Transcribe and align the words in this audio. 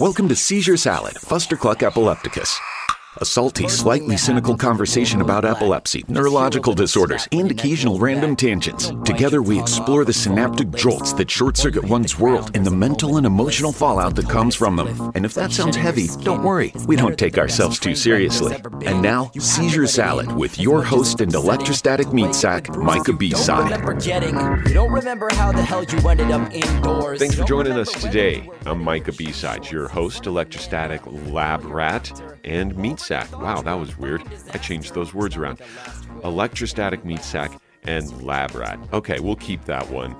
Welcome 0.00 0.28
to 0.28 0.34
Seizure 0.34 0.78
Salad, 0.78 1.16
Fustercluck 1.16 1.82
Epilepticus. 1.82 2.58
A 3.16 3.24
salty, 3.24 3.66
slightly 3.66 4.16
cynical 4.16 4.56
conversation 4.56 5.20
about 5.20 5.44
epilepsy, 5.44 6.04
neurological 6.06 6.74
disorders, 6.74 7.26
and 7.32 7.50
occasional 7.50 7.98
random 7.98 8.36
tangents. 8.36 8.92
Together, 9.04 9.42
we 9.42 9.58
explore 9.58 10.04
the 10.04 10.12
synaptic 10.12 10.70
jolts 10.70 11.12
that 11.14 11.28
short 11.28 11.56
circuit 11.56 11.82
one's 11.82 12.20
world 12.20 12.52
and 12.54 12.64
the 12.64 12.70
mental 12.70 13.16
and 13.16 13.26
emotional 13.26 13.72
fallout 13.72 14.14
that 14.14 14.28
comes 14.28 14.54
from 14.54 14.76
them. 14.76 15.10
And 15.16 15.24
if 15.24 15.34
that 15.34 15.50
sounds 15.50 15.74
heavy, 15.74 16.06
don't 16.22 16.44
worry, 16.44 16.72
we 16.86 16.94
don't 16.94 17.18
take 17.18 17.36
ourselves 17.36 17.80
too 17.80 17.96
seriously. 17.96 18.56
And 18.86 19.02
now, 19.02 19.32
Seizure 19.40 19.88
Salad 19.88 20.30
with 20.30 20.60
your 20.60 20.80
host 20.80 21.20
and 21.20 21.34
electrostatic 21.34 22.12
meat 22.12 22.32
sack, 22.32 22.68
Micah 22.76 23.12
B-Side. 23.12 23.70
Thanks 27.18 27.34
for 27.34 27.44
joining 27.44 27.72
us 27.72 27.90
today. 27.90 28.48
I'm 28.66 28.84
Micah 28.84 29.12
B-Side, 29.12 29.68
your 29.68 29.88
host, 29.88 30.26
electrostatic 30.26 31.02
lab 31.06 31.64
rat, 31.64 32.22
and 32.44 32.76
meat 32.76 32.99
sack. 33.00 33.30
Wow, 33.38 33.62
that 33.62 33.74
was 33.74 33.96
weird. 33.98 34.22
I 34.52 34.58
changed 34.58 34.94
those 34.94 35.14
words 35.14 35.36
around. 35.36 35.60
Electrostatic 36.24 37.04
meat 37.04 37.22
sack 37.22 37.60
and 37.84 38.22
lab 38.22 38.54
rat. 38.54 38.78
Okay, 38.92 39.20
we'll 39.20 39.36
keep 39.36 39.64
that 39.64 39.88
one. 39.90 40.16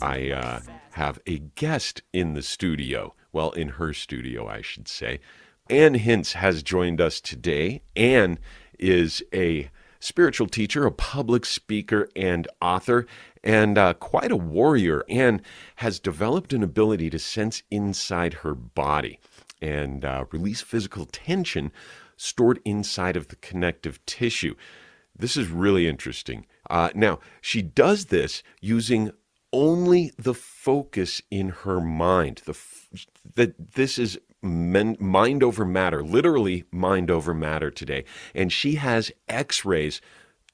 I 0.00 0.30
uh, 0.30 0.60
have 0.92 1.18
a 1.26 1.38
guest 1.38 2.02
in 2.12 2.34
the 2.34 2.42
studio. 2.42 3.14
Well, 3.32 3.50
in 3.52 3.68
her 3.68 3.92
studio, 3.92 4.48
I 4.48 4.62
should 4.62 4.88
say. 4.88 5.20
Anne 5.68 5.94
Hintz 5.94 6.32
has 6.32 6.62
joined 6.62 7.00
us 7.00 7.20
today. 7.20 7.82
Ann 7.94 8.38
is 8.78 9.22
a 9.32 9.70
spiritual 10.00 10.48
teacher, 10.48 10.84
a 10.84 10.90
public 10.90 11.44
speaker, 11.44 12.08
and 12.16 12.48
author, 12.60 13.06
and 13.44 13.78
uh, 13.78 13.94
quite 13.94 14.32
a 14.32 14.36
warrior. 14.36 15.04
Ann 15.08 15.42
has 15.76 16.00
developed 16.00 16.52
an 16.52 16.62
ability 16.62 17.10
to 17.10 17.18
sense 17.18 17.62
inside 17.70 18.34
her 18.34 18.54
body 18.54 19.20
and 19.62 20.04
uh, 20.04 20.24
release 20.32 20.60
physical 20.60 21.06
tension 21.06 21.70
stored 22.20 22.60
inside 22.64 23.16
of 23.16 23.28
the 23.28 23.36
connective 23.36 24.04
tissue. 24.04 24.54
This 25.16 25.36
is 25.36 25.48
really 25.48 25.88
interesting. 25.88 26.46
Uh, 26.68 26.90
now, 26.94 27.18
she 27.40 27.62
does 27.62 28.06
this 28.06 28.42
using 28.60 29.10
only 29.52 30.12
the 30.18 30.34
focus 30.34 31.22
in 31.30 31.48
her 31.48 31.80
mind. 31.80 32.42
The 32.44 32.52
f- 32.52 33.06
that 33.34 33.72
this 33.72 33.98
is 33.98 34.18
men, 34.42 34.96
mind 35.00 35.42
over 35.42 35.64
matter, 35.64 36.02
literally 36.02 36.64
mind 36.70 37.10
over 37.10 37.34
matter 37.34 37.70
today, 37.70 38.04
and 38.34 38.52
she 38.52 38.74
has 38.76 39.10
X-rays 39.28 40.00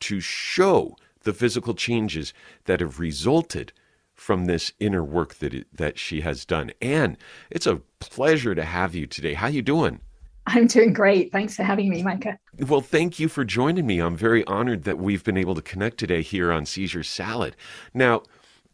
to 0.01 0.21
show 0.21 0.97
the 1.25 1.35
physical 1.35 1.75
changes 1.75 2.33
that 2.65 2.81
have 2.81 3.01
resulted 3.01 3.73
from 4.15 4.47
this 4.47 4.73
inner 4.79 5.05
work 5.05 5.35
that 5.35 5.53
it, 5.53 5.67
that 5.77 5.99
she 5.99 6.21
has 6.21 6.45
done. 6.45 6.71
And 6.81 7.19
it's 7.51 7.67
a 7.67 7.83
pleasure 7.99 8.55
to 8.55 8.65
have 8.65 8.95
you 8.95 9.07
today. 9.07 9.35
How 9.35 9.47
are 9.47 9.51
you 9.51 9.63
doing? 9.63 10.01
I'm 10.47 10.67
doing 10.67 10.93
great. 10.93 11.33
Thanks 11.33 11.57
for 11.57 11.65
having 11.65 11.89
me, 11.89 12.03
Micah. 12.03 12.39
Well, 12.59 12.81
thank 12.81 13.19
you 13.19 13.29
for 13.29 13.45
joining 13.45 13.87
me. 13.87 13.99
I'm 13.99 14.17
very 14.17 14.45
honored 14.47 14.85
that 14.85 14.99
we've 14.99 15.25
been 15.25 15.37
able 15.37 15.57
to 15.57 15.63
connect 15.63 15.99
today 15.99 16.23
here 16.23 16.53
on 16.53 16.67
Seizure 16.67 17.03
Salad. 17.03 17.57
Now, 17.93 18.23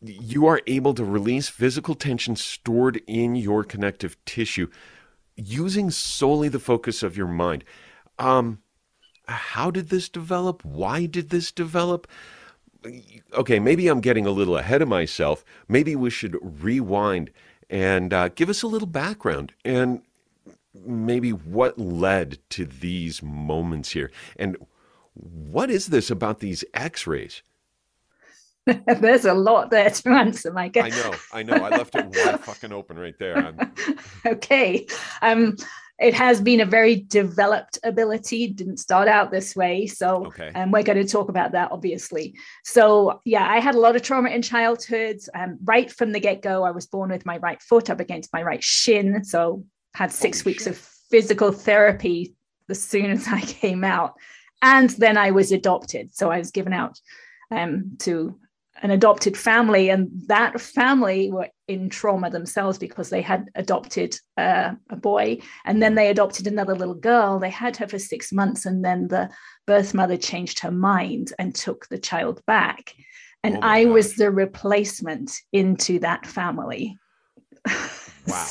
you 0.03 0.47
are 0.47 0.61
able 0.67 0.93
to 0.95 1.05
release 1.05 1.49
physical 1.49 1.95
tension 1.95 2.37
stored 2.37 3.01
in 3.07 3.37
your 3.37 3.65
connective 3.65 4.23
tissue 4.25 4.69
using 5.37 5.91
solely 5.91 6.49
the 6.49 6.59
focus 6.59 7.03
of 7.03 7.17
your 7.17 7.29
mind. 7.29 7.65
Um, 8.19 8.59
how 9.27 9.71
did 9.71 9.89
this 9.89 10.09
develop? 10.09 10.65
Why 10.65 11.07
did 11.07 11.31
this 11.31 11.53
develop? 11.53 12.07
Okay, 13.33 13.59
maybe 13.61 13.89
I'm 13.89 14.01
getting 14.01 14.27
a 14.27 14.31
little 14.31 14.59
ahead 14.59 14.83
of 14.83 14.89
myself. 14.89 15.45
Maybe 15.69 15.97
we 15.97 16.11
should 16.11 16.37
rewind 16.43 17.31
and 17.71 18.13
uh, 18.13 18.29
give 18.29 18.51
us 18.51 18.63
a 18.63 18.67
little 18.67 18.89
background 18.89 19.55
and 19.65 20.03
maybe 20.75 21.31
what 21.31 21.79
led 21.79 22.39
to 22.51 22.65
these 22.65 23.23
moments 23.23 23.91
here? 23.91 24.11
And 24.37 24.57
what 25.15 25.71
is 25.71 25.89
this 25.89 26.11
about 26.11 26.41
these 26.41 26.65
x-rays? 26.75 27.43
There's 28.87 29.25
a 29.25 29.35
lot 29.35 29.71
there 29.71 29.91
to 29.91 30.09
answer 30.11 30.53
micah 30.53 30.85
i 30.85 30.89
know 30.89 31.15
i 31.33 31.43
know. 31.43 31.55
I 31.55 31.71
left 31.71 31.97
it 31.97 32.07
wide 32.07 32.41
fucking 32.45 32.73
open 32.73 32.97
right 32.97 33.19
there. 33.19 33.55
Okay 34.25 34.87
um 35.21 35.57
it 35.99 36.15
has 36.15 36.41
been 36.41 36.61
a 36.61 36.65
very 36.65 36.97
developed 36.97 37.79
ability. 37.85 38.49
Didn't 38.49 38.79
start 38.79 39.09
out 39.09 39.33
this 39.33 39.57
way 39.57 39.89
so 39.89 40.27
okay. 40.27 40.47
and 40.55 40.57
um, 40.57 40.71
we're 40.71 40.85
going 40.85 41.05
to 41.05 41.05
talk 41.05 41.29
about 41.29 41.53
that 41.53 41.73
obviously. 41.73 42.37
So 42.63 43.21
yeah 43.25 43.51
i 43.51 43.59
had 43.59 43.75
a 43.75 43.81
lot 43.81 43.97
of 43.97 44.03
trauma 44.03 44.31
in 44.31 44.43
childhood. 44.43 45.19
Um, 45.35 45.59
right 45.65 45.91
from 45.91 46.13
the 46.13 46.21
get-go 46.21 46.63
i 46.63 46.71
was 46.71 46.87
born 46.87 47.11
with 47.11 47.27
my 47.27 47.39
right 47.39 47.61
foot 47.61 47.91
up 47.91 47.99
against 47.99 48.33
my 48.33 48.45
right 48.45 48.63
shin 48.63 49.25
so 49.25 49.65
had 49.95 50.13
six 50.13 50.43
Holy 50.43 50.53
weeks 50.53 50.65
shit. 50.65 50.73
of 50.73 50.79
physical 50.79 51.53
therapy 51.53 52.35
as 52.69 52.83
soon 52.83 53.11
as 53.11 53.27
I 53.29 53.41
came 53.41 53.85
out. 53.85 54.15
And 54.63 54.91
then 54.91 55.17
I 55.17 55.33
was 55.33 55.53
adopted. 55.53 56.15
So 56.15 56.31
I 56.31 56.39
was 56.39 56.51
given 56.51 56.73
out 56.73 57.01
um, 57.51 57.97
to 58.01 58.39
an 58.83 58.91
adopted 58.91 59.37
family, 59.37 59.91
and 59.91 60.09
that 60.27 60.61
family 60.61 61.31
were 61.31 61.49
in 61.69 61.89
trauma 61.89 62.31
themselves 62.31 62.79
because 62.79 63.11
they 63.11 63.23
had 63.23 63.47
adopted 63.55 64.17
uh, 64.37 64.73
a 64.91 64.97
boy 64.97 65.39
and 65.65 65.81
then 65.81 65.95
they 65.95 66.09
adopted 66.09 66.47
another 66.47 66.75
little 66.75 66.95
girl. 66.95 67.39
They 67.39 67.51
had 67.51 67.77
her 67.77 67.87
for 67.87 67.99
six 67.99 68.33
months, 68.33 68.67
and 68.67 68.85
then 68.85 69.09
the 69.09 69.31
birth 69.67 69.95
mother 69.95 70.17
changed 70.17 70.59
her 70.61 70.71
mind 70.71 71.33
and 71.39 71.55
took 71.55 71.87
the 71.89 71.99
child 71.99 72.41
back. 72.47 72.95
And 73.45 73.57
oh 73.57 73.61
I 73.63 73.85
gosh. 73.85 73.93
was 73.93 74.15
the 74.17 74.31
replacement 74.31 75.33
into 75.53 75.99
that 76.01 76.27
family. 76.27 76.97
Wow. 78.29 78.47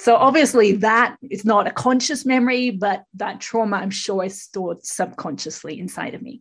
So 0.00 0.16
obviously 0.16 0.76
that 0.76 1.16
is 1.30 1.44
not 1.44 1.66
a 1.66 1.70
conscious 1.70 2.24
memory, 2.24 2.70
but 2.70 3.04
that 3.14 3.38
trauma 3.38 3.76
I'm 3.76 3.90
sure 3.90 4.24
is 4.24 4.40
stored 4.40 4.82
subconsciously 4.82 5.78
inside 5.78 6.14
of 6.14 6.22
me. 6.22 6.40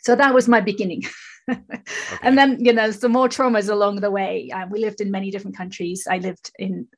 So 0.00 0.16
that 0.16 0.34
was 0.34 0.48
my 0.48 0.60
beginning. 0.60 1.04
okay. 1.50 1.82
And 2.22 2.36
then, 2.36 2.58
you 2.64 2.72
know, 2.72 2.90
some 2.90 3.12
more 3.12 3.28
traumas 3.28 3.70
along 3.70 4.00
the 4.00 4.10
way. 4.10 4.50
Uh, 4.52 4.66
we 4.68 4.80
lived 4.80 5.00
in 5.00 5.12
many 5.12 5.30
different 5.30 5.56
countries. 5.56 6.08
I 6.10 6.18
lived 6.18 6.50
in 6.58 6.88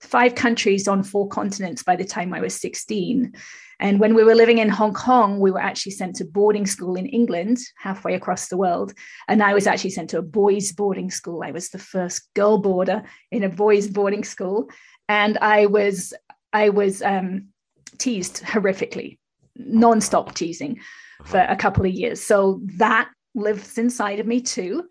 five 0.00 0.34
countries 0.34 0.88
on 0.88 1.02
four 1.02 1.28
continents 1.28 1.82
by 1.82 1.96
the 1.96 2.04
time 2.04 2.32
I 2.32 2.40
was 2.40 2.58
16. 2.58 3.34
And 3.78 4.00
when 4.00 4.14
we 4.14 4.24
were 4.24 4.34
living 4.34 4.58
in 4.58 4.68
Hong 4.68 4.94
Kong, 4.94 5.38
we 5.38 5.50
were 5.50 5.60
actually 5.60 5.92
sent 5.92 6.16
to 6.16 6.24
boarding 6.24 6.66
school 6.66 6.96
in 6.96 7.06
England, 7.06 7.58
halfway 7.78 8.14
across 8.14 8.48
the 8.48 8.56
world. 8.56 8.94
And 9.28 9.42
I 9.42 9.52
was 9.52 9.66
actually 9.66 9.90
sent 9.90 10.10
to 10.10 10.18
a 10.18 10.22
boys' 10.22 10.72
boarding 10.72 11.10
school. 11.10 11.42
I 11.42 11.50
was 11.50 11.68
the 11.68 11.78
first 11.78 12.28
girl 12.34 12.58
boarder 12.58 13.02
in 13.30 13.44
a 13.44 13.48
boys' 13.48 13.88
boarding 13.88 14.24
school. 14.24 14.70
And 15.08 15.36
I 15.38 15.66
was, 15.66 16.14
I 16.52 16.70
was 16.70 17.02
um, 17.02 17.48
teased 17.98 18.42
horrifically, 18.42 19.18
non-stop 19.56 20.34
teasing 20.34 20.80
for 21.24 21.40
a 21.40 21.56
couple 21.56 21.84
of 21.84 21.92
years. 21.92 22.22
So 22.22 22.60
that 22.76 23.10
lives 23.34 23.76
inside 23.76 24.20
of 24.20 24.26
me 24.26 24.40
too 24.40 24.84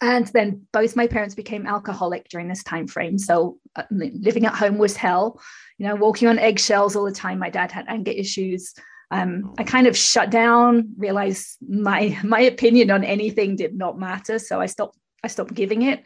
and 0.00 0.26
then 0.28 0.66
both 0.72 0.96
my 0.96 1.06
parents 1.06 1.34
became 1.34 1.66
alcoholic 1.66 2.28
during 2.28 2.48
this 2.48 2.62
time 2.62 2.86
frame. 2.86 3.18
So 3.18 3.58
uh, 3.76 3.84
living 3.90 4.44
at 4.44 4.54
home 4.54 4.78
was 4.78 4.96
hell. 4.96 5.40
You 5.78 5.86
know 5.86 5.94
walking 5.94 6.28
on 6.28 6.38
eggshells 6.38 6.96
all 6.96 7.04
the 7.04 7.12
time 7.12 7.38
my 7.38 7.50
dad 7.50 7.72
had 7.72 7.86
anger 7.88 8.10
issues. 8.10 8.74
Um, 9.12 9.54
i 9.56 9.62
kind 9.62 9.86
of 9.86 9.96
shut 9.96 10.30
down 10.30 10.94
realized 10.98 11.58
my 11.60 12.18
my 12.24 12.40
opinion 12.40 12.90
on 12.90 13.04
anything 13.04 13.56
did 13.56 13.74
not 13.74 13.98
matter. 13.98 14.38
So 14.38 14.60
i 14.60 14.66
stopped 14.66 14.98
i 15.24 15.28
stopped 15.28 15.54
giving 15.54 15.82
it. 15.82 16.04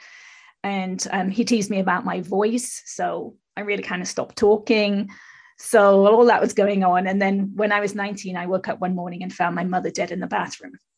And 0.63 1.05
um, 1.11 1.31
he 1.31 1.45
teased 1.45 1.71
me 1.71 1.81
about 1.81 2.05
my 2.05 2.21
voice. 2.21 2.83
So 2.87 3.37
i 3.57 3.63
really 3.63 3.83
kind 3.83 4.03
of 4.03 4.09
stopped 4.09 4.37
talking. 4.37 5.11
So 5.59 6.07
all 6.07 6.27
that 6.27 6.41
was 6.41 6.55
going 6.55 6.85
on. 6.85 7.07
And 7.07 7.21
then 7.21 7.53
when 7.57 7.73
i 7.73 7.81
was 7.81 7.95
19 7.95 8.37
i 8.37 8.47
woke 8.47 8.69
up 8.69 8.81
one 8.81 8.95
morning 8.95 9.23
and 9.23 9.33
found 9.33 9.57
my 9.57 9.65
mother 9.65 9.91
dead 9.91 10.13
in 10.13 10.21
the 10.21 10.27
bathroom. 10.29 10.73
oh 10.75 10.90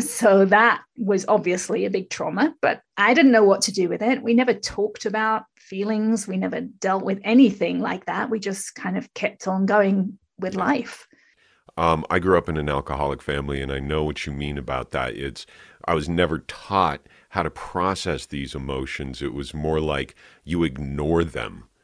so 0.00 0.44
that 0.46 0.82
was 0.96 1.24
obviously 1.28 1.84
a 1.84 1.90
big 1.90 2.10
trauma, 2.10 2.54
but 2.60 2.82
I 2.96 3.14
didn't 3.14 3.32
know 3.32 3.44
what 3.44 3.62
to 3.62 3.72
do 3.72 3.88
with 3.88 4.02
it. 4.02 4.22
We 4.22 4.34
never 4.34 4.54
talked 4.54 5.06
about 5.06 5.44
feelings, 5.56 6.26
we 6.26 6.36
never 6.36 6.60
dealt 6.60 7.04
with 7.04 7.20
anything 7.24 7.80
like 7.80 8.06
that. 8.06 8.30
We 8.30 8.40
just 8.40 8.74
kind 8.74 8.96
of 8.96 9.12
kept 9.14 9.46
on 9.46 9.66
going 9.66 10.18
with 10.38 10.54
life. 10.54 11.06
Um, 11.76 12.04
I 12.10 12.18
grew 12.18 12.36
up 12.36 12.48
in 12.48 12.56
an 12.56 12.68
alcoholic 12.68 13.22
family, 13.22 13.62
and 13.62 13.72
I 13.72 13.78
know 13.78 14.04
what 14.04 14.26
you 14.26 14.32
mean 14.32 14.58
about 14.58 14.90
that. 14.90 15.16
It's 15.16 15.46
I 15.86 15.94
was 15.94 16.08
never 16.08 16.40
taught 16.40 17.00
how 17.30 17.42
to 17.42 17.50
process 17.50 18.26
these 18.26 18.54
emotions. 18.54 19.22
It 19.22 19.32
was 19.32 19.54
more 19.54 19.80
like 19.80 20.14
you 20.44 20.62
ignore 20.64 21.24
them. 21.24 21.64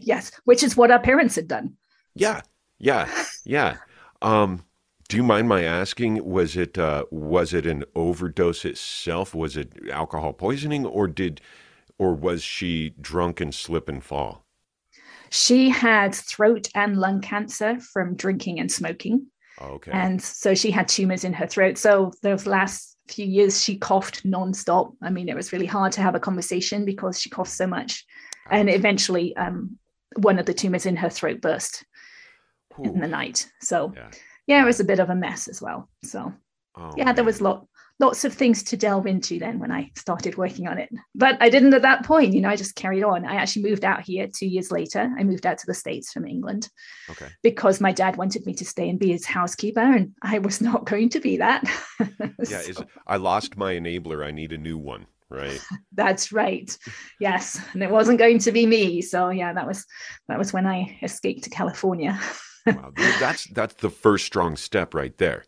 Yes, 0.00 0.32
which 0.44 0.62
is 0.62 0.78
what 0.78 0.90
our 0.90 0.98
parents 0.98 1.36
had 1.36 1.46
done. 1.46 1.74
Yeah, 2.14 2.40
yeah, 2.78 3.06
yeah. 3.44 3.76
Um, 4.22 4.64
do 5.14 5.18
you 5.18 5.22
mind 5.22 5.48
my 5.48 5.62
asking? 5.62 6.28
Was 6.28 6.56
it 6.56 6.76
uh, 6.76 7.04
was 7.12 7.54
it 7.54 7.66
an 7.66 7.84
overdose 7.94 8.64
itself? 8.64 9.32
Was 9.32 9.56
it 9.56 9.72
alcohol 9.88 10.32
poisoning, 10.32 10.84
or 10.84 11.06
did, 11.06 11.40
or 11.98 12.14
was 12.14 12.42
she 12.42 12.96
drunk 13.00 13.40
and 13.40 13.54
slip 13.54 13.88
and 13.88 14.02
fall? 14.02 14.44
She 15.30 15.68
had 15.68 16.16
throat 16.16 16.68
and 16.74 16.98
lung 16.98 17.20
cancer 17.20 17.78
from 17.78 18.16
drinking 18.16 18.58
and 18.58 18.72
smoking. 18.72 19.28
Okay. 19.62 19.92
And 19.92 20.20
so 20.20 20.52
she 20.52 20.72
had 20.72 20.88
tumors 20.88 21.22
in 21.22 21.32
her 21.32 21.46
throat. 21.46 21.78
So 21.78 22.10
those 22.22 22.44
last 22.44 22.96
few 23.06 23.24
years, 23.24 23.62
she 23.62 23.78
coughed 23.78 24.26
nonstop. 24.26 24.96
I 25.00 25.10
mean, 25.10 25.28
it 25.28 25.36
was 25.36 25.52
really 25.52 25.66
hard 25.66 25.92
to 25.92 26.02
have 26.02 26.16
a 26.16 26.20
conversation 26.20 26.84
because 26.84 27.20
she 27.20 27.30
coughed 27.30 27.52
so 27.52 27.68
much. 27.68 28.04
and 28.50 28.68
eventually 28.68 29.36
um, 29.36 29.78
one 30.16 30.40
of 30.40 30.46
the 30.46 30.54
tumors 30.54 30.86
in 30.86 30.96
her 30.96 31.08
throat 31.08 31.40
burst 31.40 31.84
Ooh. 32.80 32.82
in 32.82 32.98
the 32.98 33.06
night. 33.06 33.48
So 33.60 33.92
yeah. 33.94 34.10
Yeah. 34.46 34.62
it 34.62 34.66
was 34.66 34.80
a 34.80 34.84
bit 34.84 35.00
of 35.00 35.10
a 35.10 35.14
mess 35.14 35.48
as 35.48 35.60
well. 35.60 35.88
So 36.02 36.32
oh, 36.76 36.90
yeah, 36.96 37.06
man. 37.06 37.14
there 37.14 37.24
was 37.24 37.40
lot 37.40 37.66
lots 38.00 38.24
of 38.24 38.34
things 38.34 38.62
to 38.64 38.76
delve 38.76 39.06
into 39.06 39.38
then 39.38 39.58
when 39.58 39.70
I 39.70 39.90
started 39.96 40.36
working 40.36 40.66
on 40.66 40.78
it. 40.78 40.90
But 41.14 41.36
I 41.40 41.48
didn't 41.48 41.74
at 41.74 41.82
that 41.82 42.04
point, 42.04 42.34
you 42.34 42.40
know, 42.40 42.48
I 42.48 42.56
just 42.56 42.74
carried 42.74 43.04
on. 43.04 43.24
I 43.24 43.36
actually 43.36 43.62
moved 43.62 43.84
out 43.84 44.02
here 44.02 44.26
two 44.26 44.46
years 44.46 44.72
later. 44.72 45.12
I 45.16 45.22
moved 45.22 45.46
out 45.46 45.58
to 45.58 45.66
the 45.66 45.74
States 45.74 46.12
from 46.12 46.26
England 46.26 46.68
okay. 47.10 47.28
because 47.42 47.80
my 47.80 47.92
dad 47.92 48.16
wanted 48.16 48.46
me 48.46 48.54
to 48.54 48.64
stay 48.64 48.88
and 48.88 48.98
be 48.98 49.12
his 49.12 49.24
housekeeper, 49.24 49.80
and 49.80 50.12
I 50.22 50.38
was 50.38 50.60
not 50.60 50.86
going 50.86 51.10
to 51.10 51.20
be 51.20 51.36
that. 51.38 51.64
yeah, 52.48 52.62
so. 52.62 52.84
I 53.06 53.16
lost 53.16 53.56
my 53.56 53.74
enabler. 53.74 54.26
I 54.26 54.30
need 54.30 54.52
a 54.52 54.58
new 54.58 54.78
one. 54.78 55.06
Right. 55.30 55.60
That's 55.92 56.32
right. 56.32 56.76
Yes. 57.18 57.60
And 57.72 57.82
it 57.82 57.90
wasn't 57.90 58.18
going 58.18 58.38
to 58.40 58.52
be 58.52 58.66
me. 58.66 59.00
So 59.00 59.30
yeah, 59.30 59.52
that 59.52 59.66
was 59.66 59.84
that 60.28 60.38
was 60.38 60.52
when 60.52 60.66
I 60.66 60.98
escaped 61.02 61.44
to 61.44 61.50
California. 61.50 62.20
wow. 62.66 62.92
That's 63.20 63.44
that's 63.46 63.74
the 63.74 63.90
first 63.90 64.26
strong 64.26 64.56
step 64.56 64.94
right 64.94 65.16
there. 65.18 65.44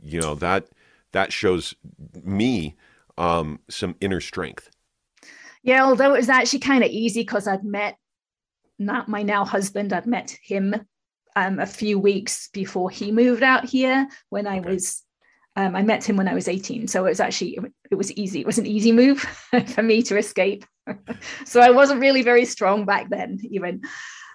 You 0.00 0.20
know, 0.20 0.34
that 0.36 0.68
that 1.12 1.32
shows 1.32 1.74
me 2.22 2.76
um, 3.16 3.60
some 3.68 3.96
inner 4.00 4.20
strength. 4.20 4.70
Yeah, 5.62 5.84
although 5.84 6.14
it 6.14 6.18
was 6.18 6.28
actually 6.28 6.60
kind 6.60 6.84
of 6.84 6.90
easy 6.90 7.20
because 7.22 7.48
I'd 7.48 7.64
met 7.64 7.96
not 8.78 9.08
my 9.08 9.22
now 9.22 9.44
husband, 9.44 9.92
I'd 9.92 10.06
met 10.06 10.36
him 10.42 10.74
um, 11.34 11.58
a 11.58 11.66
few 11.66 11.98
weeks 11.98 12.48
before 12.52 12.90
he 12.90 13.10
moved 13.10 13.42
out 13.42 13.64
here 13.64 14.08
when 14.30 14.46
I 14.46 14.60
okay. 14.60 14.70
was 14.70 15.02
um, 15.58 15.74
I 15.74 15.82
met 15.82 16.04
him 16.04 16.16
when 16.16 16.28
I 16.28 16.34
was 16.34 16.46
18. 16.46 16.86
So 16.86 17.04
it 17.04 17.08
was 17.08 17.18
actually, 17.18 17.58
it 17.90 17.96
was 17.96 18.12
easy. 18.12 18.40
It 18.40 18.46
was 18.46 18.58
an 18.58 18.66
easy 18.66 18.92
move 18.92 19.18
for 19.66 19.82
me 19.82 20.02
to 20.04 20.16
escape. 20.16 20.64
so 21.44 21.60
I 21.60 21.70
wasn't 21.70 22.00
really 22.00 22.22
very 22.22 22.44
strong 22.44 22.84
back 22.84 23.10
then, 23.10 23.40
even. 23.50 23.82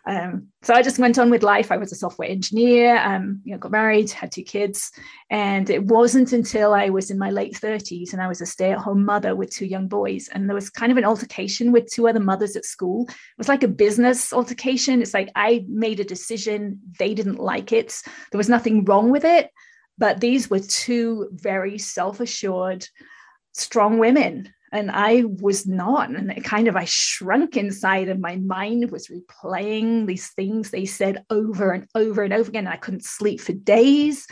Um, 0.05 0.47
so 0.61 0.73
I 0.73 0.81
just 0.81 0.99
went 0.99 1.17
on 1.17 1.29
with 1.29 1.43
life. 1.43 1.71
I 1.71 1.77
was 1.77 1.91
a 1.91 1.95
software 1.95 2.27
engineer, 2.27 2.97
um, 2.97 3.41
you 3.45 3.53
know, 3.53 3.57
got 3.57 3.71
married, 3.71 4.11
had 4.11 4.31
two 4.31 4.43
kids. 4.43 4.91
And 5.29 5.69
it 5.69 5.85
wasn't 5.85 6.33
until 6.33 6.73
I 6.73 6.89
was 6.89 7.09
in 7.09 7.17
my 7.17 7.31
late 7.31 7.53
30s 7.53 8.11
and 8.11 8.21
I 8.21 8.27
was 8.27 8.41
a 8.41 8.45
stay 8.45 8.71
at 8.71 8.79
home 8.79 9.05
mother 9.05 9.35
with 9.35 9.51
two 9.51 9.65
young 9.65 9.87
boys. 9.87 10.27
And 10.27 10.49
there 10.49 10.55
was 10.55 10.69
kind 10.69 10.91
of 10.91 10.97
an 10.97 11.05
altercation 11.05 11.71
with 11.71 11.89
two 11.89 12.07
other 12.07 12.19
mothers 12.19 12.55
at 12.55 12.65
school. 12.65 13.05
It 13.07 13.15
was 13.37 13.47
like 13.47 13.63
a 13.63 13.67
business 13.67 14.33
altercation. 14.33 15.01
It's 15.01 15.13
like 15.13 15.31
I 15.35 15.65
made 15.69 16.01
a 16.01 16.05
decision, 16.05 16.79
they 16.99 17.13
didn't 17.13 17.39
like 17.39 17.71
it. 17.71 17.95
There 18.31 18.37
was 18.37 18.49
nothing 18.49 18.83
wrong 18.85 19.09
with 19.09 19.23
it. 19.23 19.51
But 19.97 20.19
these 20.19 20.49
were 20.49 20.59
two 20.59 21.29
very 21.31 21.77
self 21.77 22.19
assured, 22.19 22.85
strong 23.53 23.99
women 23.99 24.51
and 24.73 24.89
I 24.91 25.23
was 25.25 25.67
not. 25.67 26.09
And 26.09 26.31
it 26.31 26.43
kind 26.43 26.67
of 26.67 26.75
I 26.75 26.85
shrunk 26.85 27.55
inside, 27.55 28.09
and 28.09 28.19
my 28.19 28.37
mind 28.37 28.91
was 28.91 29.07
replaying 29.07 30.07
these 30.07 30.29
things 30.29 30.71
they 30.71 30.85
said 30.85 31.23
over 31.29 31.71
and 31.71 31.87
over 31.93 32.23
and 32.23 32.33
over 32.33 32.49
again. 32.49 32.65
And 32.65 32.73
I 32.73 32.77
couldn't 32.77 33.05
sleep 33.05 33.39
for 33.39 33.53
days. 33.53 34.25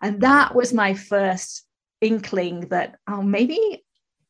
And 0.00 0.20
that 0.20 0.54
was 0.54 0.72
my 0.72 0.94
first 0.94 1.66
inkling 2.00 2.68
that, 2.68 2.94
oh, 3.08 3.22
maybe 3.22 3.84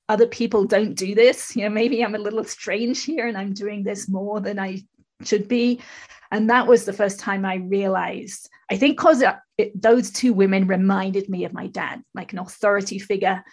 other 0.08 0.26
people 0.26 0.64
don't 0.64 0.94
do 0.94 1.14
this. 1.14 1.54
You 1.54 1.64
know, 1.64 1.70
maybe 1.70 2.02
I'm 2.02 2.14
a 2.14 2.18
little 2.18 2.44
strange 2.44 3.04
here 3.04 3.28
and 3.28 3.36
I'm 3.36 3.52
doing 3.52 3.84
this 3.84 4.08
more 4.08 4.40
than 4.40 4.58
I 4.58 4.82
should 5.22 5.48
be. 5.48 5.80
And 6.30 6.48
that 6.48 6.66
was 6.66 6.86
the 6.86 6.94
first 6.94 7.20
time 7.20 7.44
I 7.44 7.56
realized, 7.56 8.48
I 8.70 8.78
think 8.78 8.96
because 8.96 9.22
uh, 9.22 9.36
those 9.74 10.10
two 10.10 10.32
women 10.32 10.66
reminded 10.66 11.28
me 11.28 11.44
of 11.44 11.52
my 11.52 11.66
dad, 11.66 12.02
like 12.14 12.32
an 12.32 12.38
authority 12.38 12.98
figure 12.98 13.44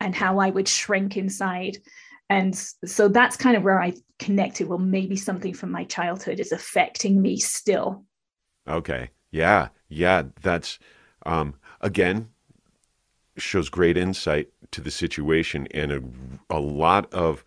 and 0.00 0.14
how 0.14 0.38
I 0.38 0.50
would 0.50 0.68
shrink 0.68 1.16
inside. 1.16 1.78
And 2.30 2.56
so 2.56 3.08
that's 3.08 3.36
kind 3.36 3.56
of 3.56 3.62
where 3.62 3.80
I 3.80 3.94
connected. 4.18 4.68
Well, 4.68 4.78
maybe 4.78 5.16
something 5.16 5.54
from 5.54 5.70
my 5.70 5.84
childhood 5.84 6.40
is 6.40 6.52
affecting 6.52 7.20
me 7.20 7.36
still. 7.36 8.04
Okay. 8.68 9.10
Yeah. 9.30 9.68
Yeah. 9.88 10.22
That's, 10.42 10.78
um, 11.26 11.54
again, 11.80 12.28
shows 13.36 13.68
great 13.68 13.96
insight 13.96 14.48
to 14.70 14.80
the 14.80 14.90
situation 14.90 15.66
and 15.72 15.92
a, 15.92 16.02
a 16.50 16.60
lot 16.60 17.12
of 17.12 17.44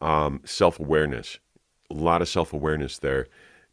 um, 0.00 0.40
self 0.44 0.78
awareness, 0.78 1.38
a 1.90 1.94
lot 1.94 2.22
of 2.22 2.28
self 2.28 2.52
awareness 2.52 2.98
there 2.98 3.26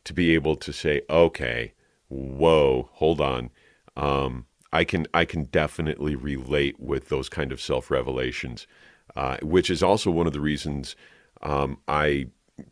to 0.06 0.14
be 0.14 0.34
able 0.34 0.56
to 0.56 0.72
say, 0.72 1.02
okay, 1.10 1.74
whoa, 2.08 2.90
hold 2.94 3.22
on. 3.22 3.50
Um, 3.98 4.46
I 4.72 4.84
can 4.84 5.08
I 5.14 5.26
can 5.26 5.46
definitely 5.46 6.16
relate 6.16 6.80
with 6.80 7.10
those 7.10 7.30
kind 7.30 7.52
of 7.52 7.62
self 7.62 7.90
revelations, 7.90 8.68
uh, 9.16 9.38
which 9.42 9.70
is 9.70 9.82
also 9.82 10.12
one 10.12 10.28
of 10.28 10.34
the 10.34 10.42
reasons 10.42 10.96
um, 11.42 11.80
I 11.88 12.28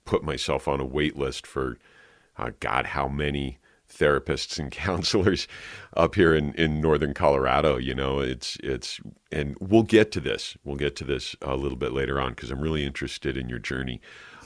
put 0.05 0.23
myself 0.23 0.67
on 0.67 0.79
a 0.79 0.85
wait 0.85 1.17
list 1.17 1.47
for 1.47 1.77
uh, 2.37 2.51
God 2.59 2.87
how 2.87 3.07
many 3.07 3.57
therapists 3.91 4.59
and 4.59 4.71
counselors 4.71 5.47
up 5.95 6.15
here 6.15 6.35
in, 6.35 6.53
in 6.53 6.81
northern 6.81 7.13
Colorado. 7.13 7.77
You 7.77 7.95
know, 7.95 8.19
it's 8.19 8.57
it's 8.63 8.99
and 9.31 9.55
we'll 9.59 9.83
get 9.83 10.11
to 10.13 10.19
this. 10.19 10.57
We'll 10.63 10.75
get 10.75 10.95
to 10.97 11.03
this 11.03 11.35
a 11.41 11.55
little 11.55 11.77
bit 11.77 11.93
later 11.93 12.19
on 12.19 12.31
because 12.31 12.51
I'm 12.51 12.61
really 12.61 12.85
interested 12.85 13.37
in 13.37 13.49
your 13.49 13.59
journey. 13.59 14.01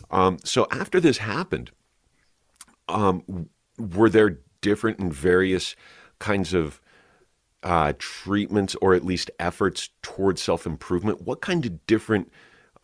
Um, 0.10 0.40
so 0.44 0.68
after 0.72 1.00
this 1.00 1.20
happened, 1.20 1.72
um, 2.88 3.50
were 3.78 4.10
there 4.10 4.40
different 4.62 5.00
and 5.00 5.14
various 5.14 5.76
kinds 6.20 6.54
of 6.54 6.82
uh, 7.64 7.94
treatments 7.98 8.76
or 8.82 8.94
at 8.94 9.06
least 9.06 9.32
efforts 9.40 9.90
towards 10.02 10.42
self 10.42 10.66
improvement? 10.66 11.22
What 11.22 11.42
kind 11.42 11.66
of 11.66 11.86
different 11.88 12.32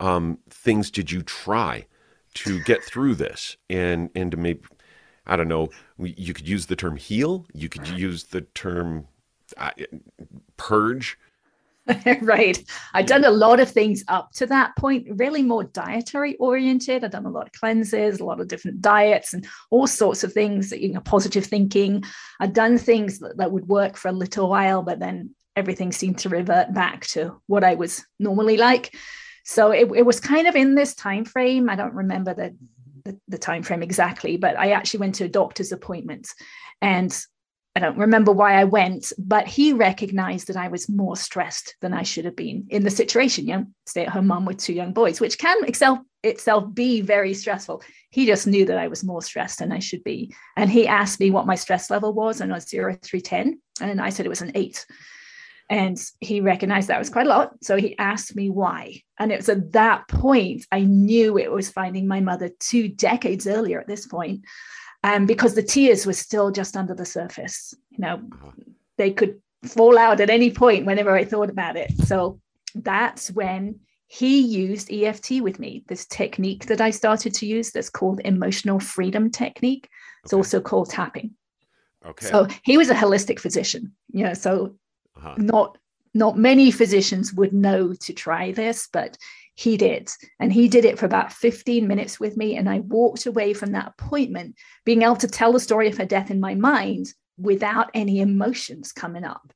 um, 0.00 0.38
things 0.50 0.90
did 0.90 1.10
you 1.10 1.22
try 1.22 1.86
to 2.34 2.60
get 2.60 2.84
through 2.84 3.14
this 3.16 3.56
and 3.68 4.10
and 4.14 4.30
to 4.30 4.36
maybe 4.36 4.60
I 5.26 5.36
don't 5.36 5.48
know 5.48 5.70
you 5.98 6.32
could 6.32 6.48
use 6.48 6.66
the 6.66 6.76
term 6.76 6.96
heal, 6.96 7.46
you 7.52 7.68
could 7.68 7.88
use 7.88 8.24
the 8.24 8.42
term 8.42 9.08
uh, 9.56 9.70
purge 10.56 11.18
right. 12.22 12.62
I'd 12.94 13.06
done 13.06 13.24
a 13.24 13.30
lot 13.30 13.60
of 13.60 13.70
things 13.70 14.04
up 14.08 14.32
to 14.32 14.46
that 14.46 14.76
point, 14.76 15.06
really 15.10 15.42
more 15.42 15.64
dietary 15.64 16.36
oriented. 16.36 17.04
I'd 17.04 17.12
done 17.12 17.26
a 17.26 17.30
lot 17.30 17.46
of 17.46 17.52
cleanses, 17.52 18.20
a 18.20 18.24
lot 18.24 18.40
of 18.40 18.48
different 18.48 18.80
diets, 18.80 19.32
and 19.32 19.46
all 19.70 19.86
sorts 19.86 20.24
of 20.24 20.32
things, 20.32 20.72
you 20.72 20.92
know, 20.92 21.00
positive 21.00 21.46
thinking. 21.46 22.04
I'd 22.40 22.52
done 22.52 22.78
things 22.78 23.20
that, 23.20 23.38
that 23.38 23.52
would 23.52 23.68
work 23.68 23.96
for 23.96 24.08
a 24.08 24.12
little 24.12 24.48
while, 24.48 24.82
but 24.82 24.98
then 24.98 25.34
everything 25.56 25.92
seemed 25.92 26.18
to 26.18 26.28
revert 26.28 26.72
back 26.72 27.06
to 27.06 27.40
what 27.46 27.64
I 27.64 27.74
was 27.74 28.04
normally 28.18 28.56
like. 28.56 28.94
So 29.44 29.70
it, 29.70 29.90
it 29.96 30.04
was 30.04 30.20
kind 30.20 30.46
of 30.46 30.56
in 30.56 30.74
this 30.74 30.94
time 30.94 31.24
frame. 31.24 31.70
I 31.70 31.76
don't 31.76 31.94
remember 31.94 32.34
the, 32.34 32.56
the, 33.04 33.18
the 33.28 33.38
time 33.38 33.62
frame 33.62 33.82
exactly, 33.82 34.36
but 34.36 34.58
I 34.58 34.72
actually 34.72 35.00
went 35.00 35.14
to 35.16 35.24
a 35.24 35.28
doctor's 35.28 35.72
appointment 35.72 36.28
and 36.82 37.18
I 37.78 37.80
don't 37.80 37.96
remember 37.96 38.32
why 38.32 38.54
I 38.54 38.64
went, 38.64 39.12
but 39.18 39.46
he 39.46 39.72
recognized 39.72 40.48
that 40.48 40.56
I 40.56 40.66
was 40.66 40.88
more 40.88 41.16
stressed 41.16 41.76
than 41.80 41.94
I 41.94 42.02
should 42.02 42.24
have 42.24 42.34
been 42.34 42.66
in 42.70 42.82
the 42.82 42.90
situation. 42.90 43.46
You 43.46 43.56
know, 43.56 43.66
stay 43.86 44.02
at 44.02 44.08
home 44.08 44.26
mom 44.26 44.44
with 44.44 44.58
two 44.58 44.72
young 44.72 44.92
boys, 44.92 45.20
which 45.20 45.38
can 45.38 45.64
itself 45.64 46.00
itself 46.24 46.74
be 46.74 47.00
very 47.02 47.32
stressful. 47.34 47.84
He 48.10 48.26
just 48.26 48.48
knew 48.48 48.64
that 48.64 48.78
I 48.78 48.88
was 48.88 49.04
more 49.04 49.22
stressed 49.22 49.60
than 49.60 49.70
I 49.70 49.78
should 49.78 50.02
be. 50.02 50.34
And 50.56 50.68
he 50.68 50.88
asked 50.88 51.20
me 51.20 51.30
what 51.30 51.46
my 51.46 51.54
stress 51.54 51.88
level 51.88 52.12
was, 52.12 52.40
and 52.40 52.50
I 52.50 52.56
was 52.56 52.68
zero 52.68 52.98
through 53.00 53.20
10. 53.20 53.60
And 53.80 54.00
I 54.00 54.08
said 54.08 54.26
it 54.26 54.30
was 54.30 54.42
an 54.42 54.52
eight. 54.56 54.84
And 55.70 55.96
he 56.18 56.40
recognized 56.40 56.88
that 56.88 56.98
was 56.98 57.10
quite 57.10 57.26
a 57.26 57.28
lot. 57.28 57.52
So 57.62 57.76
he 57.76 57.96
asked 57.96 58.34
me 58.34 58.50
why. 58.50 59.02
And 59.20 59.30
it 59.30 59.36
was 59.36 59.48
at 59.48 59.70
that 59.72 60.08
point 60.08 60.66
I 60.72 60.80
knew 60.80 61.38
it 61.38 61.52
was 61.52 61.70
finding 61.70 62.08
my 62.08 62.18
mother 62.20 62.50
two 62.58 62.88
decades 62.88 63.46
earlier 63.46 63.78
at 63.78 63.86
this 63.86 64.08
point 64.08 64.44
um, 65.04 65.26
because 65.26 65.54
the 65.54 65.62
tears 65.62 66.06
were 66.06 66.12
still 66.12 66.50
just 66.50 66.76
under 66.76 66.94
the 66.94 67.06
surface. 67.06 67.74
You 67.90 67.98
know, 67.98 68.14
uh-huh. 68.14 68.50
they 68.96 69.10
could 69.10 69.40
fall 69.64 69.98
out 69.98 70.20
at 70.20 70.30
any 70.30 70.50
point 70.50 70.86
whenever 70.86 71.14
I 71.14 71.24
thought 71.24 71.50
about 71.50 71.76
it. 71.76 71.92
So 72.06 72.40
that's 72.74 73.30
when 73.30 73.80
he 74.06 74.40
used 74.40 74.92
EFT 74.92 75.42
with 75.42 75.58
me, 75.58 75.84
this 75.88 76.06
technique 76.06 76.66
that 76.66 76.80
I 76.80 76.90
started 76.90 77.34
to 77.34 77.46
use 77.46 77.70
that's 77.70 77.90
called 77.90 78.20
emotional 78.24 78.80
freedom 78.80 79.30
technique. 79.30 79.88
It's 80.24 80.32
okay. 80.32 80.38
also 80.38 80.60
called 80.60 80.90
tapping. 80.90 81.34
Okay. 82.06 82.26
So 82.26 82.46
he 82.64 82.78
was 82.78 82.90
a 82.90 82.94
holistic 82.94 83.38
physician, 83.38 83.92
you 84.12 84.24
know, 84.24 84.34
so 84.34 84.76
uh-huh. 85.16 85.34
not 85.38 85.78
not 86.14 86.38
many 86.38 86.70
physicians 86.70 87.34
would 87.34 87.52
know 87.52 87.92
to 87.92 88.12
try 88.14 88.50
this, 88.52 88.88
but 88.92 89.18
he 89.58 89.76
did. 89.76 90.08
And 90.38 90.52
he 90.52 90.68
did 90.68 90.84
it 90.84 91.00
for 91.00 91.06
about 91.06 91.32
15 91.32 91.88
minutes 91.88 92.20
with 92.20 92.36
me. 92.36 92.56
And 92.56 92.70
I 92.70 92.78
walked 92.78 93.26
away 93.26 93.52
from 93.52 93.72
that 93.72 93.92
appointment 93.98 94.54
being 94.84 95.02
able 95.02 95.16
to 95.16 95.26
tell 95.26 95.52
the 95.52 95.58
story 95.58 95.88
of 95.88 95.98
her 95.98 96.04
death 96.04 96.30
in 96.30 96.38
my 96.38 96.54
mind 96.54 97.12
without 97.38 97.90
any 97.92 98.20
emotions 98.20 98.92
coming 98.92 99.24
up. 99.24 99.52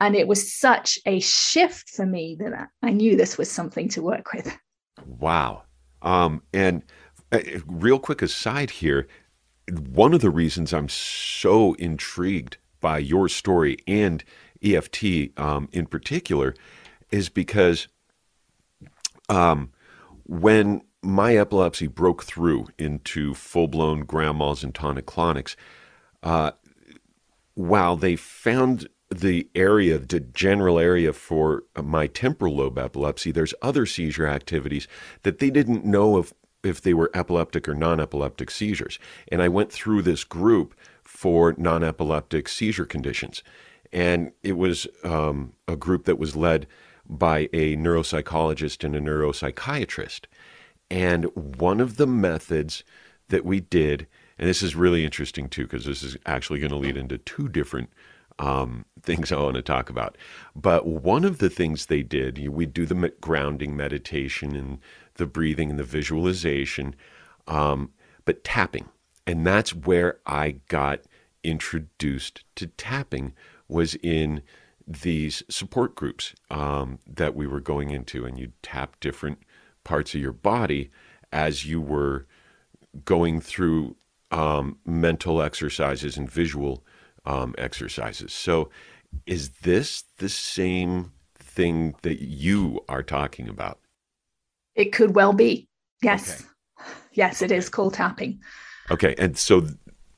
And 0.00 0.14
it 0.14 0.28
was 0.28 0.54
such 0.54 1.00
a 1.04 1.18
shift 1.18 1.90
for 1.90 2.06
me 2.06 2.36
that 2.38 2.68
I 2.80 2.90
knew 2.90 3.16
this 3.16 3.36
was 3.36 3.50
something 3.50 3.88
to 3.88 4.02
work 4.02 4.32
with. 4.32 4.56
Wow. 5.04 5.64
Um, 6.02 6.40
and 6.52 6.84
uh, 7.32 7.40
real 7.66 7.98
quick 7.98 8.22
aside 8.22 8.70
here, 8.70 9.08
one 9.68 10.14
of 10.14 10.20
the 10.20 10.30
reasons 10.30 10.72
I'm 10.72 10.88
so 10.88 11.72
intrigued 11.74 12.58
by 12.80 12.98
your 12.98 13.28
story 13.28 13.78
and 13.88 14.22
EFT 14.62 15.36
um, 15.36 15.68
in 15.72 15.86
particular 15.86 16.54
is 17.10 17.28
because 17.28 17.88
um, 19.28 19.70
when 20.24 20.82
my 21.02 21.36
epilepsy 21.36 21.86
broke 21.86 22.24
through 22.24 22.66
into 22.78 23.34
full 23.34 23.68
blown 23.68 24.00
grand 24.00 24.38
mals 24.38 24.64
and 24.64 24.74
tonic 24.74 25.06
clonics, 25.06 25.56
uh, 26.22 26.52
while 27.54 27.96
they 27.96 28.16
found 28.16 28.88
the 29.10 29.48
area, 29.54 29.98
the 29.98 30.20
general 30.20 30.78
area 30.78 31.12
for 31.12 31.64
my 31.80 32.06
temporal 32.06 32.56
lobe 32.56 32.78
epilepsy, 32.78 33.30
there's 33.30 33.54
other 33.62 33.86
seizure 33.86 34.26
activities 34.26 34.88
that 35.22 35.38
they 35.38 35.50
didn't 35.50 35.84
know 35.84 36.18
if, 36.18 36.32
if 36.62 36.80
they 36.80 36.94
were 36.94 37.10
epileptic 37.14 37.68
or 37.68 37.74
non 37.74 38.00
epileptic 38.00 38.50
seizures. 38.50 38.98
And 39.30 39.42
I 39.42 39.48
went 39.48 39.70
through 39.70 40.02
this 40.02 40.24
group 40.24 40.74
for 41.02 41.54
non 41.58 41.84
epileptic 41.84 42.48
seizure 42.48 42.86
conditions. 42.86 43.42
And 43.92 44.32
it 44.42 44.56
was 44.56 44.88
um, 45.04 45.52
a 45.68 45.76
group 45.76 46.04
that 46.06 46.18
was 46.18 46.34
led 46.34 46.66
by 47.08 47.48
a 47.52 47.76
neuropsychologist 47.76 48.84
and 48.84 48.96
a 48.96 49.00
neuropsychiatrist. 49.00 50.22
And 50.90 51.24
one 51.34 51.80
of 51.80 51.96
the 51.96 52.06
methods 52.06 52.84
that 53.28 53.44
we 53.44 53.60
did, 53.60 54.06
and 54.38 54.48
this 54.48 54.62
is 54.62 54.76
really 54.76 55.04
interesting 55.04 55.48
too, 55.48 55.64
because 55.64 55.84
this 55.84 56.02
is 56.02 56.16
actually 56.26 56.60
going 56.60 56.70
to 56.70 56.76
lead 56.76 56.96
into 56.96 57.18
two 57.18 57.48
different 57.48 57.90
um, 58.38 58.84
things 59.00 59.30
I 59.30 59.36
want 59.36 59.56
to 59.56 59.62
talk 59.62 59.90
about. 59.90 60.16
But 60.56 60.86
one 60.86 61.24
of 61.24 61.38
the 61.38 61.50
things 61.50 61.86
they 61.86 62.02
did, 62.02 62.48
we 62.48 62.66
do 62.66 62.86
the 62.86 63.12
grounding 63.20 63.76
meditation 63.76 64.56
and 64.56 64.78
the 65.14 65.26
breathing 65.26 65.70
and 65.70 65.78
the 65.78 65.84
visualization, 65.84 66.96
um, 67.46 67.92
but 68.24 68.44
tapping. 68.44 68.88
And 69.26 69.46
that's 69.46 69.74
where 69.74 70.18
I 70.26 70.56
got 70.68 71.00
introduced 71.42 72.44
to 72.56 72.66
tapping 72.66 73.34
was 73.68 73.94
in 73.96 74.42
these 74.86 75.42
support 75.48 75.94
groups 75.94 76.34
um, 76.50 76.98
that 77.06 77.34
we 77.34 77.46
were 77.46 77.60
going 77.60 77.90
into, 77.90 78.24
and 78.24 78.38
you 78.38 78.52
tap 78.62 78.98
different 79.00 79.38
parts 79.82 80.14
of 80.14 80.20
your 80.20 80.32
body 80.32 80.90
as 81.32 81.64
you 81.64 81.80
were 81.80 82.26
going 83.04 83.40
through 83.40 83.96
um, 84.30 84.78
mental 84.84 85.42
exercises 85.42 86.16
and 86.16 86.30
visual 86.30 86.84
um, 87.26 87.54
exercises. 87.58 88.32
So, 88.32 88.70
is 89.26 89.50
this 89.62 90.04
the 90.18 90.28
same 90.28 91.12
thing 91.36 91.94
that 92.02 92.20
you 92.20 92.80
are 92.88 93.02
talking 93.02 93.48
about? 93.48 93.78
It 94.74 94.92
could 94.92 95.14
well 95.14 95.32
be. 95.32 95.68
Yes. 96.02 96.40
Okay. 96.40 96.90
Yes, 97.12 97.42
it 97.42 97.52
is 97.52 97.68
called 97.68 97.94
tapping. 97.94 98.40
Okay. 98.90 99.14
And 99.18 99.38
so, 99.38 99.68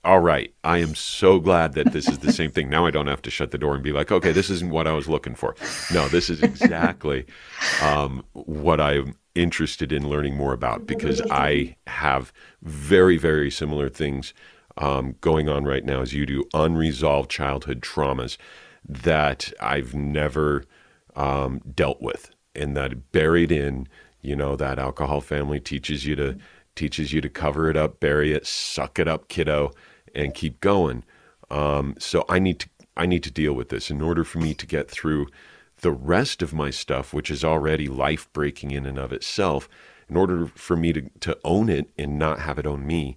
all 0.06 0.20
right. 0.20 0.54
I 0.62 0.78
am 0.78 0.94
so 0.94 1.40
glad 1.40 1.72
that 1.72 1.92
this 1.92 2.08
is 2.08 2.20
the 2.20 2.32
same 2.32 2.52
thing. 2.52 2.70
Now 2.70 2.86
I 2.86 2.92
don't 2.92 3.08
have 3.08 3.22
to 3.22 3.30
shut 3.30 3.50
the 3.50 3.58
door 3.58 3.74
and 3.74 3.82
be 3.82 3.90
like, 3.90 4.12
okay, 4.12 4.30
this 4.30 4.48
isn't 4.50 4.70
what 4.70 4.86
I 4.86 4.92
was 4.92 5.08
looking 5.08 5.34
for. 5.34 5.56
No, 5.92 6.06
this 6.06 6.30
is 6.30 6.42
exactly 6.42 7.26
um, 7.82 8.24
what 8.32 8.80
I'm 8.80 9.16
interested 9.34 9.92
in 9.92 10.08
learning 10.08 10.36
more 10.36 10.52
about 10.52 10.86
because 10.86 11.20
I 11.28 11.74
have 11.88 12.32
very, 12.62 13.18
very 13.18 13.50
similar 13.50 13.88
things 13.88 14.32
um, 14.78 15.16
going 15.20 15.48
on 15.48 15.64
right 15.64 15.84
now 15.84 16.02
as 16.02 16.14
you 16.14 16.24
do, 16.24 16.44
unresolved 16.54 17.28
childhood 17.28 17.80
traumas 17.80 18.36
that 18.88 19.52
I've 19.60 19.92
never 19.92 20.62
um, 21.16 21.60
dealt 21.74 22.00
with, 22.00 22.30
and 22.54 22.76
that 22.76 23.10
buried 23.10 23.50
in, 23.50 23.88
you 24.20 24.36
know, 24.36 24.54
that 24.54 24.78
alcohol 24.78 25.20
family 25.20 25.58
teaches 25.58 26.06
you 26.06 26.14
to 26.16 26.38
teaches 26.76 27.12
you 27.12 27.22
to 27.22 27.28
cover 27.28 27.70
it 27.70 27.76
up, 27.76 28.00
bury 28.00 28.32
it, 28.32 28.46
suck 28.46 28.98
it 28.98 29.08
up, 29.08 29.28
kiddo, 29.28 29.72
and 30.16 30.34
keep 30.34 30.60
going. 30.60 31.04
Um, 31.50 31.94
so 31.98 32.24
I 32.28 32.38
need 32.38 32.58
to 32.60 32.68
I 32.96 33.06
need 33.06 33.22
to 33.24 33.30
deal 33.30 33.52
with 33.52 33.68
this 33.68 33.90
in 33.90 34.00
order 34.00 34.24
for 34.24 34.38
me 34.38 34.54
to 34.54 34.66
get 34.66 34.90
through 34.90 35.28
the 35.80 35.92
rest 35.92 36.40
of 36.40 36.54
my 36.54 36.70
stuff, 36.70 37.12
which 37.12 37.30
is 37.30 37.44
already 37.44 37.88
life 37.88 38.32
breaking 38.32 38.70
in 38.70 38.86
and 38.86 38.98
of 38.98 39.12
itself. 39.12 39.68
In 40.08 40.16
order 40.16 40.46
for 40.46 40.76
me 40.76 40.92
to, 40.92 41.10
to 41.20 41.38
own 41.44 41.68
it 41.68 41.90
and 41.98 42.18
not 42.18 42.40
have 42.40 42.58
it 42.58 42.66
own 42.66 42.86
me, 42.86 43.16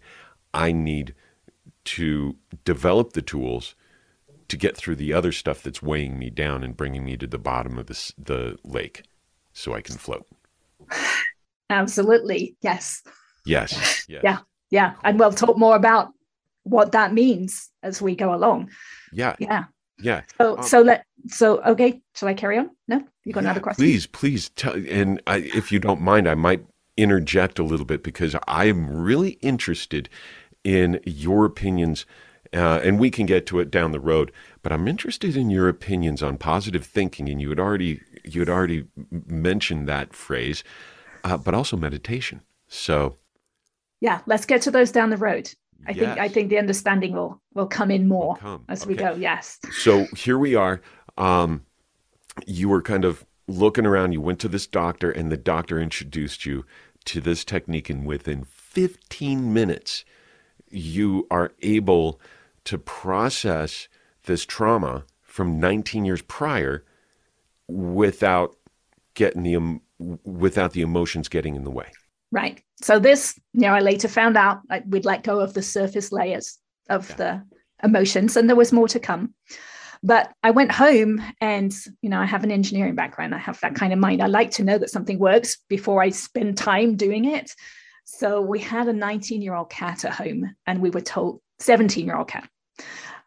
I 0.53 0.71
need 0.71 1.15
to 1.85 2.35
develop 2.65 3.13
the 3.13 3.21
tools 3.21 3.75
to 4.49 4.57
get 4.57 4.75
through 4.75 4.95
the 4.95 5.13
other 5.13 5.31
stuff 5.31 5.61
that's 5.61 5.81
weighing 5.81 6.17
me 6.17 6.29
down 6.29 6.63
and 6.63 6.75
bringing 6.75 7.05
me 7.05 7.15
to 7.15 7.27
the 7.27 7.37
bottom 7.37 7.77
of 7.77 7.85
this, 7.85 8.11
the 8.17 8.57
lake 8.63 9.03
so 9.53 9.73
I 9.73 9.81
can 9.81 9.97
float. 9.97 10.27
Absolutely. 11.69 12.57
Yes. 12.61 13.03
Yes. 13.45 13.73
yes. 14.09 14.21
Yeah. 14.23 14.39
Yeah. 14.71 14.93
And 15.03 15.19
we'll 15.19 15.31
talk 15.31 15.57
more 15.57 15.75
about 15.75 16.09
what 16.69 16.91
that 16.91 17.13
means 17.13 17.69
as 17.83 18.01
we 18.01 18.15
go 18.15 18.33
along. 18.33 18.69
Yeah. 19.11 19.35
Yeah. 19.39 19.65
Yeah. 20.01 20.21
So, 20.37 20.57
um, 20.57 20.63
so 20.63 20.81
let, 20.81 21.05
so, 21.27 21.61
okay. 21.63 22.01
Shall 22.15 22.29
I 22.29 22.33
carry 22.33 22.57
on? 22.57 22.69
No, 22.87 23.03
you 23.25 23.33
got 23.33 23.43
yeah, 23.43 23.49
another 23.49 23.59
question? 23.59 23.83
Please, 23.83 24.07
please 24.07 24.49
tell. 24.49 24.73
And 24.73 25.21
I, 25.27 25.37
if 25.37 25.71
you 25.71 25.79
don't 25.79 26.01
mind, 26.01 26.27
I 26.27 26.35
might 26.35 26.65
interject 26.97 27.59
a 27.59 27.63
little 27.63 27.85
bit 27.85 28.03
because 28.03 28.35
I'm 28.47 28.89
really 28.89 29.31
interested 29.41 30.09
in 30.63 30.99
your 31.05 31.45
opinions, 31.45 32.05
uh, 32.53 32.79
and 32.83 32.99
we 32.99 33.09
can 33.09 33.25
get 33.25 33.45
to 33.47 33.59
it 33.59 33.71
down 33.71 33.91
the 33.91 33.99
road. 33.99 34.31
But 34.61 34.71
I'm 34.71 34.87
interested 34.87 35.35
in 35.35 35.49
your 35.49 35.67
opinions 35.69 36.23
on 36.23 36.37
positive 36.37 36.85
thinking, 36.85 37.29
and 37.29 37.41
you 37.41 37.49
had 37.49 37.59
already 37.59 38.01
you 38.23 38.41
had 38.41 38.49
already 38.49 38.85
mentioned 39.11 39.87
that 39.87 40.13
phrase, 40.13 40.63
uh, 41.23 41.37
but 41.37 41.53
also 41.53 41.77
meditation. 41.77 42.41
So, 42.67 43.17
yeah, 44.01 44.21
let's 44.25 44.45
get 44.45 44.61
to 44.63 44.71
those 44.71 44.91
down 44.91 45.09
the 45.09 45.17
road. 45.17 45.53
I 45.87 45.91
yes. 45.91 45.99
think 45.99 46.19
I 46.19 46.27
think 46.27 46.49
the 46.49 46.57
understanding 46.57 47.13
will 47.13 47.41
will 47.53 47.67
come 47.67 47.91
in 47.91 48.07
more 48.07 48.35
come. 48.37 48.65
as 48.69 48.83
okay. 48.83 48.89
we 48.89 48.95
go. 48.95 49.15
Yes. 49.15 49.59
So 49.79 50.05
here 50.15 50.37
we 50.37 50.55
are. 50.55 50.81
Um, 51.17 51.65
you 52.45 52.69
were 52.69 52.81
kind 52.81 53.05
of 53.05 53.25
looking 53.47 53.85
around. 53.85 54.13
You 54.13 54.21
went 54.21 54.39
to 54.39 54.47
this 54.47 54.67
doctor, 54.67 55.09
and 55.11 55.31
the 55.31 55.37
doctor 55.37 55.79
introduced 55.79 56.45
you 56.45 56.65
to 57.05 57.21
this 57.21 57.43
technique, 57.43 57.89
and 57.89 58.05
within 58.05 58.43
15 58.43 59.53
minutes, 59.53 60.05
you 60.69 61.27
are 61.31 61.51
able 61.61 62.19
to 62.65 62.77
process 62.77 63.87
this 64.25 64.45
trauma 64.45 65.05
from 65.21 65.59
19 65.59 66.05
years 66.05 66.21
prior 66.21 66.83
without 67.67 68.55
getting 69.13 69.43
the 69.43 69.79
without 70.23 70.73
the 70.73 70.81
emotions 70.81 71.27
getting 71.27 71.55
in 71.55 71.63
the 71.63 71.71
way. 71.71 71.91
Right. 72.31 72.61
So 72.81 72.99
this, 72.99 73.39
you 73.53 73.61
know, 73.61 73.73
I 73.73 73.79
later 73.79 74.07
found 74.07 74.37
out 74.37 74.61
like, 74.69 74.83
we'd 74.87 75.05
let 75.05 75.23
go 75.23 75.39
of 75.39 75.53
the 75.53 75.61
surface 75.61 76.11
layers 76.11 76.57
of 76.89 77.09
yeah. 77.09 77.15
the 77.15 77.43
emotions, 77.83 78.37
and 78.37 78.47
there 78.47 78.55
was 78.55 78.71
more 78.71 78.87
to 78.89 78.99
come. 78.99 79.33
But 80.01 80.31
I 80.43 80.51
went 80.51 80.71
home, 80.71 81.21
and 81.41 81.73
you 82.01 82.09
know, 82.09 82.19
I 82.19 82.25
have 82.25 82.43
an 82.43 82.51
engineering 82.51 82.95
background. 82.95 83.35
I 83.35 83.39
have 83.39 83.59
that 83.61 83.73
mm. 83.73 83.77
kind 83.77 83.93
of 83.93 83.99
mind. 83.99 84.21
I 84.21 84.27
like 84.27 84.51
to 84.51 84.63
know 84.63 84.77
that 84.77 84.89
something 84.89 85.19
works 85.19 85.57
before 85.67 86.01
I 86.01 86.09
spend 86.09 86.57
time 86.57 86.95
doing 86.95 87.25
it. 87.25 87.51
So 88.05 88.41
we 88.41 88.59
had 88.59 88.87
a 88.87 88.93
19 88.93 89.41
year 89.41 89.55
old 89.55 89.69
cat 89.69 90.05
at 90.05 90.13
home, 90.13 90.55
and 90.65 90.81
we 90.81 90.89
were 90.89 91.01
told, 91.01 91.41
17 91.59 92.05
year 92.05 92.15
old 92.15 92.27
cat. 92.27 92.49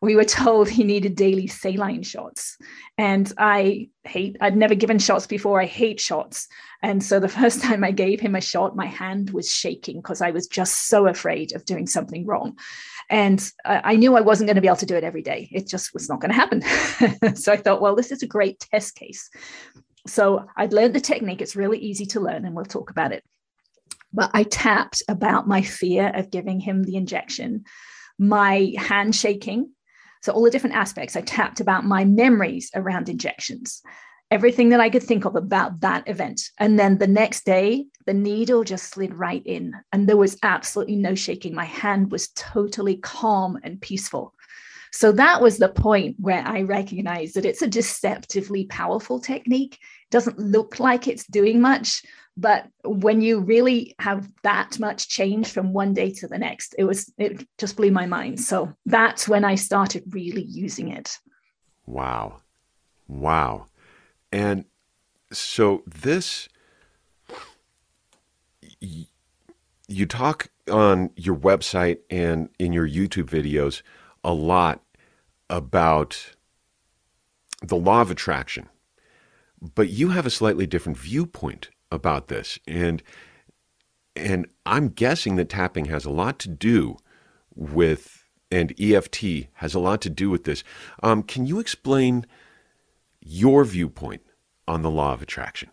We 0.02 0.16
were 0.16 0.24
told 0.24 0.68
he 0.68 0.84
needed 0.84 1.14
daily 1.16 1.46
saline 1.46 2.02
shots. 2.02 2.58
And 2.98 3.32
I 3.38 3.88
hate, 4.04 4.36
I'd 4.40 4.56
never 4.56 4.74
given 4.74 4.98
shots 4.98 5.26
before. 5.26 5.60
I 5.60 5.66
hate 5.66 6.00
shots. 6.00 6.48
And 6.82 7.02
so 7.02 7.20
the 7.20 7.28
first 7.40 7.62
time 7.62 7.84
I 7.84 7.92
gave 7.92 8.20
him 8.20 8.34
a 8.34 8.40
shot, 8.40 8.76
my 8.76 8.86
hand 8.86 9.30
was 9.30 9.50
shaking 9.50 9.96
because 9.96 10.20
I 10.20 10.32
was 10.32 10.46
just 10.46 10.88
so 10.88 11.06
afraid 11.06 11.54
of 11.54 11.64
doing 11.64 11.86
something 11.86 12.26
wrong. 12.26 12.58
And 13.08 13.42
I 13.64 13.96
knew 13.96 14.16
I 14.16 14.22
wasn't 14.22 14.48
going 14.48 14.56
to 14.56 14.62
be 14.62 14.68
able 14.68 14.76
to 14.76 14.86
do 14.86 14.96
it 14.96 15.04
every 15.04 15.22
day. 15.22 15.48
It 15.52 15.66
just 15.66 15.92
was 15.94 16.08
not 16.08 16.20
going 16.20 16.30
to 16.30 16.34
happen. 16.34 16.62
so 17.36 17.52
I 17.52 17.56
thought, 17.56 17.80
well, 17.80 17.94
this 17.94 18.10
is 18.10 18.22
a 18.22 18.26
great 18.26 18.60
test 18.60 18.94
case. 18.94 19.28
So 20.06 20.46
I'd 20.56 20.72
learned 20.72 20.94
the 20.94 21.00
technique. 21.00 21.40
It's 21.40 21.56
really 21.56 21.78
easy 21.78 22.06
to 22.06 22.20
learn, 22.20 22.44
and 22.44 22.54
we'll 22.54 22.64
talk 22.64 22.90
about 22.90 23.12
it 23.12 23.22
but 24.12 24.30
I 24.34 24.42
tapped 24.44 25.02
about 25.08 25.48
my 25.48 25.62
fear 25.62 26.12
of 26.14 26.30
giving 26.30 26.60
him 26.60 26.82
the 26.82 26.96
injection, 26.96 27.64
my 28.18 28.72
handshaking. 28.76 29.70
So, 30.22 30.32
all 30.32 30.42
the 30.42 30.50
different 30.50 30.76
aspects. 30.76 31.16
I 31.16 31.20
tapped 31.20 31.60
about 31.60 31.84
my 31.84 32.04
memories 32.04 32.70
around 32.74 33.08
injections, 33.08 33.82
everything 34.30 34.68
that 34.70 34.80
I 34.80 34.88
could 34.88 35.02
think 35.02 35.24
of 35.24 35.36
about 35.36 35.80
that 35.80 36.08
event. 36.08 36.50
And 36.58 36.78
then 36.78 36.98
the 36.98 37.06
next 37.06 37.44
day, 37.44 37.86
the 38.06 38.14
needle 38.14 38.64
just 38.64 38.90
slid 38.90 39.14
right 39.14 39.42
in, 39.44 39.74
and 39.92 40.08
there 40.08 40.16
was 40.16 40.38
absolutely 40.42 40.96
no 40.96 41.14
shaking. 41.14 41.54
My 41.54 41.64
hand 41.64 42.12
was 42.12 42.28
totally 42.30 42.96
calm 42.96 43.58
and 43.62 43.80
peaceful. 43.80 44.34
So 44.92 45.10
that 45.12 45.40
was 45.40 45.56
the 45.56 45.70
point 45.70 46.16
where 46.20 46.46
I 46.46 46.62
recognized 46.62 47.34
that 47.34 47.46
it's 47.46 47.62
a 47.62 47.66
deceptively 47.66 48.66
powerful 48.66 49.18
technique. 49.18 49.74
It 49.74 50.10
doesn't 50.10 50.38
look 50.38 50.78
like 50.78 51.08
it's 51.08 51.26
doing 51.26 51.60
much, 51.62 52.02
but 52.36 52.66
when 52.84 53.20
you 53.20 53.40
really 53.40 53.94
have 53.98 54.28
that 54.42 54.78
much 54.78 55.08
change 55.08 55.50
from 55.50 55.72
one 55.72 55.92
day 55.92 56.10
to 56.10 56.26
the 56.26 56.38
next 56.38 56.74
it 56.78 56.84
was 56.84 57.12
it 57.18 57.46
just 57.58 57.76
blew 57.76 57.90
my 57.90 58.06
mind. 58.06 58.40
So 58.40 58.72
that's 58.86 59.28
when 59.28 59.44
i 59.44 59.54
started 59.54 60.02
really 60.10 60.44
using 60.44 60.88
it. 60.88 61.18
Wow. 61.86 62.40
Wow. 63.08 63.66
And 64.30 64.64
so 65.32 65.82
this 65.86 66.48
you 69.88 70.06
talk 70.06 70.48
on 70.70 71.10
your 71.16 71.36
website 71.36 71.98
and 72.10 72.48
in 72.58 72.72
your 72.72 72.88
youtube 72.88 73.28
videos 73.28 73.82
a 74.24 74.32
lot 74.32 74.82
about 75.50 76.34
the 77.62 77.76
law 77.76 78.00
of 78.00 78.10
attraction 78.10 78.68
but 79.74 79.88
you 79.88 80.10
have 80.10 80.26
a 80.26 80.30
slightly 80.30 80.66
different 80.66 80.98
viewpoint 80.98 81.70
about 81.92 82.28
this. 82.28 82.58
And 82.66 83.02
and 84.14 84.46
I'm 84.66 84.88
guessing 84.88 85.36
that 85.36 85.48
tapping 85.48 85.86
has 85.86 86.04
a 86.04 86.10
lot 86.10 86.38
to 86.40 86.48
do 86.48 86.98
with, 87.54 88.26
and 88.50 88.78
EFT 88.78 89.48
has 89.54 89.74
a 89.74 89.78
lot 89.78 90.02
to 90.02 90.10
do 90.10 90.28
with 90.28 90.44
this. 90.44 90.62
Um, 91.02 91.22
can 91.22 91.46
you 91.46 91.58
explain 91.60 92.26
your 93.20 93.64
viewpoint 93.64 94.20
on 94.68 94.82
the 94.82 94.90
law 94.90 95.14
of 95.14 95.22
attraction? 95.22 95.70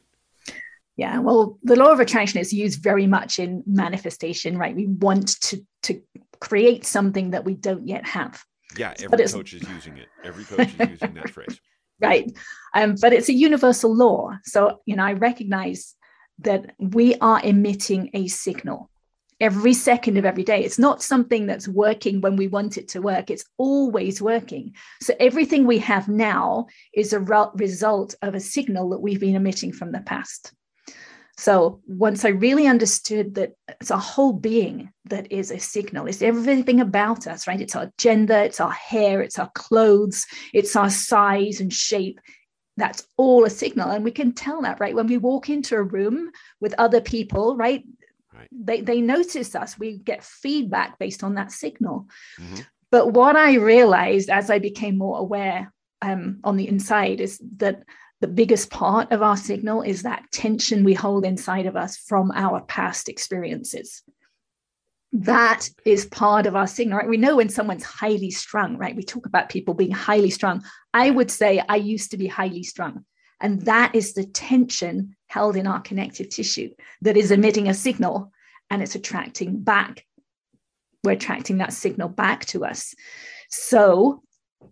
Yeah, 0.96 1.20
well, 1.20 1.58
the 1.64 1.76
law 1.76 1.92
of 1.92 2.00
attraction 2.00 2.40
is 2.40 2.54
used 2.54 2.82
very 2.82 3.08
much 3.08 3.40
in 3.40 3.64
manifestation, 3.66 4.58
right? 4.58 4.76
We 4.76 4.88
want 4.88 5.40
to 5.42 5.66
to 5.84 6.02
create 6.40 6.86
something 6.86 7.32
that 7.32 7.44
we 7.44 7.56
don't 7.56 7.88
yet 7.88 8.06
have. 8.06 8.44
Yeah, 8.78 8.94
every 9.02 9.28
coach 9.28 9.54
is 9.54 9.68
using 9.68 9.98
it. 9.98 10.08
Every 10.24 10.44
coach 10.46 10.70
is 10.80 10.90
using 10.90 11.14
that 11.16 11.30
phrase. 11.34 11.60
Right. 12.02 12.32
Um, 12.74 12.96
but 13.02 13.14
it's 13.14 13.30
a 13.30 13.34
universal 13.34 13.94
law. 13.94 14.32
So, 14.44 14.82
you 14.86 14.96
know, 14.96 15.04
I 15.04 15.14
recognize 15.14 15.96
that 16.42 16.74
we 16.80 17.16
are 17.16 17.42
emitting 17.44 18.10
a 18.14 18.28
signal 18.28 18.90
every 19.42 19.74
second 19.74 20.18
of 20.18 20.26
every 20.26 20.44
day. 20.44 20.64
It's 20.64 20.80
not 20.80 21.02
something 21.02 21.46
that's 21.46 21.68
working 21.68 22.22
when 22.22 22.36
we 22.36 22.48
want 22.48 22.78
it 22.78 22.90
to 22.90 23.02
work, 23.02 23.30
it's 23.30 23.46
always 23.58 24.22
working. 24.22 24.76
So 25.02 25.14
everything 25.20 25.66
we 25.66 25.80
have 25.80 26.08
now 26.08 26.68
is 26.94 27.14
a 27.14 27.20
re- 27.20 27.48
result 27.56 28.16
of 28.22 28.36
a 28.36 28.40
signal 28.40 28.90
that 28.90 29.00
we've 29.00 29.20
been 29.20 29.36
emitting 29.36 29.72
from 29.72 29.92
the 29.92 30.02
past. 30.02 30.54
So 31.38 31.80
once 31.88 32.26
I 32.26 32.30
really 32.30 32.68
understood 32.68 33.36
that 33.36 33.54
it's 33.80 33.92
our 33.92 34.00
whole 34.00 34.34
being 34.34 34.92
that 35.06 35.32
is 35.32 35.52
a 35.52 35.58
signal, 35.58 36.08
it's 36.08 36.22
everything 36.22 36.82
about 36.82 37.28
us, 37.28 37.48
right? 37.48 37.62
It's 37.62 37.78
our 37.78 37.90
gender, 37.98 38.38
it's 38.40 38.60
our 38.60 38.72
hair, 38.72 39.22
it's 39.22 39.40
our 39.40 39.50
clothes, 39.56 40.26
it's 40.54 40.76
our 40.76 40.90
size 40.90 41.62
and 41.62 41.72
shape. 41.72 42.20
That's 42.80 43.08
all 43.18 43.46
a 43.46 43.50
signal. 43.50 43.92
And 43.92 44.04
we 44.04 44.12
can 44.12 44.34
tell 44.34 44.62
that, 44.64 44.80
right? 44.80 44.96
When 44.96 45.08
we 45.08 45.18
walk 45.18 45.50
into 45.50 45.76
a 45.76 45.84
room 45.84 46.32
with 46.60 46.74
other 46.78 47.02
people, 47.02 47.56
right? 47.56 47.84
right. 48.34 48.48
They, 48.52 48.82
they 48.82 49.02
notice 49.02 49.56
us. 49.56 49.78
We 49.78 49.98
get 49.98 50.24
feedback 50.24 50.98
based 50.98 51.24
on 51.24 51.36
that 51.36 51.52
signal. 51.52 52.08
Mm-hmm. 52.40 52.62
But 52.92 53.14
what 53.14 53.36
I 53.36 53.56
realized 53.56 54.30
as 54.30 54.50
I 54.50 54.60
became 54.60 54.98
more 54.98 55.20
aware 55.20 55.72
um, 56.02 56.40
on 56.44 56.58
the 56.58 56.68
inside 56.68 57.22
is 57.22 57.40
that 57.58 57.84
the 58.22 58.28
biggest 58.28 58.70
part 58.70 59.12
of 59.12 59.22
our 59.22 59.38
signal 59.38 59.82
is 59.82 60.04
that 60.04 60.26
tension 60.32 60.84
we 60.84 60.94
hold 60.94 61.26
inside 61.26 61.66
of 61.66 61.76
us 61.76 61.98
from 61.98 62.32
our 62.32 62.62
past 62.62 63.08
experiences. 63.08 64.02
That 65.12 65.70
is 65.86 66.06
part 66.06 66.46
of 66.46 66.56
our 66.56 66.68
signal, 66.68 67.00
right? 67.00 67.10
We 67.10 67.18
know 67.18 67.38
when 67.38 67.50
someone's 67.50 67.84
highly 67.84 68.30
strung, 68.30 68.78
right? 68.78 68.96
We 68.96 69.04
talk 69.04 69.26
about 69.26 69.50
people 69.50 69.74
being 69.74 69.92
highly 69.92 70.30
strung. 70.30 70.64
I 70.94 71.10
would 71.10 71.32
say 71.32 71.64
I 71.68 71.78
used 71.78 72.12
to 72.12 72.18
be 72.18 72.28
highly 72.28 72.64
strung. 72.64 73.06
And 73.42 73.62
that 73.64 73.96
is 73.96 74.14
the 74.14 74.26
tension 74.26 75.16
held 75.28 75.56
in 75.56 75.66
our 75.66 75.80
connective 75.80 76.30
tissue 76.30 76.70
that 77.02 77.18
is 77.18 77.32
emitting 77.32 77.70
a 77.70 77.74
signal 77.74 78.32
and 78.70 78.82
it's 78.82 78.96
attracting 78.96 79.62
back. 79.62 80.06
We're 81.04 81.12
attracting 81.12 81.58
that 81.58 81.74
signal 81.74 82.10
back 82.10 82.46
to 82.48 82.66
us. 82.66 82.94
So, 83.50 84.22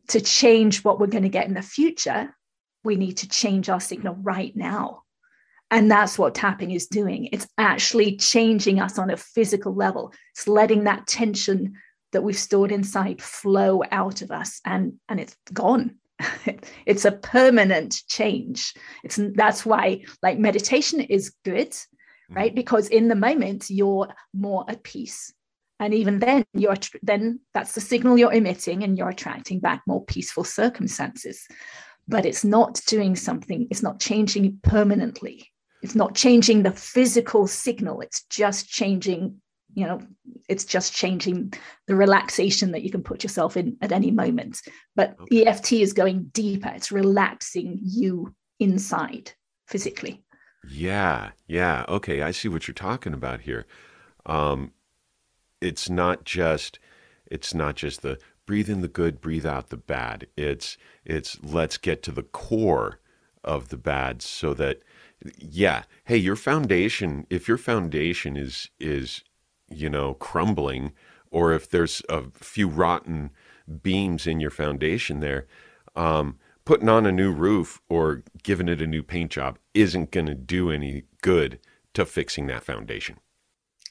to 0.10 0.20
change 0.20 0.84
what 0.84 1.00
we're 1.00 1.08
going 1.08 1.24
to 1.24 1.30
get 1.30 1.48
in 1.48 1.54
the 1.54 1.62
future, 1.62 2.36
we 2.84 2.96
need 2.96 3.18
to 3.18 3.30
change 3.30 3.70
our 3.70 3.80
signal 3.80 4.16
right 4.16 4.56
now. 4.56 5.04
And 5.70 5.92
that's 5.92 6.18
what 6.18 6.36
tapping 6.36 6.72
is 6.72 6.88
doing. 6.88 7.30
It's 7.32 7.48
actually 7.58 8.16
changing 8.16 8.80
us 8.80 8.98
on 8.98 9.10
a 9.10 9.18
physical 9.18 9.76
level. 9.76 10.14
It's 10.32 10.48
letting 10.48 10.86
that 10.86 11.08
tension 11.08 11.74
that 12.14 12.24
we've 12.24 12.38
stored 12.38 12.72
inside 12.72 13.22
flow 13.22 13.84
out 13.92 14.22
of 14.22 14.32
us 14.32 14.62
and, 14.64 14.94
and 15.10 15.20
it's 15.20 15.36
gone. 15.54 15.96
it's 16.86 17.06
a 17.06 17.12
permanent 17.12 18.02
change. 18.08 18.74
It's 19.04 19.20
that's 19.36 19.66
why 19.66 20.04
like 20.24 20.40
meditation 20.40 21.02
is 21.02 21.34
good, 21.44 21.76
right? 22.30 22.50
Mm-hmm. 22.50 22.56
Because 22.56 22.88
in 22.88 23.10
the 23.10 23.16
moment 23.16 23.66
you're 23.70 24.08
more 24.34 24.66
at 24.70 24.84
peace. 24.84 25.34
And 25.80 25.94
even 25.94 26.20
then 26.20 26.44
you're 26.54 26.78
then 27.04 27.42
that's 27.54 27.74
the 27.74 27.82
signal 27.82 28.18
you're 28.18 28.34
emitting 28.34 28.84
and 28.84 28.98
you're 28.98 29.10
attracting 29.10 29.60
back 29.60 29.84
more 29.86 30.04
peaceful 30.06 30.44
circumstances 30.44 31.46
but 32.08 32.26
it's 32.26 32.46
not 32.46 32.80
doing 32.88 33.16
something, 33.16 33.68
it's 33.70 33.84
not 33.84 34.00
changing 34.00 34.60
permanently. 34.64 35.52
It's 35.82 35.96
not 35.96 36.16
changing 36.16 36.64
the 36.64 36.72
physical 36.72 37.48
signal. 37.48 38.02
It's 38.02 38.24
just 38.24 38.68
changing, 38.68 39.40
you 39.74 39.86
know, 39.86 40.02
it's 40.50 40.66
just 40.66 40.94
changing 40.94 41.54
the 41.88 41.96
relaxation 41.96 42.72
that 42.72 42.84
you 42.84 42.92
can 42.92 43.04
put 43.04 43.24
yourself 43.24 43.58
in 43.58 43.78
at 43.82 43.92
any 43.92 44.12
moment. 44.12 44.62
But 44.96 45.16
okay. 45.20 45.46
EFT 45.46 45.74
is 45.74 45.94
going 45.94 46.30
deeper, 46.34 46.72
it's 46.76 46.92
relaxing 46.92 47.80
you 47.82 48.34
inside 48.60 49.32
physically. 49.68 50.24
Yeah, 50.70 51.32
yeah. 51.48 51.86
Okay, 51.88 52.22
I 52.22 52.32
see 52.32 52.48
what 52.48 52.68
you're 52.68 52.76
talking 52.76 53.14
about 53.14 53.42
here. 53.42 53.66
Um, 54.26 54.72
it's 55.62 55.90
not 55.90 56.24
just 56.24 56.80
it's 57.30 57.54
not 57.54 57.76
just 57.76 58.02
the 58.02 58.18
breathe 58.46 58.70
in 58.70 58.82
the 58.82 58.88
good, 58.88 59.22
breathe 59.22 59.46
out 59.46 59.70
the 59.70 59.78
bad. 59.78 60.28
It's 60.36 60.78
it's 61.06 61.38
let's 61.44 61.78
get 61.78 62.04
to 62.04 62.12
the 62.12 62.24
core 62.24 63.00
of 63.44 63.70
the 63.70 63.78
bad 63.78 64.22
so 64.22 64.54
that 64.56 64.82
yeah, 65.38 65.84
hey, 66.06 66.18
your 66.18 66.36
foundation, 66.36 67.26
if 67.30 67.48
your 67.48 67.58
foundation 67.58 68.38
is 68.38 68.70
is 68.80 69.24
you 69.70 69.90
know 69.90 70.14
crumbling 70.14 70.94
or 71.32 71.54
if 71.54 71.70
there's 71.70 72.02
a 72.10 72.24
few 72.34 72.68
rotten 72.68 73.32
beams 73.82 74.28
in 74.28 74.40
your 74.40 74.52
foundation 74.52 75.20
there, 75.20 75.46
um, 75.96 76.38
putting 76.66 76.90
on 76.90 77.06
a 77.06 77.12
new 77.12 77.32
roof 77.32 77.82
or 77.90 78.24
giving 78.44 78.70
it 78.70 78.82
a 78.82 78.88
new 78.88 79.04
paint 79.04 79.32
job 79.32 79.58
isn't 79.74 80.12
going 80.12 80.26
to 80.26 80.36
do 80.36 80.72
any 80.72 81.04
good 81.22 81.60
to 81.94 82.06
fixing 82.06 82.48
that 82.48 82.64
foundation. 82.64 83.18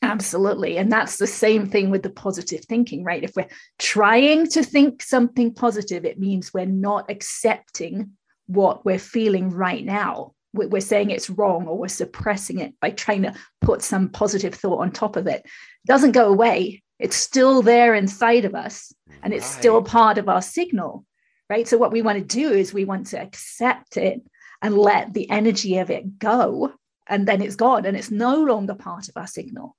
Absolutely. 0.03 0.77
And 0.77 0.93
that's 0.93 1.17
the 1.17 1.27
same 1.27 1.67
thing 1.67 1.91
with 1.91 2.03
the 2.03 2.11
positive 2.11 2.65
thinking, 2.65 3.03
right? 3.03 3.25
If 3.25 3.35
we're 3.35 3.49
trying 3.79 4.47
to 4.51 4.62
think 4.62 5.03
something 5.03 5.55
positive, 5.55 6.05
it 6.05 6.19
means 6.19 6.53
we're 6.53 6.67
not 6.67 7.11
accepting 7.11 8.12
what 8.47 8.85
we're 8.85 8.99
feeling 8.99 9.51
right 9.51 9.85
now. 9.85 10.35
We're 10.57 10.81
saying 10.81 11.11
it's 11.11 11.31
wrong 11.31 11.66
or 11.66 11.79
we're 11.79 11.88
suppressing 11.88 12.59
it 12.59 12.75
by 12.81 12.90
trying 12.90 13.23
to 13.23 13.35
put 13.61 13.83
some 13.83 14.09
positive 14.09 14.55
thought 14.55 14.81
on 14.81 14.90
top 14.90 15.16
of 15.16 15.27
it. 15.27 15.42
it 15.45 15.87
doesn't 15.87 16.12
go 16.12 16.29
away. 16.29 16.83
It's 16.99 17.16
still 17.16 17.62
there 17.62 17.95
inside 17.95 18.45
of 18.45 18.55
us 18.55 18.92
and 19.23 19.35
it's 19.35 19.45
right. 19.45 19.59
still 19.59 19.83
part 19.83 20.19
of 20.19 20.29
our 20.29 20.42
signal, 20.42 21.05
right? 21.51 21.69
So, 21.69 21.77
what 21.79 21.92
we 21.92 22.03
want 22.03 22.19
to 22.19 22.25
do 22.25 22.51
is 22.51 22.73
we 22.73 22.85
want 22.85 23.09
to 23.09 23.21
accept 23.21 23.97
it 23.97 24.23
and 24.62 24.77
let 24.77 25.12
the 25.12 25.31
energy 25.31 25.79
of 25.79 25.90
it 25.90 26.19
go. 26.19 26.73
And 27.07 27.29
then 27.29 27.40
it's 27.40 27.57
gone 27.57 27.87
and 27.87 27.97
it's 27.97 28.11
no 28.11 28.42
longer 28.42 28.75
part 28.75 29.09
of 29.09 29.16
our 29.16 29.27
signal. 29.27 29.77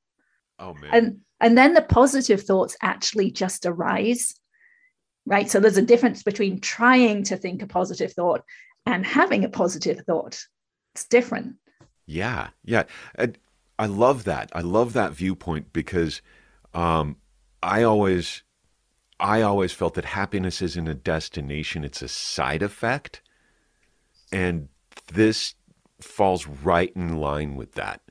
Oh 0.60 0.74
man. 0.76 0.90
And 0.94 1.20
and 1.40 1.58
then 1.58 1.74
the 1.74 1.82
positive 1.82 2.42
thoughts 2.42 2.78
actually 2.82 3.32
just 3.32 3.66
arise. 3.66 4.34
Right. 5.26 5.50
So 5.50 5.60
there's 5.60 5.78
a 5.78 5.82
difference 5.82 6.24
between 6.24 6.62
trying 6.62 7.24
to 7.24 7.38
think 7.38 7.62
a 7.62 7.68
positive 7.68 8.14
thought 8.14 8.44
and 8.86 9.06
having 9.06 9.44
a 9.44 9.50
positive 9.50 10.00
thought. 10.06 10.42
It's 10.98 11.06
different. 11.06 11.58
Yeah. 12.08 12.50
Yeah. 12.64 12.86
And 13.14 13.38
I 13.78 13.86
love 13.86 14.24
that. 14.24 14.50
I 14.54 14.62
love 14.62 14.94
that 14.94 15.12
viewpoint 15.12 15.72
because 15.72 16.24
um, 16.74 17.18
I 17.62 17.84
always 17.84 18.42
I 19.20 19.44
always 19.44 19.74
felt 19.74 19.94
that 19.94 20.06
happiness 20.06 20.60
isn't 20.60 20.88
a 20.88 20.96
destination, 20.96 21.84
it's 21.84 22.02
a 22.02 22.08
side 22.08 22.64
effect. 22.64 23.22
And 24.32 24.70
this 25.14 25.54
falls 26.02 26.48
right 26.48 26.92
in 26.96 27.18
line 27.18 27.56
with 27.56 27.74
that 27.74 28.02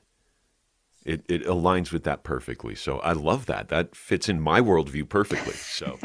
it, 1.07 1.23
it 1.29 1.45
aligns 1.45 1.93
with 1.93 2.03
that 2.03 2.23
perfectly. 2.23 2.75
So 2.75 2.99
I 2.99 3.13
love 3.13 3.45
that. 3.45 3.69
That 3.69 3.95
fits 3.95 4.27
in 4.27 4.41
my 4.41 4.59
worldview 4.59 5.07
perfectly. 5.07 5.53
So 5.53 5.97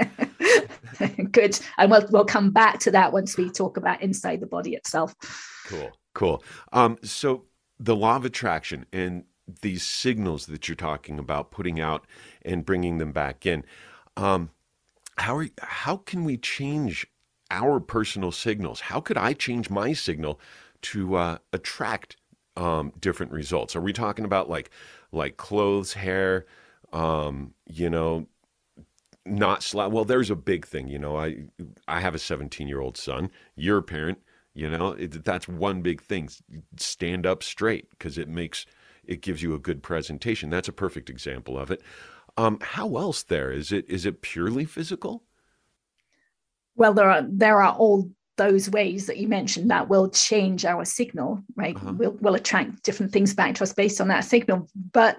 good. 1.32 1.58
And 1.76 1.90
we'll, 1.90 2.06
we'll 2.10 2.24
come 2.24 2.52
back 2.52 2.78
to 2.80 2.92
that 2.92 3.12
once 3.12 3.36
we 3.36 3.50
talk 3.50 3.76
about 3.76 4.00
inside 4.00 4.38
the 4.38 4.46
body 4.46 4.74
itself. 4.74 5.12
Cool. 5.72 5.90
Cool. 6.14 6.44
Um, 6.72 6.98
so 7.02 7.44
the 7.78 7.96
law 7.96 8.16
of 8.16 8.24
attraction 8.24 8.86
and 8.92 9.24
these 9.60 9.82
signals 9.82 10.46
that 10.46 10.68
you're 10.68 10.76
talking 10.76 11.18
about 11.18 11.50
putting 11.50 11.80
out 11.80 12.06
and 12.44 12.64
bringing 12.64 12.98
them 12.98 13.12
back 13.12 13.44
in. 13.46 13.64
Um, 14.16 14.50
how 15.18 15.36
are, 15.36 15.48
how 15.60 15.96
can 15.96 16.24
we 16.24 16.36
change 16.36 17.06
our 17.50 17.80
personal 17.80 18.32
signals? 18.32 18.80
How 18.80 19.00
could 19.00 19.18
I 19.18 19.32
change 19.32 19.68
my 19.68 19.92
signal 19.92 20.40
to 20.82 21.16
uh, 21.16 21.38
attract 21.52 22.16
um, 22.56 22.92
different 22.98 23.32
results? 23.32 23.76
Are 23.76 23.80
we 23.80 23.92
talking 23.92 24.24
about 24.24 24.48
like 24.48 24.70
like 25.10 25.36
clothes, 25.36 25.92
hair, 25.92 26.46
um, 26.92 27.52
you 27.66 27.90
know, 27.90 28.26
not 29.26 29.62
slap? 29.62 29.90
Well, 29.90 30.04
there's 30.04 30.30
a 30.30 30.36
big 30.36 30.66
thing. 30.66 30.88
You 30.88 30.98
know, 30.98 31.16
I 31.16 31.44
I 31.88 32.00
have 32.00 32.14
a 32.14 32.18
17 32.18 32.68
year 32.68 32.80
old 32.80 32.96
son. 32.96 33.30
You're 33.54 33.78
a 33.78 33.82
parent. 33.82 34.18
You 34.54 34.68
know, 34.68 34.92
it, 34.92 35.24
that's 35.24 35.48
one 35.48 35.82
big 35.82 36.02
thing. 36.02 36.28
Stand 36.76 37.26
up 37.26 37.42
straight 37.42 37.90
because 37.90 38.18
it 38.18 38.28
makes 38.28 38.66
it 39.04 39.20
gives 39.22 39.42
you 39.42 39.54
a 39.54 39.58
good 39.58 39.82
presentation. 39.82 40.50
That's 40.50 40.68
a 40.68 40.72
perfect 40.72 41.10
example 41.10 41.58
of 41.58 41.70
it. 41.70 41.82
Um, 42.36 42.58
how 42.60 42.96
else 42.96 43.22
there 43.22 43.50
is 43.50 43.72
it? 43.72 43.88
Is 43.88 44.06
it 44.06 44.22
purely 44.22 44.64
physical? 44.64 45.24
Well, 46.76 46.94
there 46.94 47.10
are 47.10 47.22
there 47.28 47.62
are 47.62 47.72
all 47.72 48.10
those 48.36 48.70
ways 48.70 49.06
that 49.06 49.18
you 49.18 49.28
mentioned 49.28 49.70
that 49.70 49.88
will 49.88 50.08
change 50.08 50.64
our 50.64 50.84
signal, 50.84 51.42
right? 51.54 51.76
Uh-huh. 51.76 51.92
We'll, 51.96 52.16
we'll 52.20 52.34
attract 52.34 52.82
different 52.82 53.12
things 53.12 53.34
back 53.34 53.54
to 53.56 53.62
us 53.62 53.74
based 53.74 54.00
on 54.00 54.08
that 54.08 54.24
signal. 54.24 54.68
But 54.92 55.18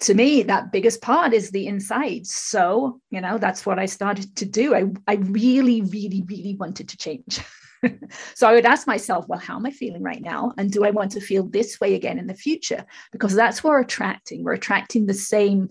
to 0.00 0.14
me, 0.14 0.42
that 0.42 0.72
biggest 0.72 1.00
part 1.00 1.32
is 1.32 1.50
the 1.50 1.66
inside. 1.66 2.26
So, 2.26 3.00
you 3.10 3.22
know, 3.22 3.38
that's 3.38 3.64
what 3.64 3.78
I 3.78 3.86
started 3.86 4.36
to 4.36 4.44
do. 4.44 4.74
I, 4.74 4.84
I 5.08 5.14
really, 5.14 5.80
really, 5.80 6.22
really 6.26 6.54
wanted 6.54 6.90
to 6.90 6.96
change. 6.96 7.40
so 8.34 8.48
I 8.48 8.52
would 8.52 8.66
ask 8.66 8.86
myself, 8.86 9.26
well, 9.28 9.38
how 9.38 9.56
am 9.56 9.66
I 9.66 9.70
feeling 9.70 10.02
right 10.02 10.22
now? 10.22 10.52
And 10.58 10.70
do 10.70 10.84
I 10.84 10.90
want 10.90 11.12
to 11.12 11.20
feel 11.20 11.44
this 11.44 11.80
way 11.80 11.94
again 11.94 12.18
in 12.18 12.26
the 12.26 12.34
future? 12.34 12.84
Because 13.12 13.34
that's 13.34 13.62
what 13.62 13.70
we're 13.70 13.80
attracting. 13.80 14.44
We're 14.44 14.54
attracting 14.54 15.06
the 15.06 15.14
same 15.14 15.70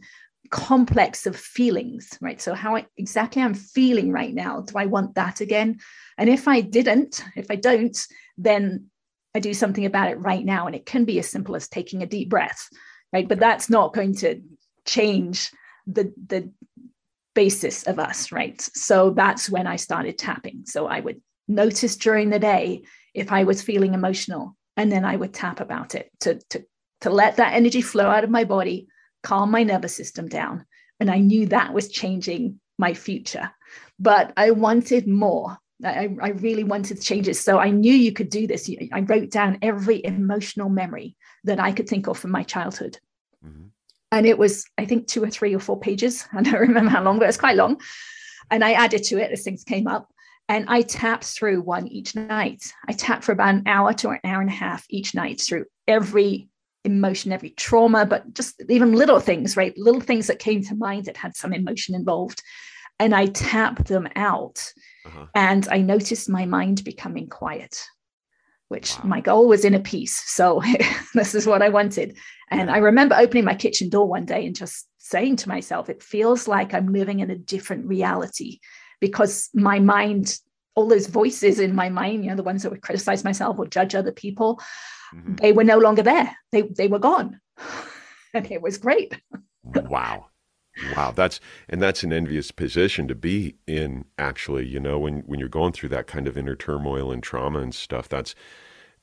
complex 0.52 1.26
of 1.26 1.36
feelings, 1.36 2.18
right? 2.22 2.40
So, 2.40 2.54
how 2.54 2.76
I, 2.76 2.86
exactly 2.98 3.42
I'm 3.42 3.54
feeling 3.54 4.12
right 4.12 4.34
now, 4.34 4.62
do 4.62 4.78
I 4.78 4.86
want 4.86 5.16
that 5.16 5.42
again? 5.42 5.80
And 6.18 6.30
if 6.30 6.48
I 6.48 6.62
didn't, 6.62 7.24
if 7.36 7.48
I 7.50 7.56
don't, 7.56 7.98
then 8.38 8.90
I 9.34 9.40
do 9.40 9.54
something 9.54 9.86
about 9.86 10.12
it 10.12 10.20
right 10.20 10.46
now. 10.46 10.68
And 10.68 10.76
it 10.76 10.86
can 10.86 11.06
be 11.06 11.20
as 11.20 11.30
simple 11.30 11.56
as 11.56 11.68
taking 11.68 12.02
a 12.02 12.08
deep 12.08 12.30
breath, 12.30 12.70
right? 13.12 13.28
But 13.28 13.40
that's 13.40 13.70
not 13.70 13.94
going 13.94 14.16
to 14.18 14.42
change 14.86 15.52
the, 15.88 16.14
the 16.28 16.52
basis 17.34 17.84
of 17.84 18.00
us, 18.00 18.32
right? 18.32 18.60
So 18.62 19.10
that's 19.12 19.50
when 19.50 19.68
I 19.68 19.76
started 19.76 20.18
tapping. 20.18 20.66
So 20.66 20.88
I 20.88 21.02
would 21.02 21.22
notice 21.48 21.96
during 21.96 22.30
the 22.30 22.40
day 22.40 22.84
if 23.14 23.32
I 23.32 23.44
was 23.44 23.62
feeling 23.62 23.94
emotional, 23.94 24.56
and 24.78 24.92
then 24.92 25.06
I 25.06 25.16
would 25.16 25.34
tap 25.34 25.60
about 25.60 25.96
it 25.96 26.12
to, 26.22 26.40
to, 26.50 26.66
to 27.02 27.10
let 27.10 27.38
that 27.38 27.54
energy 27.54 27.82
flow 27.82 28.08
out 28.08 28.24
of 28.24 28.30
my 28.30 28.44
body, 28.44 28.88
calm 29.24 29.52
my 29.52 29.64
nervous 29.64 29.96
system 29.96 30.28
down. 30.28 30.66
And 31.00 31.10
I 31.10 31.20
knew 31.20 31.48
that 31.48 31.74
was 31.74 31.90
changing 31.90 32.60
my 32.78 32.94
future. 32.94 33.52
But 34.00 34.34
I 34.38 34.52
wanted 34.52 35.08
more. 35.08 35.58
I, 35.84 36.16
I 36.22 36.30
really 36.30 36.64
wanted 36.64 36.98
to 36.98 37.04
change 37.04 37.28
it. 37.28 37.36
So 37.36 37.58
I 37.58 37.70
knew 37.70 37.94
you 37.94 38.12
could 38.12 38.30
do 38.30 38.48
this. 38.48 38.70
I 38.92 39.02
wrote 39.02 39.30
down 39.30 39.60
every 39.62 40.04
emotional 40.04 40.70
memory 40.70 41.16
that 41.44 41.60
I 41.60 41.72
could 41.72 41.88
think 41.88 42.08
of 42.08 42.18
from 42.18 42.32
my 42.32 42.44
childhood. 42.44 42.98
Mm-hmm. 43.46 43.68
And 44.12 44.26
it 44.26 44.38
was, 44.38 44.66
I 44.78 44.86
think, 44.86 45.08
two 45.08 45.24
or 45.24 45.30
three 45.30 45.54
or 45.54 45.60
four 45.60 45.80
pages. 45.80 46.26
I 46.34 46.42
don't 46.42 46.60
remember 46.60 46.92
how 46.92 47.04
long, 47.04 47.18
but 47.18 47.26
it 47.26 47.28
was 47.28 47.38
quite 47.38 47.58
long. 47.58 47.80
And 48.52 48.64
I 48.64 48.74
added 48.74 49.04
to 49.06 49.18
it 49.18 49.32
as 49.32 49.44
things 49.44 49.64
came 49.64 49.88
up. 49.88 50.10
And 50.48 50.66
I 50.68 50.82
tap 50.82 51.24
through 51.24 51.62
one 51.62 51.88
each 51.88 52.16
night. 52.16 52.64
I 52.88 52.94
tap 52.94 53.24
for 53.24 53.32
about 53.32 53.56
an 53.56 53.64
hour 53.66 53.94
to 53.94 54.10
an 54.10 54.20
hour 54.24 54.42
and 54.42 54.50
a 54.50 54.54
half 54.54 54.86
each 54.90 55.16
night 55.16 55.42
through 55.42 55.66
every 55.88 56.50
emotion, 56.84 57.32
every 57.32 57.50
trauma, 57.50 58.06
but 58.06 58.32
just 58.34 58.62
even 58.70 58.94
little 58.94 59.20
things, 59.20 59.58
right? 59.58 59.76
Little 59.76 60.02
things 60.02 60.28
that 60.28 60.38
came 60.38 60.64
to 60.64 60.76
mind 60.76 61.06
that 61.06 61.18
had 61.18 61.36
some 61.36 61.52
emotion 61.52 61.96
involved. 61.96 62.44
And 63.00 63.14
I 63.14 63.26
tap 63.26 63.86
them 63.86 64.08
out. 64.16 64.72
Uh-huh. 65.06 65.26
And 65.34 65.68
I 65.70 65.80
noticed 65.80 66.30
my 66.30 66.46
mind 66.46 66.84
becoming 66.84 67.28
quiet, 67.28 67.84
which 68.68 68.98
wow. 69.00 69.06
my 69.06 69.22
goal 69.22 69.48
was 69.48 69.66
in 69.66 69.74
a 69.74 69.80
piece. 69.80 70.16
So 70.32 70.62
this 71.16 71.34
is 71.34 71.48
what 71.48 71.64
I 71.64 71.70
wanted. 71.70 72.18
And 72.52 72.70
I 72.70 72.78
remember 72.78 73.16
opening 73.16 73.46
my 73.46 73.56
kitchen 73.56 73.90
door 73.90 74.08
one 74.08 74.26
day 74.26 74.46
and 74.46 74.56
just 74.56 74.88
saying 75.00 75.38
to 75.38 75.50
myself, 75.50 75.90
it 75.90 76.04
feels 76.04 76.48
like 76.48 76.74
I'm 76.74 76.94
living 76.94 77.20
in 77.20 77.32
a 77.32 77.38
different 77.38 77.88
reality 77.88 78.60
because 79.00 79.50
my 79.54 79.80
mind 79.80 80.40
all 80.76 80.88
those 80.88 81.08
voices 81.08 81.60
in 81.60 81.74
my 81.74 81.90
mind 81.90 82.24
you 82.24 82.30
know 82.30 82.36
the 82.36 82.44
ones 82.44 82.64
that 82.64 82.70
would 82.70 82.82
criticize 82.82 83.24
myself 83.24 83.58
or 83.58 83.66
judge 83.66 83.96
other 83.96 84.12
people 84.12 84.60
mm-hmm. 85.14 85.36
they 85.36 85.52
were 85.52 85.64
no 85.64 85.78
longer 85.78 86.04
there. 86.04 86.36
They 86.52 86.64
they 86.64 86.88
were 86.88 87.00
gone. 87.00 87.40
And 88.34 88.52
it 88.52 88.62
was 88.62 88.78
great. 88.78 89.18
Wow. 89.64 90.26
Wow. 90.94 91.14
That's 91.16 91.40
and 91.70 91.82
that's 91.82 92.04
an 92.04 92.12
envious 92.12 92.52
position 92.52 93.08
to 93.08 93.16
be 93.16 93.56
in 93.66 94.04
actually 94.18 94.68
you 94.68 94.78
know 94.78 95.00
when 95.00 95.20
when 95.20 95.40
you're 95.40 95.48
going 95.48 95.72
through 95.72 95.88
that 95.90 96.08
kind 96.08 96.28
of 96.28 96.38
inner 96.38 96.54
turmoil 96.54 97.14
and 97.14 97.24
trauma 97.24 97.60
and 97.60 97.74
stuff 97.74 98.10
that's 98.10 98.36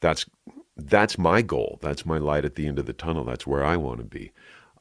that's 0.01 0.27
that's 0.77 1.17
my 1.17 1.41
goal. 1.41 1.79
That's 1.81 2.05
my 2.05 2.19
light 2.19 2.45
at 2.45 2.57
the 2.57 2.67
end 2.67 2.79
of 2.79 2.85
the 2.85 2.93
tunnel. 2.93 3.25
That's 3.25 3.47
where 3.47 3.65
i 3.65 3.75
want 3.79 4.01
to 4.01 4.05
be. 4.05 4.33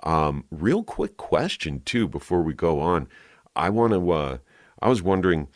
Um, 0.03 0.43
real 0.51 0.83
quick 0.83 1.15
question 1.15 1.81
too 1.85 2.09
before 2.09 2.41
we 2.41 2.53
go 2.53 2.81
on. 2.81 3.07
I 3.55 3.69
want 3.69 3.93
to 3.93 4.11
uh, 4.11 4.37
I 4.81 4.89
was 4.89 5.01
wondering 5.01 5.47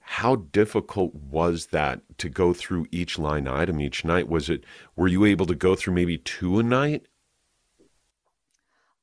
how 0.00 0.36
difficult 0.36 1.14
was 1.14 1.66
that 1.66 2.00
to 2.18 2.28
go 2.28 2.52
through 2.52 2.86
each 2.90 3.18
line 3.18 3.46
item 3.46 3.80
each 3.80 4.04
night? 4.04 4.28
Was 4.28 4.50
it 4.50 4.64
were 4.96 5.08
you 5.08 5.24
able 5.24 5.46
to 5.46 5.54
go 5.54 5.74
through 5.74 5.94
maybe 5.94 6.18
two 6.18 6.58
a 6.58 6.62
night? 6.62 7.06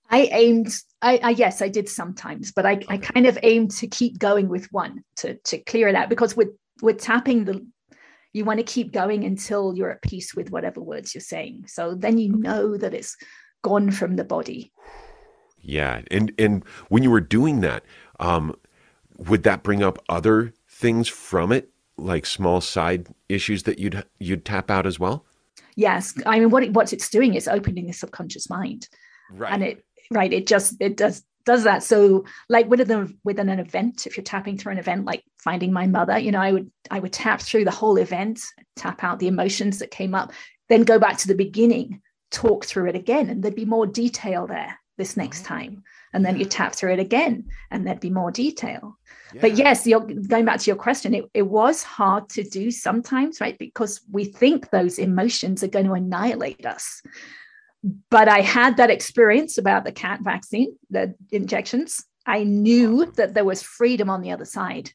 I 0.10 0.24
aimed 0.32 0.78
I, 1.02 1.20
I 1.24 1.30
yes, 1.32 1.62
I 1.62 1.70
did 1.70 1.88
sometimes, 1.89 2.52
but 2.52 2.65
I, 2.65 2.74
okay. 2.74 2.86
I 2.89 2.98
kind 2.98 3.26
of 3.26 3.38
aimed 3.43 3.72
to 3.72 3.88
keep 3.88 4.20
going 4.20 4.50
with 4.50 4.72
one 4.72 5.04
to 5.17 5.36
to 5.46 5.58
clear 5.60 5.88
it 5.88 5.96
out 5.96 6.10
because 6.10 6.36
with 6.36 6.50
with 6.82 7.00
tapping 7.00 7.46
the 7.46 7.65
you 8.34 8.46
want 8.46 8.60
to 8.60 8.63
keep 8.63 8.91
going 8.91 9.24
until 9.24 9.74
you're 9.76 9.91
at 9.91 10.02
peace 10.02 10.36
with 10.36 10.52
whatever 10.52 10.82
words 10.82 11.15
you're 11.15 11.22
saying. 11.22 11.63
So 11.67 11.96
then 11.96 12.17
you 12.17 12.34
know 12.34 12.78
that 12.78 12.93
it's 12.93 13.15
gone 13.63 13.91
from 13.91 14.15
the 14.15 14.24
body. 14.24 14.72
Yeah, 15.62 16.02
and 16.12 16.32
and 16.38 16.63
when 16.89 17.04
you 17.04 17.12
were 17.12 17.22
doing 17.22 17.62
that, 17.62 17.84
um, 18.20 18.56
would 19.17 19.43
that 19.43 19.63
bring 19.63 19.84
up 19.84 19.99
other 20.10 20.53
things 20.69 21.08
from 21.08 21.51
it, 21.51 21.69
like 21.97 22.25
small 22.25 22.62
side 22.62 23.08
issues 23.27 23.63
that 23.63 23.80
you'd 23.80 24.03
you'd 24.19 24.45
tap 24.45 24.69
out 24.69 24.86
as 24.86 24.99
well? 24.99 25.25
Yes, 25.75 26.13
I 26.25 26.39
mean, 26.39 26.49
what 26.49 26.63
it, 26.63 26.73
what 26.73 26.93
it's 26.93 27.10
doing 27.10 27.36
is 27.36 27.47
opening 27.47 27.88
the 27.88 27.93
subconscious 27.93 28.49
mind, 28.49 28.88
right? 29.32 29.53
And 29.53 29.63
it 29.63 29.86
right, 30.12 30.32
it 30.32 30.47
just 30.47 30.75
it 30.80 30.97
does 30.97 31.23
does 31.45 31.63
that. 31.63 31.84
So, 31.84 32.25
like 32.49 32.67
with 32.67 32.89
an 32.89 33.17
within 33.23 33.49
an 33.49 33.60
event, 33.60 34.06
if 34.06 34.17
you're 34.17 34.23
tapping 34.23 34.58
through 34.58 34.73
an 34.73 34.80
event, 34.80 35.06
like 35.06 35.23
finding 35.39 35.73
my 35.73 35.88
mother, 35.88 36.17
you 36.17 36.32
know, 36.32 36.41
I 36.41 36.51
would 36.51 36.71
I 36.91 36.99
would 36.99 37.13
tap 37.13 37.41
through 37.41 37.65
the 37.65 37.71
whole 37.71 37.97
event, 37.97 38.41
tap 38.75 39.03
out 39.03 39.19
the 39.19 39.27
emotions 39.27 39.80
that 39.80 39.91
came 39.91 40.13
up, 40.13 40.32
then 40.69 40.84
go 40.84 40.99
back 40.99 41.17
to 41.19 41.27
the 41.27 41.36
beginning, 41.36 42.01
talk 42.32 42.65
through 42.65 42.89
it 42.89 42.95
again, 42.95 43.30
and 43.30 43.43
there'd 43.43 43.56
be 43.56 43.65
more 43.65 43.88
detail 43.88 44.45
there 44.47 44.77
this 44.97 45.17
next 45.17 45.43
oh. 45.43 45.47
time 45.47 45.84
and 46.17 46.25
then 46.25 46.39
you 46.39 46.45
tap 46.45 46.73
through 46.73 46.93
it 46.93 46.99
again 46.99 47.45
and 47.69 47.86
there'd 47.86 47.99
be 47.99 48.10
more 48.10 48.32
detail. 48.32 48.97
Yeah. 49.34 49.41
but 49.41 49.56
yes 49.58 49.86
you're 49.86 49.99
going 49.99 50.45
back 50.45 50.60
to 50.62 50.69
your 50.69 50.77
question 50.77 51.13
it, 51.13 51.25
it 51.34 51.41
was 51.41 51.84
hard 51.84 52.30
to 52.30 52.43
do 52.43 52.71
sometimes 52.71 53.41
right? 53.41 53.58
Because 53.60 54.01
we 54.10 54.23
think 54.23 54.69
those 54.69 54.97
emotions 54.97 55.63
are 55.63 55.67
going 55.75 55.86
to 55.86 55.93
annihilate 55.93 56.65
us. 56.65 57.01
But 58.10 58.27
i 58.30 58.41
had 58.41 58.77
that 58.77 58.89
experience 58.89 59.58
about 59.58 59.84
the 59.84 59.91
cat 59.91 60.21
vaccine 60.21 60.75
the 60.89 61.13
injections. 61.32 62.03
I 62.25 62.43
knew 62.43 63.12
that 63.17 63.34
there 63.34 63.45
was 63.45 63.62
freedom 63.62 64.10
on 64.10 64.21
the 64.21 64.32
other 64.32 64.45
side. 64.45 64.91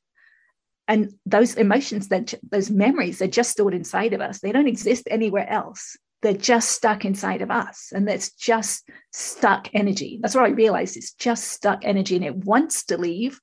And 0.88 1.12
those 1.24 1.54
emotions 1.54 2.08
that 2.08 2.34
those 2.50 2.70
memories 2.70 3.18
they're 3.18 3.28
just 3.40 3.52
stored 3.52 3.74
inside 3.74 4.12
of 4.14 4.20
us. 4.20 4.40
They 4.40 4.52
don't 4.52 4.74
exist 4.76 5.04
anywhere 5.10 5.48
else 5.48 5.96
they're 6.22 6.32
just 6.32 6.70
stuck 6.70 7.04
inside 7.04 7.42
of 7.42 7.50
us 7.50 7.92
and 7.92 8.06
that's 8.06 8.30
just 8.32 8.88
stuck 9.10 9.68
energy. 9.74 10.18
That's 10.22 10.34
what 10.34 10.44
i 10.44 10.48
realized 10.48 10.96
it's 10.96 11.12
just 11.12 11.48
stuck 11.48 11.84
energy 11.84 12.16
and 12.16 12.24
it 12.24 12.44
wants 12.44 12.84
to 12.86 12.96
leave. 12.96 13.40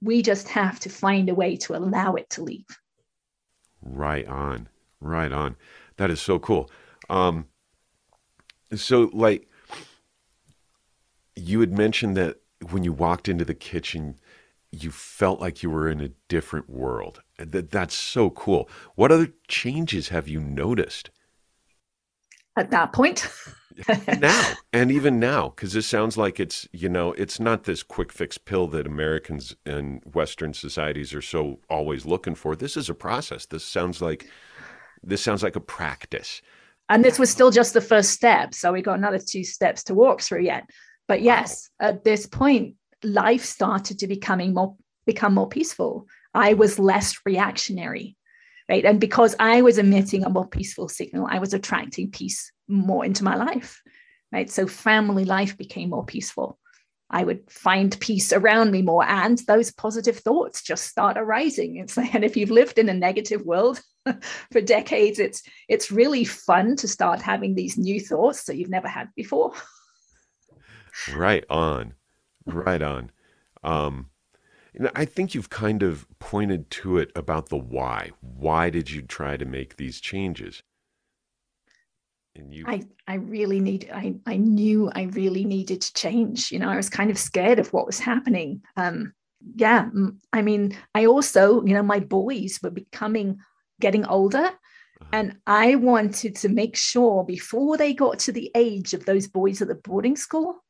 We 0.00 0.22
just 0.22 0.48
have 0.48 0.80
to 0.80 0.88
find 0.88 1.28
a 1.28 1.34
way 1.34 1.56
to 1.56 1.76
allow 1.76 2.14
it 2.14 2.28
to 2.30 2.42
leave. 2.42 2.66
Right 3.82 4.26
on 4.26 4.68
right 5.00 5.32
on. 5.32 5.56
That 5.98 6.10
is 6.10 6.20
so 6.20 6.38
cool. 6.38 6.70
Um 7.10 7.46
so 8.74 9.10
like 9.12 9.48
you 11.36 11.60
had 11.60 11.76
mentioned 11.76 12.16
that 12.16 12.38
when 12.70 12.84
you 12.84 12.92
walked 12.92 13.28
into 13.28 13.44
the 13.44 13.54
kitchen 13.54 14.18
you 14.70 14.90
felt 14.90 15.38
like 15.38 15.62
you 15.62 15.68
were 15.68 15.86
in 15.86 16.00
a 16.00 16.08
different 16.28 16.70
world. 16.70 17.20
That 17.36 17.70
that's 17.70 17.94
so 17.94 18.30
cool. 18.30 18.70
What 18.94 19.12
other 19.12 19.34
changes 19.46 20.08
have 20.08 20.28
you 20.28 20.40
noticed 20.40 21.10
at 22.56 22.70
that 22.70 22.92
point. 22.92 23.28
now 24.20 24.52
and 24.72 24.90
even 24.90 25.18
now 25.18 25.48
because 25.48 25.72
this 25.72 25.86
sounds 25.86 26.16
like 26.16 26.38
it's 26.38 26.68
you 26.72 26.88
know 26.88 27.12
it's 27.12 27.40
not 27.40 27.64
this 27.64 27.82
quick 27.82 28.12
fix 28.12 28.36
pill 28.36 28.66
that 28.66 28.86
americans 28.86 29.56
and 29.64 30.02
western 30.12 30.52
societies 30.52 31.14
are 31.14 31.22
so 31.22 31.58
always 31.70 32.04
looking 32.04 32.34
for. 32.34 32.54
This 32.54 32.76
is 32.76 32.90
a 32.90 32.94
process. 32.94 33.46
This 33.46 33.64
sounds 33.64 34.02
like 34.02 34.28
this 35.02 35.22
sounds 35.22 35.42
like 35.42 35.56
a 35.56 35.60
practice. 35.60 36.42
And 36.88 37.04
this 37.04 37.18
was 37.18 37.30
still 37.30 37.50
just 37.50 37.72
the 37.72 37.80
first 37.80 38.10
step 38.10 38.54
so 38.54 38.72
we 38.72 38.82
got 38.82 38.98
another 38.98 39.18
two 39.18 39.44
steps 39.44 39.84
to 39.84 39.94
walk 39.94 40.20
through 40.20 40.42
yet. 40.42 40.68
But 41.08 41.22
yes 41.22 41.70
wow. 41.80 41.88
at 41.88 42.04
this 42.04 42.26
point 42.26 42.76
life 43.02 43.44
started 43.44 43.98
to 44.00 44.06
becoming 44.06 44.54
more 44.54 44.76
become 45.06 45.34
more 45.34 45.48
peaceful. 45.48 46.06
I 46.34 46.54
was 46.54 46.78
less 46.78 47.18
reactionary 47.24 48.16
right? 48.72 48.86
And 48.86 48.98
because 48.98 49.36
I 49.38 49.60
was 49.60 49.76
emitting 49.76 50.24
a 50.24 50.30
more 50.30 50.48
peaceful 50.48 50.88
signal, 50.88 51.28
I 51.30 51.40
was 51.40 51.52
attracting 51.52 52.10
peace 52.10 52.50
more 52.68 53.04
into 53.04 53.22
my 53.22 53.36
life, 53.36 53.82
right? 54.32 54.50
So 54.50 54.66
family 54.66 55.26
life 55.26 55.58
became 55.58 55.90
more 55.90 56.06
peaceful. 56.06 56.58
I 57.10 57.22
would 57.22 57.50
find 57.50 58.00
peace 58.00 58.32
around 58.32 58.70
me 58.70 58.80
more, 58.80 59.04
and 59.04 59.36
those 59.46 59.70
positive 59.70 60.16
thoughts 60.20 60.62
just 60.62 60.86
start 60.86 61.18
arising. 61.18 61.76
It's 61.76 61.98
like, 61.98 62.14
and 62.14 62.24
if 62.24 62.34
you've 62.34 62.50
lived 62.50 62.78
in 62.78 62.88
a 62.88 62.94
negative 62.94 63.42
world 63.42 63.78
for 64.50 64.62
decades, 64.62 65.18
it's 65.18 65.42
it's 65.68 65.92
really 65.92 66.24
fun 66.24 66.74
to 66.76 66.88
start 66.88 67.20
having 67.20 67.54
these 67.54 67.76
new 67.76 68.00
thoughts 68.00 68.44
that 68.44 68.56
you've 68.56 68.70
never 68.70 68.88
had 68.88 69.08
before. 69.14 69.52
right 71.14 71.44
on, 71.50 71.92
right 72.46 72.80
on. 72.80 73.10
Um, 73.62 74.06
and 74.74 74.90
I 74.94 75.04
think 75.04 75.34
you've 75.34 75.50
kind 75.50 75.82
of 75.82 76.06
pointed 76.18 76.70
to 76.70 76.98
it 76.98 77.12
about 77.14 77.48
the 77.48 77.58
why. 77.58 78.10
Why 78.20 78.70
did 78.70 78.90
you 78.90 79.02
try 79.02 79.36
to 79.36 79.44
make 79.44 79.76
these 79.76 80.00
changes? 80.00 80.62
and 82.34 82.54
you 82.54 82.64
I, 82.66 82.82
I 83.06 83.14
really 83.14 83.60
need 83.60 83.90
I, 83.92 84.14
I 84.26 84.36
knew 84.36 84.90
I 84.94 85.02
really 85.02 85.44
needed 85.44 85.80
to 85.82 85.92
change. 85.94 86.50
You 86.50 86.58
know, 86.58 86.68
I 86.68 86.76
was 86.76 86.88
kind 86.88 87.10
of 87.10 87.18
scared 87.18 87.58
of 87.58 87.72
what 87.72 87.86
was 87.86 87.98
happening. 87.98 88.62
Um, 88.76 89.12
yeah, 89.56 89.88
I 90.32 90.42
mean, 90.42 90.76
I 90.94 91.06
also, 91.06 91.64
you 91.64 91.74
know, 91.74 91.82
my 91.82 91.98
boys 91.98 92.60
were 92.62 92.70
becoming 92.70 93.38
getting 93.80 94.06
older. 94.06 94.44
Uh-huh. 94.44 95.10
And 95.12 95.36
I 95.46 95.74
wanted 95.74 96.36
to 96.36 96.48
make 96.48 96.76
sure 96.76 97.24
before 97.24 97.76
they 97.76 97.92
got 97.92 98.20
to 98.20 98.32
the 98.32 98.50
age 98.54 98.94
of 98.94 99.04
those 99.04 99.26
boys 99.26 99.60
at 99.60 99.68
the 99.68 99.74
boarding 99.74 100.16
school, 100.16 100.62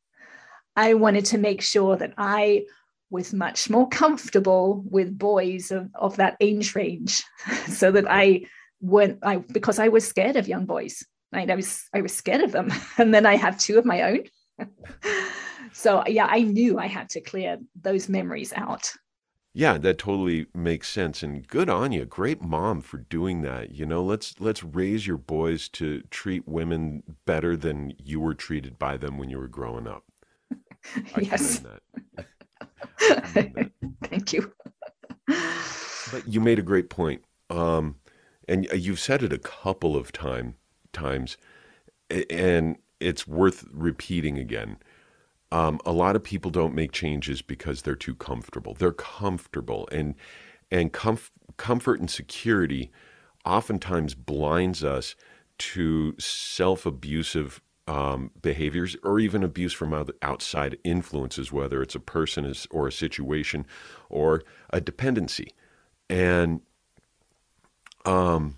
I 0.75 0.95
wanted 0.95 1.27
to 1.27 1.39
make 1.39 1.61
sure 1.61 1.97
that 1.97 2.15
I 2.17 2.65
was 3.13 3.35
much 3.35 3.69
more 3.69 3.89
comfortable 3.89 4.83
with 4.91 5.19
boys 5.19 5.71
of, 5.71 5.91
of 5.95 6.17
that 6.17 6.37
age 6.41 6.75
range 6.75 7.23
so 7.69 7.93
that 7.93 8.11
I 8.11 8.47
weren't 8.81 9.19
I 9.23 9.37
because 9.37 9.79
I 9.79 9.89
was 9.89 10.09
scared 10.09 10.37
of 10.37 10.49
young 10.49 10.67
boys. 10.67 11.05
Right? 11.33 11.51
I 11.51 11.55
was 11.55 11.85
I 11.95 12.01
was 12.01 12.15
scared 12.15 12.41
of 12.41 12.53
them. 12.53 12.73
And 12.99 13.15
then 13.15 13.27
I 13.27 13.37
have 13.37 13.59
two 13.59 13.79
of 13.79 13.85
my 13.85 14.03
own. 14.03 14.25
so 15.73 16.03
yeah, 16.07 16.27
I 16.29 16.41
knew 16.41 16.79
I 16.79 16.87
had 16.87 17.11
to 17.11 17.21
clear 17.21 17.59
those 17.81 18.09
memories 18.09 18.53
out. 18.57 18.91
Yeah, 19.55 19.77
that 19.79 19.99
totally 19.99 20.47
makes 20.55 20.89
sense 20.89 21.23
and 21.23 21.47
good 21.47 21.69
on 21.69 21.93
you. 21.93 22.07
Great 22.07 22.41
mom 22.41 22.81
for 22.81 22.97
doing 22.97 23.43
that. 23.43 23.73
You 23.73 23.85
know, 23.85 24.03
let's 24.03 24.41
let's 24.41 24.65
raise 24.65 25.07
your 25.07 25.19
boys 25.19 25.69
to 25.71 26.01
treat 26.11 26.49
women 26.49 27.03
better 27.27 27.55
than 27.57 27.93
you 28.03 28.19
were 28.21 28.35
treated 28.35 28.79
by 28.79 28.97
them 28.97 29.19
when 29.19 29.29
you 29.29 29.39
were 29.39 29.49
growing 29.49 29.87
up. 29.87 30.05
I 31.15 31.21
yes. 31.21 31.63
Thank 34.05 34.33
you. 34.33 34.53
but 35.27 36.27
you 36.27 36.41
made 36.41 36.59
a 36.59 36.63
great 36.63 36.91
point. 36.91 37.23
Um, 37.51 37.97
and 38.49 38.67
you've 38.75 39.01
said 39.01 39.23
it 39.23 39.33
a 39.33 39.39
couple 39.39 39.97
of 39.97 40.13
time 40.13 40.57
times 40.93 41.37
and 42.31 42.77
it's 43.01 43.27
worth 43.27 43.65
repeating 43.73 44.39
again. 44.39 44.79
Um, 45.51 45.81
a 45.85 45.93
lot 45.93 46.17
of 46.17 46.23
people 46.23 46.51
don't 46.51 46.75
make 46.75 46.93
changes 46.93 47.43
because 47.43 47.83
they're 47.83 47.95
too 47.95 48.15
comfortable. 48.15 48.75
They're 48.75 48.93
comfortable, 48.93 49.89
and 49.93 50.15
and 50.71 50.93
comf- 50.93 51.31
comfort 51.59 52.01
and 52.01 52.11
security 52.11 52.91
oftentimes 53.45 54.15
blinds 54.15 54.83
us 54.83 55.15
to 55.59 56.15
self-abusive 56.19 57.61
um, 57.93 58.31
behaviors 58.41 58.97
or 59.03 59.21
even 59.21 59.43
abuse 59.43 59.75
from 59.75 59.93
outside 60.23 60.79
influences, 60.83 61.53
whether 61.53 61.83
it's 61.83 61.95
a 61.95 62.01
person 62.01 62.47
is, 62.47 62.67
or 62.71 62.89
a 62.89 62.93
situation 62.93 63.67
or 64.09 64.43
a 64.71 64.81
dependency. 64.81 65.53
And 66.09 66.63
um, 68.07 68.57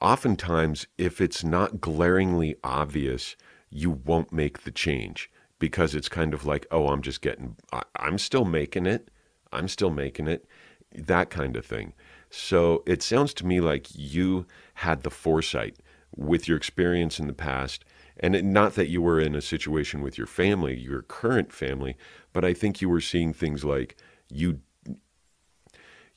oftentimes, 0.00 0.86
if 0.96 1.20
it's 1.20 1.44
not 1.44 1.82
glaringly 1.82 2.56
obvious, 2.64 3.36
you 3.68 3.90
won't 3.90 4.32
make 4.32 4.62
the 4.62 4.70
change 4.70 5.30
because 5.58 5.94
it's 5.94 6.08
kind 6.08 6.32
of 6.32 6.46
like, 6.46 6.66
oh, 6.70 6.88
I'm 6.88 7.02
just 7.02 7.20
getting, 7.20 7.56
I, 7.74 7.82
I'm 7.96 8.16
still 8.16 8.46
making 8.46 8.86
it. 8.86 9.10
I'm 9.52 9.68
still 9.68 9.90
making 9.90 10.28
it. 10.28 10.46
That 10.94 11.28
kind 11.28 11.58
of 11.58 11.66
thing. 11.66 11.92
So 12.30 12.82
it 12.86 13.02
sounds 13.02 13.34
to 13.34 13.46
me 13.46 13.60
like 13.60 13.88
you 13.94 14.46
had 14.74 15.02
the 15.02 15.10
foresight 15.10 15.76
with 16.16 16.48
your 16.48 16.56
experience 16.56 17.20
in 17.20 17.26
the 17.26 17.34
past. 17.34 17.84
And 18.18 18.52
not 18.52 18.74
that 18.76 18.88
you 18.88 19.02
were 19.02 19.20
in 19.20 19.34
a 19.34 19.42
situation 19.42 20.00
with 20.00 20.16
your 20.16 20.26
family, 20.26 20.78
your 20.78 21.02
current 21.02 21.52
family, 21.52 21.96
but 22.32 22.44
I 22.44 22.54
think 22.54 22.80
you 22.80 22.88
were 22.88 23.00
seeing 23.00 23.32
things 23.32 23.64
like 23.64 23.96
you 24.30 24.60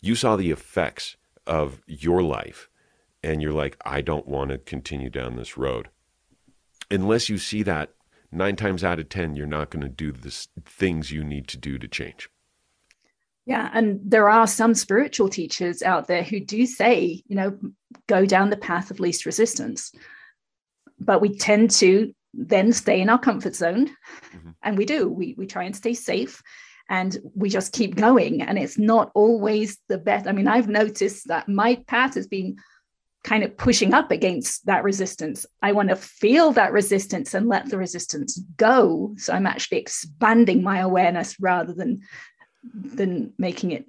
you 0.01 0.15
saw 0.15 0.35
the 0.35 0.51
effects 0.51 1.17
of 1.45 1.81
your 1.88 2.23
life 2.23 2.69
and 3.23 3.41
you're 3.41 3.53
like, 3.53 3.77
I 3.83 4.01
don't 4.01 4.27
want 4.27 4.51
to 4.51 4.57
continue 4.57 5.09
down 5.09 5.35
this 5.35 5.57
road. 5.57 5.89
Unless 6.89 7.29
you 7.29 7.38
see 7.38 7.63
that 7.63 7.93
nine 8.31 8.55
times 8.55 8.83
out 8.83 8.99
of 8.99 9.09
10, 9.09 9.35
you're 9.35 9.45
not 9.45 9.69
going 9.69 9.83
to 9.83 9.89
do 9.89 10.12
the 10.12 10.31
things 10.65 11.12
you 11.12 11.23
need 11.23 11.47
to 11.49 11.57
do 11.57 11.77
to 11.77 11.88
change. 11.88 12.29
Yeah. 13.45 13.69
And 13.73 13.99
there 14.03 14.29
are 14.29 14.47
some 14.47 14.75
spiritual 14.75 15.27
teachers 15.27 15.81
out 15.81 16.07
there 16.07 16.23
who 16.23 16.39
do 16.39 16.65
say, 16.65 17.23
you 17.27 17.35
know, 17.35 17.57
go 18.07 18.25
down 18.25 18.51
the 18.51 18.57
path 18.57 18.91
of 18.91 18.99
least 18.99 19.25
resistance. 19.25 19.91
But 20.99 21.21
we 21.21 21.35
tend 21.38 21.71
to 21.71 22.13
then 22.33 22.71
stay 22.73 23.01
in 23.01 23.09
our 23.09 23.19
comfort 23.19 23.55
zone. 23.55 23.88
Mm-hmm. 24.35 24.49
And 24.63 24.77
we 24.77 24.85
do. 24.85 25.09
We, 25.09 25.35
we 25.38 25.47
try 25.47 25.63
and 25.63 25.75
stay 25.75 25.93
safe 25.93 26.41
and 26.89 27.17
we 27.35 27.49
just 27.49 27.73
keep 27.73 27.95
going. 27.95 28.41
And 28.41 28.57
it's 28.57 28.77
not 28.77 29.12
always 29.13 29.77
the 29.88 29.97
best. 29.97 30.27
I 30.27 30.31
mean, 30.31 30.47
I've 30.47 30.67
noticed 30.67 31.27
that 31.27 31.47
my 31.47 31.75
path 31.88 32.15
has 32.15 32.27
been 32.27 32.57
kind 33.23 33.43
of 33.43 33.55
pushing 33.57 33.93
up 33.93 34.12
against 34.12 34.65
that 34.65 34.83
resistance. 34.83 35.45
I 35.62 35.71
want 35.73 35.89
to 35.89 35.95
feel 35.95 36.51
that 36.53 36.71
resistance 36.71 37.33
and 37.33 37.47
let 37.47 37.69
the 37.69 37.77
resistance 37.77 38.38
go. 38.57 39.13
So 39.17 39.33
I'm 39.33 39.45
actually 39.45 39.79
expanding 39.79 40.63
my 40.63 40.79
awareness 40.79 41.35
rather 41.39 41.73
than 41.73 42.01
than 42.73 43.33
making 43.38 43.71
it 43.71 43.85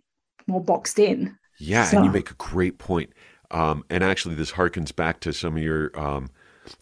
more 0.47 0.63
boxed 0.63 0.99
in. 0.99 1.37
Yeah, 1.59 1.85
so. 1.85 1.97
and 1.97 2.07
you 2.07 2.13
make 2.13 2.31
a 2.31 2.35
great 2.35 2.79
point. 2.79 3.13
Um, 3.51 3.85
and 3.91 4.05
actually, 4.05 4.37
this 4.37 4.53
harkens 4.53 4.95
back 4.95 5.21
to 5.21 5.33
some 5.33 5.57
of 5.57 5.63
your 5.63 5.99
um, 5.99 6.31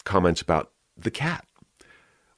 comments 0.04 0.40
about 0.40 0.72
the 0.96 1.10
cat. 1.10 1.44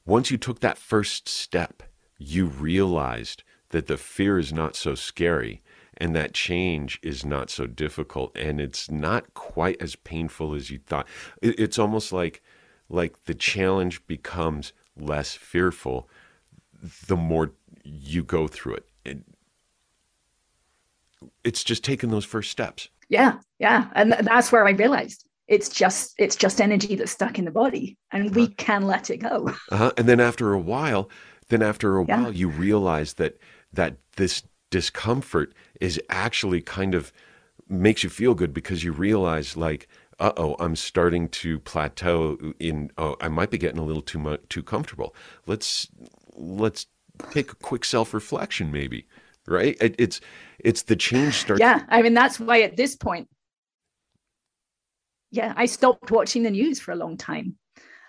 Once 0.05 0.31
you 0.31 0.37
took 0.37 0.59
that 0.59 0.77
first 0.77 1.27
step, 1.29 1.83
you 2.17 2.45
realized 2.45 3.43
that 3.69 3.87
the 3.87 3.97
fear 3.97 4.37
is 4.37 4.53
not 4.53 4.75
so 4.75 4.95
scary 4.95 5.61
and 5.97 6.15
that 6.15 6.33
change 6.33 6.99
is 7.03 7.25
not 7.25 7.49
so 7.49 7.67
difficult 7.67 8.35
and 8.35 8.59
it's 8.59 8.89
not 8.89 9.33
quite 9.33 9.81
as 9.81 9.95
painful 9.95 10.53
as 10.53 10.69
you 10.69 10.79
thought. 10.79 11.07
It's 11.41 11.79
almost 11.79 12.11
like 12.11 12.41
like 12.89 13.23
the 13.23 13.33
challenge 13.33 14.05
becomes 14.07 14.73
less 14.97 15.33
fearful 15.33 16.09
the 17.07 17.15
more 17.15 17.53
you 17.83 18.23
go 18.23 18.47
through 18.47 18.75
it. 18.75 18.89
And 19.05 19.23
it's 21.43 21.63
just 21.63 21.83
taking 21.83 22.09
those 22.09 22.25
first 22.25 22.51
steps. 22.51 22.89
Yeah 23.09 23.39
yeah. 23.59 23.89
And 23.93 24.13
that's 24.13 24.51
where 24.51 24.65
i 24.65 24.71
realized 24.71 25.25
it's 25.47 25.69
just 25.69 26.13
it's 26.17 26.35
just 26.35 26.61
energy 26.61 26.95
that's 26.95 27.11
stuck 27.11 27.37
in 27.37 27.45
the 27.45 27.51
body 27.51 27.97
and 28.11 28.33
we 28.35 28.43
uh-huh. 28.43 28.53
can 28.57 28.83
let 28.83 29.09
it 29.09 29.17
go 29.17 29.47
uh-huh. 29.71 29.91
and 29.97 30.07
then 30.07 30.19
after 30.19 30.53
a 30.53 30.59
while 30.59 31.09
then 31.49 31.61
after 31.61 31.97
a 31.97 32.05
yeah. 32.05 32.21
while 32.21 32.31
you 32.31 32.49
realize 32.49 33.13
that 33.15 33.37
that 33.73 33.97
this 34.15 34.43
discomfort 34.69 35.53
is 35.79 35.99
actually 36.09 36.61
kind 36.61 36.95
of 36.95 37.11
makes 37.67 38.03
you 38.03 38.09
feel 38.09 38.33
good 38.33 38.53
because 38.53 38.83
you 38.83 38.91
realize 38.91 39.55
like 39.55 39.87
uh 40.21 40.31
oh, 40.37 40.55
I'm 40.59 40.75
starting 40.75 41.29
to 41.29 41.59
plateau 41.59 42.53
in. 42.59 42.91
Oh, 42.97 43.15
I 43.21 43.27
might 43.27 43.49
be 43.49 43.57
getting 43.57 43.79
a 43.79 43.83
little 43.83 44.03
too 44.03 44.19
much 44.19 44.41
too 44.49 44.61
comfortable. 44.61 45.15
Let's 45.47 45.87
let's 46.35 46.85
take 47.31 47.51
a 47.51 47.55
quick 47.55 47.83
self 47.83 48.13
reflection, 48.13 48.71
maybe. 48.71 49.07
Right? 49.47 49.75
It, 49.81 49.95
it's 49.97 50.21
it's 50.59 50.83
the 50.83 50.95
change 50.95 51.33
starts. 51.33 51.59
Yeah, 51.59 51.83
I 51.89 52.03
mean 52.03 52.13
that's 52.13 52.39
why 52.39 52.61
at 52.61 52.77
this 52.77 52.95
point, 52.95 53.29
yeah, 55.31 55.53
I 55.55 55.65
stopped 55.65 56.11
watching 56.11 56.43
the 56.43 56.51
news 56.51 56.79
for 56.79 56.91
a 56.91 56.97
long 56.97 57.17
time. 57.17 57.55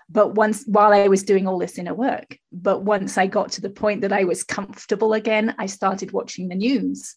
But 0.08 0.34
once 0.34 0.64
while 0.66 0.92
i 0.92 1.08
was 1.08 1.22
doing 1.22 1.46
all 1.46 1.58
this 1.58 1.78
inner 1.78 1.94
work 1.94 2.36
but 2.50 2.82
once 2.82 3.16
i 3.16 3.26
got 3.26 3.52
to 3.52 3.62
the 3.62 3.70
point 3.70 4.02
that 4.02 4.12
i 4.12 4.24
was 4.24 4.44
comfortable 4.44 5.14
again 5.14 5.54
i 5.58 5.64
started 5.64 6.12
watching 6.12 6.48
the 6.48 6.54
news 6.54 7.16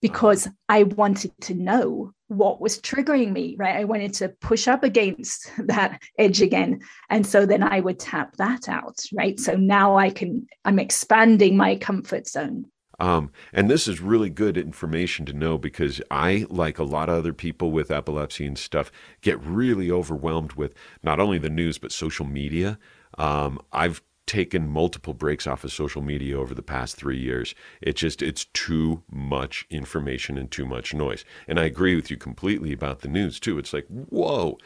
because 0.00 0.48
i 0.68 0.82
wanted 0.82 1.30
to 1.42 1.54
know 1.54 2.12
what 2.26 2.60
was 2.60 2.80
triggering 2.80 3.30
me 3.30 3.56
right? 3.58 3.76
I 3.76 3.84
wanted 3.84 4.14
to 4.14 4.30
push 4.30 4.66
up 4.66 4.82
against 4.82 5.52
that 5.58 6.00
edge 6.18 6.40
again. 6.40 6.80
And 7.08 7.24
so 7.24 7.46
then 7.46 7.62
i 7.62 7.78
would 7.78 8.00
tap 8.00 8.36
that 8.38 8.68
out 8.68 8.98
right? 9.12 9.38
So 9.38 9.54
now 9.54 9.96
i 9.96 10.10
can 10.10 10.46
i'm 10.64 10.80
expanding 10.80 11.56
my 11.56 11.76
comfort 11.76 12.26
zone 12.26 12.71
um, 12.98 13.30
and 13.52 13.70
this 13.70 13.88
is 13.88 14.00
really 14.00 14.30
good 14.30 14.56
information 14.56 15.26
to 15.26 15.32
know 15.32 15.58
because 15.58 16.00
I, 16.10 16.46
like 16.48 16.78
a 16.78 16.84
lot 16.84 17.08
of 17.08 17.16
other 17.16 17.32
people 17.32 17.70
with 17.70 17.90
epilepsy 17.90 18.46
and 18.46 18.58
stuff, 18.58 18.92
get 19.20 19.40
really 19.42 19.90
overwhelmed 19.90 20.52
with 20.52 20.74
not 21.02 21.20
only 21.20 21.38
the 21.38 21.50
news, 21.50 21.78
but 21.78 21.92
social 21.92 22.26
media. 22.26 22.78
Um, 23.18 23.60
I've 23.72 24.02
taken 24.26 24.68
multiple 24.68 25.14
breaks 25.14 25.46
off 25.46 25.64
of 25.64 25.72
social 25.72 26.00
media 26.00 26.38
over 26.38 26.54
the 26.54 26.62
past 26.62 26.96
three 26.96 27.18
years. 27.18 27.54
It 27.80 27.96
just, 27.96 28.22
it's 28.22 28.44
too 28.46 29.02
much 29.10 29.66
information 29.68 30.38
and 30.38 30.50
too 30.50 30.64
much 30.64 30.94
noise. 30.94 31.24
And 31.48 31.58
I 31.58 31.64
agree 31.64 31.96
with 31.96 32.10
you 32.10 32.16
completely 32.16 32.72
about 32.72 33.00
the 33.00 33.08
news 33.08 33.40
too. 33.40 33.58
It's 33.58 33.72
like, 33.72 33.86
whoa. 33.88 34.58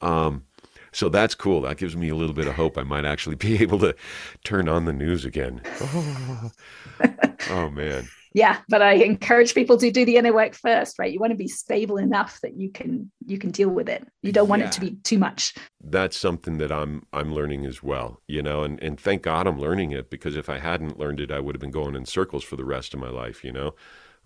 Um, 0.00 0.44
so 0.92 1.08
that's 1.08 1.34
cool. 1.34 1.60
That 1.62 1.76
gives 1.76 1.96
me 1.96 2.08
a 2.08 2.14
little 2.14 2.34
bit 2.34 2.46
of 2.46 2.54
hope. 2.54 2.78
I 2.78 2.82
might 2.82 3.04
actually 3.04 3.36
be 3.36 3.60
able 3.62 3.78
to 3.80 3.94
turn 4.42 4.68
on 4.68 4.84
the 4.84 4.92
news 4.92 5.24
again. 5.24 5.60
oh 7.50 7.70
man. 7.70 8.08
Yeah, 8.34 8.58
but 8.68 8.82
I 8.82 8.94
encourage 8.94 9.54
people 9.54 9.76
to 9.78 9.92
do 9.92 10.04
the 10.04 10.16
inner 10.16 10.32
work 10.32 10.54
first, 10.54 10.98
right? 10.98 11.12
You 11.12 11.20
want 11.20 11.30
to 11.30 11.36
be 11.36 11.46
stable 11.46 11.98
enough 11.98 12.40
that 12.40 12.56
you 12.56 12.68
can 12.68 13.12
you 13.24 13.38
can 13.38 13.52
deal 13.52 13.68
with 13.68 13.88
it. 13.88 14.06
You 14.22 14.32
don't 14.32 14.48
want 14.48 14.62
yeah. 14.62 14.68
it 14.68 14.72
to 14.72 14.80
be 14.80 14.96
too 15.04 15.18
much. 15.18 15.54
That's 15.80 16.16
something 16.16 16.58
that 16.58 16.72
I'm 16.72 17.06
I'm 17.12 17.32
learning 17.32 17.64
as 17.64 17.80
well, 17.80 18.20
you 18.26 18.42
know, 18.42 18.64
and 18.64 18.82
and 18.82 18.98
thank 18.98 19.22
God 19.22 19.46
I'm 19.46 19.60
learning 19.60 19.92
it 19.92 20.10
because 20.10 20.36
if 20.36 20.48
I 20.48 20.58
hadn't 20.58 20.98
learned 20.98 21.20
it, 21.20 21.30
I 21.30 21.38
would 21.38 21.54
have 21.54 21.60
been 21.60 21.70
going 21.70 21.94
in 21.94 22.06
circles 22.06 22.42
for 22.42 22.56
the 22.56 22.64
rest 22.64 22.92
of 22.92 22.98
my 22.98 23.08
life, 23.08 23.44
you 23.44 23.52
know. 23.52 23.76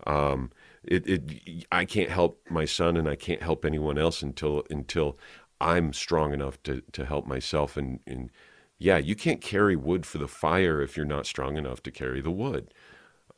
Um, 0.07 0.51
it, 0.83 1.07
it 1.07 1.65
I 1.71 1.85
can't 1.85 2.09
help 2.09 2.41
my 2.49 2.65
son 2.65 2.97
and 2.97 3.07
I 3.07 3.15
can't 3.15 3.43
help 3.43 3.63
anyone 3.63 3.99
else 3.99 4.23
until 4.23 4.63
until 4.71 5.19
I'm 5.61 5.93
strong 5.93 6.33
enough 6.33 6.61
to 6.63 6.81
to 6.93 7.05
help 7.05 7.27
myself 7.27 7.77
and 7.77 7.99
and 8.07 8.31
yeah, 8.79 8.97
you 8.97 9.15
can't 9.15 9.41
carry 9.41 9.75
wood 9.75 10.05
for 10.07 10.17
the 10.17 10.27
fire 10.27 10.81
if 10.81 10.97
you're 10.97 11.05
not 11.05 11.27
strong 11.27 11.57
enough 11.57 11.83
to 11.83 11.91
carry 11.91 12.21
the 12.21 12.31
wood. 12.31 12.73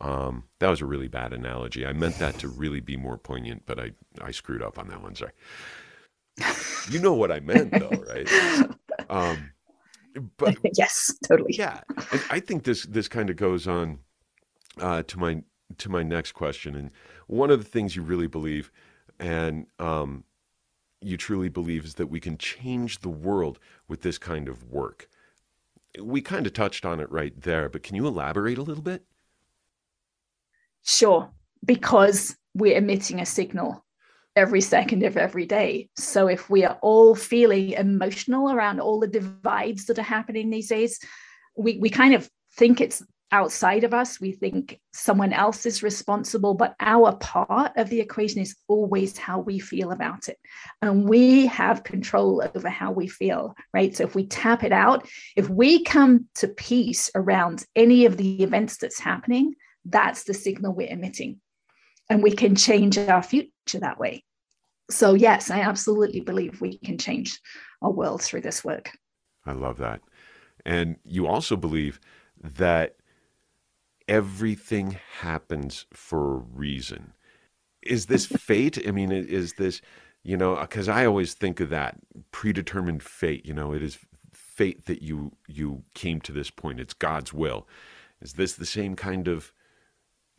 Um, 0.01 0.45
that 0.59 0.69
was 0.69 0.81
a 0.81 0.85
really 0.85 1.07
bad 1.07 1.31
analogy. 1.31 1.85
I 1.85 1.93
meant 1.93 2.17
that 2.19 2.39
to 2.39 2.49
really 2.49 2.81
be 2.81 2.97
more 2.97 3.17
poignant, 3.17 3.63
but 3.67 3.79
I, 3.79 3.91
I 4.21 4.31
screwed 4.31 4.63
up 4.63 4.79
on 4.79 4.87
that 4.89 5.01
one. 5.01 5.15
Sorry. 5.15 5.31
You 6.89 6.99
know 6.99 7.13
what 7.13 7.31
I 7.31 7.39
meant, 7.39 7.71
though, 7.71 8.03
right? 8.09 8.29
Um, 9.09 9.51
but 10.37 10.55
yes, 10.77 11.13
totally. 11.27 11.53
Yeah, 11.57 11.81
and 12.11 12.23
I 12.29 12.39
think 12.39 12.63
this 12.63 12.85
this 12.85 13.07
kind 13.09 13.29
of 13.29 13.35
goes 13.35 13.67
on 13.67 13.99
uh, 14.79 15.03
to 15.03 15.19
my 15.19 15.43
to 15.79 15.89
my 15.89 16.03
next 16.03 16.33
question. 16.33 16.75
And 16.75 16.91
one 17.27 17.51
of 17.51 17.59
the 17.59 17.69
things 17.69 17.95
you 17.95 18.03
really 18.03 18.27
believe, 18.27 18.71
and 19.19 19.67
um, 19.79 20.23
you 21.01 21.17
truly 21.17 21.49
believe, 21.49 21.85
is 21.85 21.95
that 21.95 22.07
we 22.07 22.19
can 22.19 22.37
change 22.37 22.99
the 22.99 23.09
world 23.09 23.59
with 23.87 24.01
this 24.01 24.17
kind 24.17 24.47
of 24.47 24.71
work. 24.71 25.09
We 26.01 26.21
kind 26.21 26.45
of 26.47 26.53
touched 26.53 26.85
on 26.85 26.99
it 26.99 27.11
right 27.11 27.39
there, 27.41 27.69
but 27.69 27.83
can 27.83 27.95
you 27.95 28.07
elaborate 28.07 28.57
a 28.57 28.63
little 28.63 28.83
bit? 28.83 29.03
Sure, 30.83 31.29
because 31.63 32.35
we're 32.53 32.77
emitting 32.77 33.19
a 33.19 33.25
signal 33.25 33.85
every 34.35 34.61
second 34.61 35.03
of 35.03 35.17
every 35.17 35.45
day. 35.45 35.89
So 35.97 36.27
if 36.27 36.49
we 36.49 36.63
are 36.63 36.77
all 36.81 37.15
feeling 37.15 37.71
emotional 37.71 38.51
around 38.51 38.79
all 38.79 38.99
the 38.99 39.07
divides 39.07 39.85
that 39.85 39.99
are 39.99 40.03
happening 40.03 40.49
these 40.49 40.69
days, 40.69 40.99
we, 41.57 41.77
we 41.77 41.89
kind 41.89 42.13
of 42.13 42.29
think 42.57 42.79
it's 42.81 43.03
outside 43.33 43.83
of 43.83 43.93
us. 43.93 44.19
We 44.19 44.33
think 44.33 44.79
someone 44.93 45.31
else 45.31 45.65
is 45.65 45.83
responsible, 45.83 46.53
but 46.53 46.75
our 46.79 47.15
part 47.15 47.71
of 47.77 47.89
the 47.89 48.01
equation 48.01 48.41
is 48.41 48.55
always 48.67 49.17
how 49.17 49.39
we 49.39 49.59
feel 49.59 49.91
about 49.91 50.27
it. 50.27 50.37
And 50.81 51.07
we 51.07 51.45
have 51.47 51.83
control 51.83 52.43
over 52.55 52.69
how 52.69 52.91
we 52.91 53.07
feel, 53.07 53.55
right? 53.73 53.95
So 53.95 54.03
if 54.03 54.15
we 54.15 54.27
tap 54.27 54.63
it 54.63 54.73
out, 54.73 55.07
if 55.35 55.49
we 55.49 55.83
come 55.83 56.27
to 56.35 56.47
peace 56.49 57.09
around 57.15 57.65
any 57.75 58.05
of 58.05 58.17
the 58.17 58.43
events 58.43 58.77
that's 58.77 58.99
happening, 58.99 59.55
that's 59.85 60.23
the 60.23 60.33
signal 60.33 60.73
we're 60.73 60.89
emitting. 60.89 61.39
And 62.09 62.21
we 62.21 62.31
can 62.31 62.55
change 62.55 62.97
our 62.97 63.23
future 63.23 63.79
that 63.79 63.99
way. 63.99 64.23
So, 64.89 65.13
yes, 65.13 65.49
I 65.49 65.61
absolutely 65.61 66.19
believe 66.19 66.59
we 66.59 66.77
can 66.77 66.97
change 66.97 67.39
our 67.81 67.91
world 67.91 68.21
through 68.21 68.41
this 68.41 68.63
work. 68.63 68.91
I 69.45 69.53
love 69.53 69.77
that. 69.77 70.01
And 70.65 70.97
you 71.05 71.27
also 71.27 71.55
believe 71.55 71.99
that 72.41 72.95
everything 74.07 74.97
happens 75.19 75.85
for 75.93 76.35
a 76.35 76.39
reason. 76.39 77.13
Is 77.81 78.07
this 78.07 78.25
fate? 78.25 78.77
I 78.85 78.91
mean, 78.91 79.11
is 79.11 79.53
this, 79.53 79.81
you 80.23 80.35
know, 80.35 80.55
because 80.55 80.89
I 80.89 81.05
always 81.05 81.33
think 81.33 81.59
of 81.59 81.69
that 81.69 81.97
predetermined 82.31 83.03
fate. 83.03 83.45
You 83.45 83.53
know, 83.53 83.73
it 83.73 83.81
is 83.81 83.97
fate 84.33 84.85
that 84.85 85.01
you 85.01 85.31
you 85.47 85.83
came 85.95 86.19
to 86.21 86.31
this 86.31 86.51
point. 86.51 86.79
It's 86.79 86.93
God's 86.93 87.33
will. 87.33 87.67
Is 88.21 88.33
this 88.33 88.53
the 88.53 88.65
same 88.65 88.95
kind 88.95 89.27
of 89.27 89.53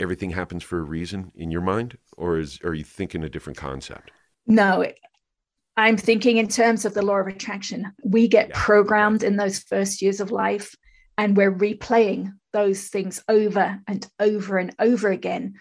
everything 0.03 0.31
happens 0.31 0.63
for 0.63 0.79
a 0.79 0.83
reason 0.83 1.33
in 1.37 1.51
your 1.51 1.61
mind, 1.61 1.97
or 2.17 2.39
is 2.39 2.61
are 2.65 2.75
you 2.75 2.85
thinking 2.85 3.25
a 3.25 3.29
different 3.29 3.57
concept? 3.57 4.11
No, 4.47 4.85
I'm 5.77 5.97
thinking 5.97 6.37
in 6.37 6.49
terms 6.49 6.85
of 6.85 6.95
the 6.95 7.03
law 7.03 7.17
of 7.17 7.29
attraction. 7.29 7.93
We 8.05 8.29
get 8.29 8.49
yeah. 8.49 8.55
programmed 8.57 9.23
in 9.23 9.37
those 9.37 9.61
first 9.61 10.03
years 10.03 10.21
of 10.21 10.31
life, 10.31 10.75
and 11.17 11.37
we're 11.37 11.55
replaying 11.55 12.33
those 12.53 12.89
things 12.89 13.23
over 13.29 13.81
and 13.87 14.07
over 14.21 14.59
and 14.59 14.75
over 14.79 15.11
again. 15.11 15.55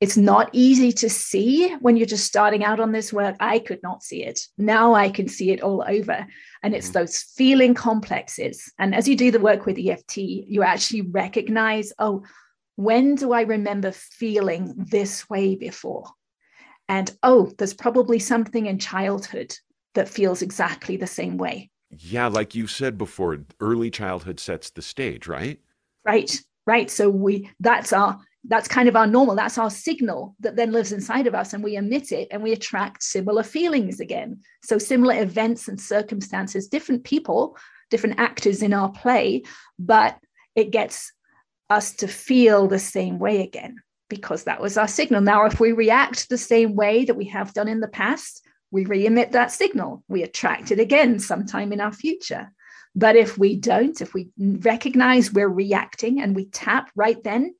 It's 0.00 0.16
not 0.16 0.50
easy 0.52 0.92
to 0.92 1.08
see 1.08 1.72
when 1.76 1.96
you're 1.96 2.06
just 2.06 2.26
starting 2.26 2.64
out 2.64 2.80
on 2.80 2.92
this 2.92 3.12
work. 3.12 3.36
I 3.40 3.58
could 3.58 3.82
not 3.82 4.02
see 4.02 4.24
it. 4.24 4.40
Now 4.58 4.94
I 4.94 5.08
can 5.08 5.28
see 5.28 5.50
it 5.50 5.62
all 5.62 5.84
over. 5.86 6.26
And 6.62 6.74
it's 6.74 6.88
mm-hmm. 6.88 6.98
those 6.98 7.20
feeling 7.36 7.74
complexes. 7.74 8.70
And 8.78 8.94
as 8.94 9.08
you 9.08 9.16
do 9.16 9.30
the 9.30 9.40
work 9.40 9.64
with 9.66 9.78
EFT, 9.78 10.18
you 10.18 10.62
actually 10.62 11.02
recognize, 11.02 11.92
oh, 11.98 12.22
when 12.76 13.14
do 13.14 13.32
I 13.32 13.42
remember 13.42 13.92
feeling 13.92 14.74
this 14.76 15.28
way 15.28 15.54
before? 15.54 16.06
And 16.88 17.10
oh, 17.22 17.50
there's 17.58 17.74
probably 17.74 18.18
something 18.18 18.66
in 18.66 18.78
childhood 18.78 19.56
that 19.94 20.08
feels 20.08 20.42
exactly 20.42 20.96
the 20.96 21.06
same 21.06 21.38
way. 21.38 21.70
Yeah, 21.90 22.26
like 22.26 22.54
you 22.54 22.66
said 22.66 22.98
before, 22.98 23.38
early 23.60 23.90
childhood 23.90 24.40
sets 24.40 24.70
the 24.70 24.82
stage, 24.82 25.26
right? 25.26 25.60
Right, 26.04 26.40
right. 26.66 26.90
So 26.90 27.08
we 27.08 27.50
that's 27.60 27.92
our 27.92 28.18
that's 28.46 28.68
kind 28.68 28.88
of 28.88 28.96
our 28.96 29.06
normal, 29.06 29.34
that's 29.34 29.56
our 29.56 29.70
signal 29.70 30.36
that 30.40 30.56
then 30.56 30.72
lives 30.72 30.92
inside 30.92 31.26
of 31.26 31.34
us 31.34 31.54
and 31.54 31.64
we 31.64 31.76
emit 31.76 32.12
it 32.12 32.28
and 32.30 32.42
we 32.42 32.52
attract 32.52 33.02
similar 33.02 33.42
feelings 33.42 34.00
again. 34.00 34.40
So 34.62 34.76
similar 34.76 35.20
events 35.22 35.66
and 35.66 35.80
circumstances, 35.80 36.68
different 36.68 37.04
people, 37.04 37.56
different 37.90 38.20
actors 38.20 38.62
in 38.62 38.74
our 38.74 38.90
play, 38.92 39.44
but 39.78 40.18
it 40.54 40.70
gets 40.70 41.10
us 41.70 41.94
to 41.96 42.08
feel 42.08 42.66
the 42.66 42.78
same 42.78 43.18
way 43.18 43.42
again 43.42 43.76
because 44.08 44.44
that 44.44 44.60
was 44.60 44.76
our 44.76 44.88
signal. 44.88 45.20
Now, 45.20 45.46
if 45.46 45.58
we 45.58 45.72
react 45.72 46.28
the 46.28 46.38
same 46.38 46.74
way 46.74 47.04
that 47.04 47.16
we 47.16 47.26
have 47.26 47.54
done 47.54 47.68
in 47.68 47.80
the 47.80 47.88
past, 47.88 48.46
we 48.70 48.84
re 48.84 49.06
emit 49.06 49.32
that 49.32 49.52
signal. 49.52 50.02
We 50.08 50.22
attract 50.22 50.70
it 50.70 50.80
again 50.80 51.18
sometime 51.18 51.72
in 51.72 51.80
our 51.80 51.92
future. 51.92 52.52
But 52.94 53.16
if 53.16 53.36
we 53.36 53.56
don't, 53.56 54.00
if 54.00 54.14
we 54.14 54.30
recognize 54.38 55.32
we're 55.32 55.48
reacting 55.48 56.20
and 56.20 56.36
we 56.36 56.46
tap 56.46 56.90
right 56.94 57.22
then, 57.24 57.54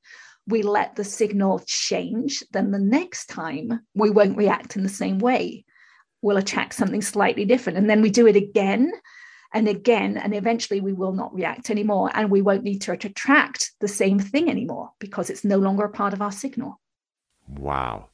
we 0.47 0.61
let 0.61 0.95
the 0.95 1.03
signal 1.03 1.61
change, 1.65 2.43
then 2.51 2.71
the 2.71 2.79
next 2.79 3.27
time 3.27 3.81
we 3.95 4.09
won't 4.09 4.37
react 4.37 4.75
in 4.75 4.83
the 4.83 4.89
same 4.89 5.19
way. 5.19 5.65
We'll 6.21 6.37
attract 6.37 6.75
something 6.75 7.01
slightly 7.01 7.45
different. 7.45 7.77
And 7.77 7.89
then 7.89 8.01
we 8.01 8.09
do 8.09 8.27
it 8.27 8.35
again 8.35 8.91
and 9.53 9.67
again, 9.67 10.17
and 10.17 10.35
eventually 10.35 10.81
we 10.81 10.93
will 10.93 11.13
not 11.13 11.33
react 11.33 11.69
anymore. 11.69 12.11
And 12.13 12.29
we 12.29 12.41
won't 12.41 12.63
need 12.63 12.81
to 12.81 12.91
attract 12.91 13.71
the 13.79 13.87
same 13.87 14.19
thing 14.19 14.49
anymore 14.49 14.91
because 14.99 15.29
it's 15.29 15.43
no 15.43 15.57
longer 15.57 15.85
a 15.85 15.89
part 15.89 16.13
of 16.13 16.21
our 16.21 16.31
signal. 16.31 16.79
Wow. 17.47 18.09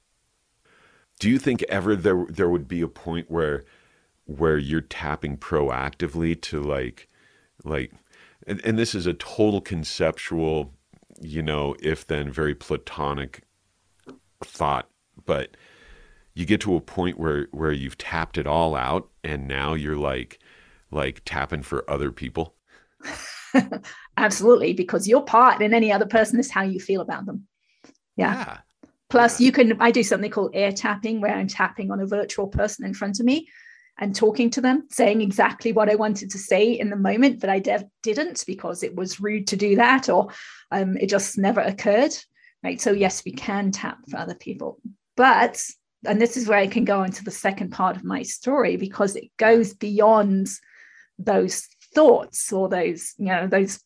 Do 1.19 1.29
you 1.29 1.39
think 1.39 1.63
ever 1.63 1.95
there 1.95 2.25
there 2.29 2.49
would 2.49 2.67
be 2.67 2.81
a 2.81 2.87
point 2.87 3.29
where 3.29 3.63
where 4.25 4.57
you're 4.57 4.81
tapping 4.81 5.37
proactively 5.37 6.39
to 6.41 6.61
like 6.61 7.07
like 7.63 7.91
and, 8.47 8.59
and 8.65 8.77
this 8.77 8.95
is 8.95 9.05
a 9.05 9.13
total 9.13 9.61
conceptual, 9.61 10.73
you 11.21 11.43
know, 11.43 11.75
if 11.79 12.05
then 12.05 12.31
very 12.31 12.55
platonic 12.55 13.43
thought, 14.43 14.89
but 15.25 15.55
you 16.33 16.45
get 16.45 16.61
to 16.61 16.75
a 16.75 16.81
point 16.81 17.19
where 17.19 17.47
where 17.51 17.71
you've 17.71 17.97
tapped 17.97 18.37
it 18.37 18.47
all 18.47 18.75
out 18.75 19.09
and 19.23 19.47
now 19.47 19.73
you're 19.73 19.97
like 19.97 20.39
like 20.91 21.21
tapping 21.25 21.63
for 21.63 21.89
other 21.89 22.11
people? 22.11 22.55
Absolutely, 24.17 24.73
because 24.73 25.07
your 25.07 25.23
part 25.23 25.61
in 25.61 25.73
any 25.73 25.91
other 25.91 26.05
person 26.05 26.39
is 26.39 26.51
how 26.51 26.63
you 26.63 26.79
feel 26.79 27.01
about 27.01 27.25
them. 27.25 27.47
Yeah. 28.15 28.35
yeah. 28.35 28.57
Plus, 29.09 29.39
yeah. 29.39 29.45
you 29.45 29.51
can, 29.51 29.81
I 29.81 29.91
do 29.91 30.03
something 30.03 30.31
called 30.31 30.51
air 30.53 30.71
tapping 30.71 31.21
where 31.21 31.33
I'm 31.33 31.47
tapping 31.47 31.91
on 31.91 31.99
a 31.99 32.05
virtual 32.05 32.47
person 32.47 32.85
in 32.85 32.93
front 32.93 33.19
of 33.19 33.25
me 33.25 33.47
and 33.97 34.15
talking 34.15 34.49
to 34.51 34.61
them, 34.61 34.87
saying 34.89 35.21
exactly 35.21 35.73
what 35.73 35.89
I 35.89 35.95
wanted 35.95 36.31
to 36.31 36.37
say 36.37 36.71
in 36.71 36.89
the 36.89 36.95
moment, 36.95 37.39
but 37.39 37.49
I 37.49 37.59
de- 37.59 37.89
didn't 38.03 38.43
because 38.47 38.83
it 38.83 38.95
was 38.95 39.19
rude 39.19 39.47
to 39.47 39.57
do 39.57 39.75
that 39.75 40.09
or 40.09 40.29
um, 40.71 40.97
it 40.97 41.07
just 41.07 41.37
never 41.37 41.61
occurred. 41.61 42.15
Right. 42.63 42.79
So, 42.79 42.91
yes, 42.91 43.23
we 43.25 43.31
can 43.31 43.71
tap 43.71 43.97
for 44.09 44.17
other 44.17 44.35
people. 44.35 44.79
But, 45.17 45.63
and 46.05 46.21
this 46.21 46.37
is 46.37 46.47
where 46.47 46.59
I 46.59 46.67
can 46.67 46.85
go 46.85 47.03
into 47.03 47.23
the 47.23 47.31
second 47.31 47.71
part 47.71 47.95
of 47.95 48.03
my 48.03 48.23
story 48.23 48.77
because 48.77 49.15
it 49.15 49.35
goes 49.37 49.73
beyond 49.73 50.47
those 51.23 51.67
thoughts 51.93 52.53
or 52.53 52.69
those 52.69 53.13
you 53.17 53.25
know 53.25 53.47
those 53.47 53.79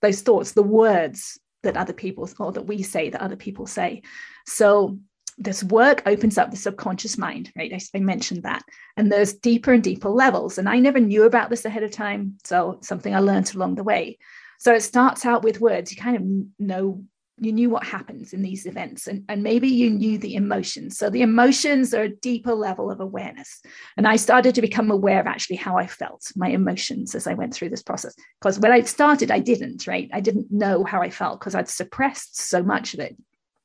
those 0.00 0.20
thoughts 0.20 0.52
the 0.52 0.62
words 0.62 1.38
that 1.62 1.76
other 1.76 1.92
people 1.92 2.28
or 2.38 2.52
that 2.52 2.66
we 2.66 2.82
say 2.82 3.10
that 3.10 3.20
other 3.20 3.36
people 3.36 3.66
say. 3.66 4.02
So 4.46 4.98
this 5.38 5.64
work 5.64 6.02
opens 6.06 6.36
up 6.36 6.50
the 6.50 6.56
subconscious 6.56 7.16
mind 7.16 7.50
right? 7.56 7.72
I, 7.72 7.80
I, 7.96 8.00
mentioned 8.00 8.42
that. 8.42 8.62
And 8.96 9.10
there's 9.10 9.32
deeper 9.32 9.72
and 9.72 9.82
deeper 9.82 10.08
levels. 10.08 10.58
And 10.58 10.68
i 10.68 10.78
never 10.78 11.00
knew 11.00 11.24
about 11.24 11.50
this 11.50 11.64
ahead 11.64 11.82
of 11.82 11.90
time 11.90 12.36
so 12.44 12.78
something 12.82 13.14
i 13.14 13.20
learned 13.20 13.54
along 13.54 13.76
the 13.76 13.84
way. 13.84 14.18
So 14.58 14.74
it 14.74 14.82
starts 14.82 15.26
out 15.26 15.42
with 15.42 15.60
words. 15.60 15.90
You 15.90 16.00
kind 16.00 16.16
of 16.16 16.64
know 16.64 17.04
you 17.42 17.52
knew 17.52 17.68
what 17.68 17.84
happens 17.84 18.32
in 18.32 18.40
these 18.40 18.66
events 18.66 19.08
and, 19.08 19.24
and 19.28 19.42
maybe 19.42 19.68
you 19.68 19.90
knew 19.90 20.16
the 20.16 20.36
emotions. 20.36 20.96
So 20.96 21.10
the 21.10 21.22
emotions 21.22 21.92
are 21.92 22.04
a 22.04 22.08
deeper 22.08 22.54
level 22.54 22.90
of 22.90 23.00
awareness. 23.00 23.60
And 23.96 24.06
i 24.06 24.16
started 24.16 24.54
to 24.54 24.62
become 24.62 24.90
aware 24.90 25.20
of 25.20 25.26
actually 25.26 25.56
how 25.56 25.76
i 25.76 25.86
felt 25.86 26.30
my 26.36 26.48
emotions 26.48 27.14
as 27.14 27.26
i 27.26 27.34
went 27.34 27.52
through 27.52 27.70
this 27.70 27.82
process. 27.82 28.14
Because 28.40 28.60
when 28.60 28.72
i 28.72 28.80
started 28.82 29.30
i 29.30 29.40
didn't 29.40 29.86
right? 29.86 30.08
I 30.12 30.20
didn't 30.20 30.52
know 30.52 30.84
how 30.84 31.02
i 31.02 31.10
felt 31.10 31.40
because 31.40 31.54
i'd 31.54 31.68
suppressed 31.68 32.38
so 32.40 32.62
much 32.62 32.94
of 32.94 33.00
it. 33.00 33.16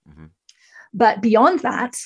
Mm-hmm. 0.10 0.26
but 0.94 1.22
beyond 1.22 1.60
that 1.60 2.00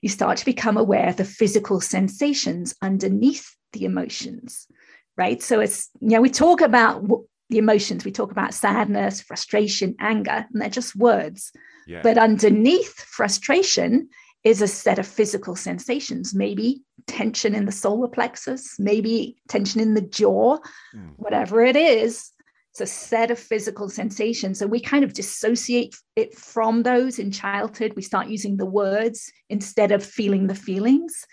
you 0.00 0.08
start 0.08 0.38
to 0.38 0.44
become 0.44 0.76
aware 0.76 1.08
of 1.08 1.16
the 1.16 1.24
physical 1.24 1.80
sensations 1.80 2.72
underneath 2.80 3.56
the 3.72 3.84
emotions 3.84 4.68
right? 5.16 5.42
So 5.42 5.60
it's 5.60 5.90
you 6.00 6.10
know 6.10 6.20
we 6.20 6.30
talk 6.30 6.60
about 6.60 7.04
the 7.52 7.58
emotions. 7.58 8.04
We 8.04 8.10
talk 8.10 8.32
about 8.32 8.54
sadness, 8.54 9.20
frustration, 9.20 9.94
anger, 10.00 10.46
and 10.50 10.60
they're 10.60 10.70
just 10.70 10.96
words. 10.96 11.52
Yeah. 11.86 12.00
But 12.02 12.18
underneath 12.18 12.94
frustration 13.04 14.08
is 14.42 14.60
a 14.60 14.66
set 14.66 14.98
of 14.98 15.06
physical 15.06 15.54
sensations, 15.54 16.34
maybe 16.34 16.82
tension 17.06 17.54
in 17.54 17.66
the 17.66 17.72
solar 17.72 18.08
plexus, 18.08 18.76
maybe 18.78 19.36
tension 19.48 19.80
in 19.80 19.94
the 19.94 20.00
jaw, 20.00 20.58
mm. 20.94 21.12
whatever 21.16 21.62
it 21.62 21.76
is. 21.76 22.30
It's 22.70 22.80
a 22.80 22.86
set 22.86 23.30
of 23.30 23.38
physical 23.38 23.90
sensations. 23.90 24.62
And 24.62 24.70
we 24.70 24.80
kind 24.80 25.04
of 25.04 25.12
dissociate 25.12 25.94
it 26.16 26.34
from 26.34 26.82
those 26.82 27.18
in 27.18 27.30
childhood. 27.30 27.92
We 27.94 28.02
start 28.02 28.28
using 28.28 28.56
the 28.56 28.66
words 28.66 29.30
instead 29.50 29.92
of 29.92 30.02
feeling 30.02 30.46
the 30.46 30.54
feelings. 30.54 31.26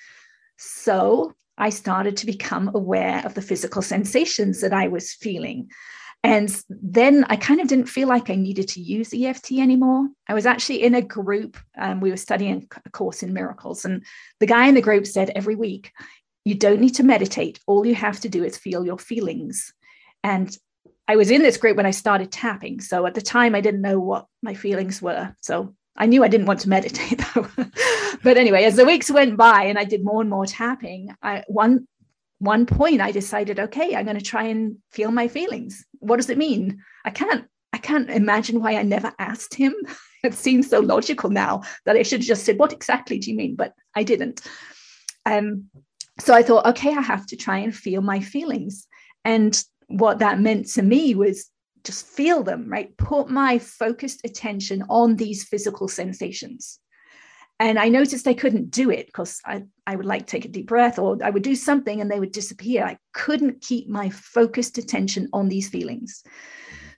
So 0.58 1.34
I 1.58 1.70
started 1.70 2.18
to 2.18 2.26
become 2.26 2.72
aware 2.74 3.26
of 3.26 3.36
the 3.36 3.42
physical 3.42 3.82
sensations 3.82 4.62
that 4.62 4.74
I 4.74 4.90
was 4.90 5.14
feeling. 5.14 5.70
And 6.24 6.64
then 6.70 7.26
I 7.30 7.38
kind 7.38 7.62
of 7.62 7.70
didn't 7.70 7.88
feel 7.88 8.08
like 8.08 8.30
I 8.30 8.36
needed 8.36 8.68
to 8.70 8.82
use 8.82 9.14
EFT 9.14 9.54
anymore. 9.54 10.10
I 10.28 10.34
was 10.34 10.46
actually 10.46 10.84
in 10.84 10.96
a 10.96 11.02
group, 11.02 11.58
um, 11.78 12.02
we 12.02 12.10
were 12.10 12.18
studying 12.18 12.68
a 12.86 12.90
course 12.90 13.24
in 13.24 13.34
miracles, 13.34 13.86
and 13.86 14.04
the 14.40 14.46
guy 14.46 14.68
in 14.68 14.76
the 14.76 14.82
group 14.82 15.08
said 15.08 15.32
every 15.36 15.56
week, 15.56 15.92
You 16.44 16.56
don't 16.56 16.82
need 16.82 16.96
to 16.96 17.04
meditate. 17.04 17.60
All 17.68 17.86
you 17.86 17.96
have 17.96 18.20
to 18.22 18.30
do 18.30 18.44
is 18.44 18.58
feel 18.58 18.86
your 18.86 18.98
feelings. 18.98 19.74
And 20.24 20.56
I 21.08 21.16
was 21.16 21.32
in 21.32 21.42
this 21.42 21.58
group 21.58 21.78
when 21.78 21.86
I 21.86 21.92
started 21.92 22.32
tapping. 22.32 22.82
So 22.82 23.06
at 23.06 23.16
the 23.16 23.22
time, 23.22 23.56
I 23.56 23.62
didn't 23.62 23.82
know 23.82 24.00
what 24.00 24.28
my 24.44 24.54
feelings 24.54 25.02
were. 25.02 25.34
So 25.42 25.74
I 25.96 26.06
knew 26.06 26.24
I 26.24 26.28
didn't 26.28 26.48
want 26.48 26.60
to 26.62 26.70
meditate 26.78 27.22
though. 27.34 27.48
but 28.24 28.38
anyway, 28.38 28.66
as 28.66 28.76
the 28.76 28.86
weeks 28.86 29.10
went 29.10 29.38
by 29.38 29.64
and 29.64 29.80
I 29.80 29.86
did 29.86 30.04
more 30.04 30.22
and 30.22 30.30
more 30.30 30.46
tapping, 30.46 31.16
I, 31.24 31.44
one 31.48 31.88
one 32.40 32.66
point 32.66 33.02
I 33.02 33.12
decided, 33.12 33.60
okay, 33.60 33.96
I'm 33.96 34.06
going 34.06 34.18
to 34.18 34.24
try 34.24 34.44
and 34.44 34.78
feel 34.92 35.12
my 35.12 35.28
feelings. 35.28 35.86
What 36.00 36.18
does 36.18 36.30
it 36.30 36.38
mean? 36.38 36.82
I 37.06 37.12
can't 37.12 37.46
I 37.72 37.78
can't 37.78 38.10
imagine 38.10 38.62
why 38.62 38.76
I 38.76 38.84
never 38.84 39.14
asked 39.20 39.54
him. 39.54 39.76
it 40.24 40.34
seems 40.34 40.70
so 40.70 40.80
logical 40.80 41.30
now 41.30 41.62
that 41.86 41.96
I 41.96 42.02
should 42.02 42.22
have 42.22 42.28
just 42.28 42.46
said, 42.46 42.58
what 42.58 42.74
exactly 42.74 43.20
do 43.20 43.30
you 43.30 43.38
mean? 43.38 43.56
But 43.56 43.74
I 43.96 44.04
didn't. 44.04 44.42
Um, 45.26 45.66
so 46.20 46.34
I 46.34 46.42
thought, 46.42 46.66
okay, 46.66 46.90
I 46.90 47.02
have 47.02 47.26
to 47.28 47.38
try 47.38 47.60
and 47.60 47.76
feel 47.76 48.02
my 48.02 48.20
feelings. 48.20 48.88
And 49.24 49.62
what 49.88 50.20
that 50.20 50.40
meant 50.40 50.68
to 50.72 50.82
me 50.82 51.16
was 51.16 51.50
just 51.84 52.06
feel 52.06 52.44
them, 52.44 52.70
right? 52.70 52.96
Put 52.98 53.30
my 53.30 53.60
focused 53.60 54.22
attention 54.26 54.84
on 54.90 55.16
these 55.16 55.44
physical 55.44 55.88
sensations. 55.88 56.80
And 57.60 57.78
I 57.78 57.90
noticed 57.90 58.28
I 58.28 58.34
couldn't 58.34 58.72
do 58.72 58.90
it 58.90 59.08
because 59.08 59.42
I, 59.46 59.64
I 59.86 59.98
would 59.98 60.06
like 60.06 60.26
take 60.26 60.46
a 60.46 60.50
deep 60.50 60.68
breath 60.68 60.98
or 60.98 61.18
I 61.22 61.30
would 61.30 61.44
do 61.44 61.56
something 61.56 62.00
and 62.00 62.10
they 62.10 62.20
would 62.20 62.32
disappear. 62.32 62.86
I 62.86 62.98
couldn't 63.14 63.62
keep 63.62 63.90
my 63.90 64.10
focused 64.10 64.78
attention 64.78 65.28
on 65.34 65.50
these 65.50 65.68
feelings. 65.68 66.24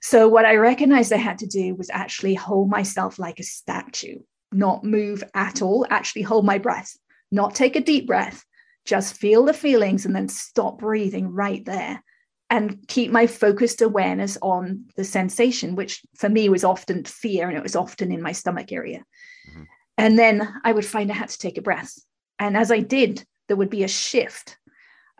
So, 0.02 0.28
what 0.28 0.44
I 0.44 0.56
recognized 0.56 1.12
I 1.12 1.16
had 1.16 1.38
to 1.38 1.46
do 1.46 1.74
was 1.74 1.90
actually 1.90 2.34
hold 2.34 2.70
myself 2.70 3.18
like 3.18 3.40
a 3.40 3.44
statue, 3.44 4.18
not 4.52 4.84
move 4.84 5.24
at 5.34 5.62
all, 5.62 5.86
actually 5.90 6.22
hold 6.22 6.44
my 6.44 6.58
breath, 6.58 6.96
not 7.30 7.54
take 7.54 7.76
a 7.76 7.80
deep 7.80 8.06
breath, 8.06 8.44
just 8.84 9.16
feel 9.16 9.44
the 9.44 9.52
feelings 9.52 10.06
and 10.06 10.14
then 10.14 10.28
stop 10.28 10.78
breathing 10.78 11.28
right 11.28 11.64
there 11.64 12.02
and 12.50 12.86
keep 12.86 13.10
my 13.10 13.26
focused 13.26 13.80
awareness 13.80 14.36
on 14.42 14.84
the 14.96 15.04
sensation, 15.04 15.74
which 15.74 16.02
for 16.16 16.28
me 16.28 16.48
was 16.48 16.64
often 16.64 17.04
fear 17.04 17.48
and 17.48 17.56
it 17.56 17.62
was 17.62 17.76
often 17.76 18.12
in 18.12 18.20
my 18.20 18.32
stomach 18.32 18.72
area. 18.72 19.04
Mm-hmm. 19.50 19.62
And 19.98 20.18
then 20.18 20.48
I 20.64 20.72
would 20.72 20.86
find 20.86 21.10
I 21.10 21.14
had 21.14 21.28
to 21.28 21.38
take 21.38 21.58
a 21.58 21.62
breath. 21.62 21.94
And 22.38 22.56
as 22.56 22.70
I 22.70 22.80
did, 22.80 23.24
there 23.48 23.56
would 23.56 23.70
be 23.70 23.84
a 23.84 23.88
shift 23.88 24.58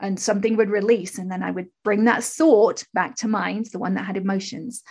and 0.01 0.19
something 0.19 0.57
would 0.57 0.71
release. 0.71 1.19
And 1.19 1.31
then 1.31 1.43
I 1.43 1.51
would 1.51 1.69
bring 1.85 2.05
that 2.05 2.25
thought 2.25 2.85
back 2.93 3.17
to 3.17 3.29
mind, 3.29 3.67
the 3.73 3.79
one 3.79 3.95
that 3.95 4.05
had 4.05 4.17
emotions, 4.17 4.83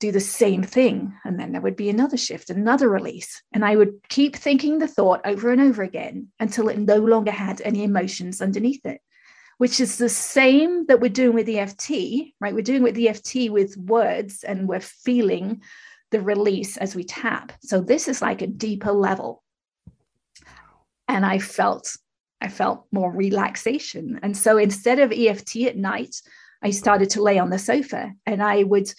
do 0.00 0.12
the 0.12 0.20
same 0.20 0.62
thing. 0.62 1.14
And 1.24 1.38
then 1.38 1.52
there 1.52 1.60
would 1.60 1.76
be 1.76 1.88
another 1.88 2.16
shift, 2.16 2.50
another 2.50 2.88
release. 2.88 3.42
And 3.52 3.64
I 3.64 3.76
would 3.76 4.00
keep 4.08 4.36
thinking 4.36 4.78
the 4.78 4.88
thought 4.88 5.20
over 5.24 5.50
and 5.50 5.60
over 5.60 5.82
again 5.82 6.28
until 6.40 6.68
it 6.68 6.78
no 6.78 6.96
longer 6.96 7.30
had 7.30 7.60
any 7.60 7.84
emotions 7.84 8.40
underneath 8.40 8.84
it, 8.84 9.00
which 9.58 9.80
is 9.80 9.98
the 9.98 10.08
same 10.08 10.86
that 10.86 11.00
we're 11.00 11.08
doing 11.08 11.34
with 11.34 11.48
EFT, 11.48 11.90
right? 12.40 12.54
We're 12.54 12.62
doing 12.62 12.82
with 12.82 12.98
EFT 12.98 13.50
with 13.50 13.76
words 13.76 14.44
and 14.44 14.68
we're 14.68 14.80
feeling 14.80 15.62
the 16.10 16.20
release 16.20 16.76
as 16.76 16.94
we 16.94 17.04
tap. 17.04 17.52
So 17.60 17.80
this 17.80 18.08
is 18.08 18.22
like 18.22 18.42
a 18.42 18.46
deeper 18.46 18.92
level. 18.92 19.42
And 21.06 21.24
I 21.24 21.38
felt 21.38 21.96
I 22.40 22.48
felt 22.48 22.86
more 22.92 23.10
relaxation. 23.10 24.20
And 24.22 24.36
so 24.36 24.58
instead 24.58 25.00
of 25.00 25.10
EFT 25.10 25.56
at 25.62 25.76
night, 25.76 26.14
I 26.62 26.70
started 26.70 27.10
to 27.10 27.22
lay 27.22 27.38
on 27.38 27.50
the 27.50 27.58
sofa 27.58 28.12
and 28.26 28.42
I 28.42 28.62
would 28.62 28.92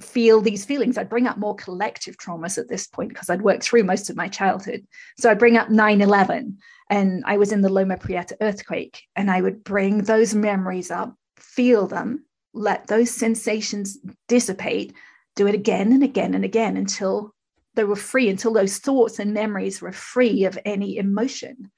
feel 0.00 0.40
these 0.40 0.64
feelings. 0.64 0.98
I'd 0.98 1.08
bring 1.08 1.26
up 1.26 1.38
more 1.38 1.54
collective 1.54 2.16
traumas 2.16 2.58
at 2.58 2.68
this 2.68 2.86
point 2.86 3.10
because 3.10 3.30
I'd 3.30 3.42
worked 3.42 3.62
through 3.62 3.84
most 3.84 4.10
of 4.10 4.16
my 4.16 4.28
childhood. 4.28 4.86
So 5.18 5.30
I'd 5.30 5.38
bring 5.38 5.56
up 5.56 5.70
9 5.70 6.00
11 6.00 6.58
and 6.90 7.22
I 7.26 7.36
was 7.36 7.52
in 7.52 7.60
the 7.60 7.68
Loma 7.68 7.96
Prieta 7.96 8.36
earthquake 8.40 9.02
and 9.16 9.30
I 9.30 9.40
would 9.40 9.64
bring 9.64 9.98
those 9.98 10.34
memories 10.34 10.90
up, 10.90 11.14
feel 11.36 11.86
them, 11.86 12.24
let 12.54 12.86
those 12.86 13.10
sensations 13.10 13.98
dissipate, 14.26 14.94
do 15.38 15.46
it 15.46 15.54
again 15.54 15.92
and 15.92 16.02
again 16.02 16.34
and 16.34 16.44
again 16.44 16.76
until 16.76 17.32
they 17.74 17.84
were 17.84 17.96
free, 17.96 18.28
until 18.28 18.52
those 18.52 18.78
thoughts 18.78 19.20
and 19.20 19.32
memories 19.32 19.80
were 19.80 19.92
free 19.92 20.44
of 20.44 20.58
any 20.64 20.96
emotion. 20.96 21.70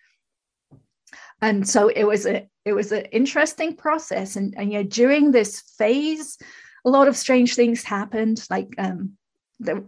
And 1.43 1.69
so 1.69 1.89
it 1.89 2.05
was 2.05 2.27
a 2.27 2.49
it 2.65 2.73
was 2.73 2.91
an 2.91 3.05
interesting 3.13 3.77
process. 3.77 4.37
And, 4.37 4.55
and 4.57 4.73
you 4.73 4.79
know, 4.79 4.85
during 4.85 5.31
this 5.31 5.61
phase, 5.79 6.39
a 6.87 6.91
lot 6.91 7.07
of 7.07 7.17
strange 7.17 7.55
things 7.55 7.85
happened. 7.85 8.47
Like 8.49 8.69
um, 8.79 9.19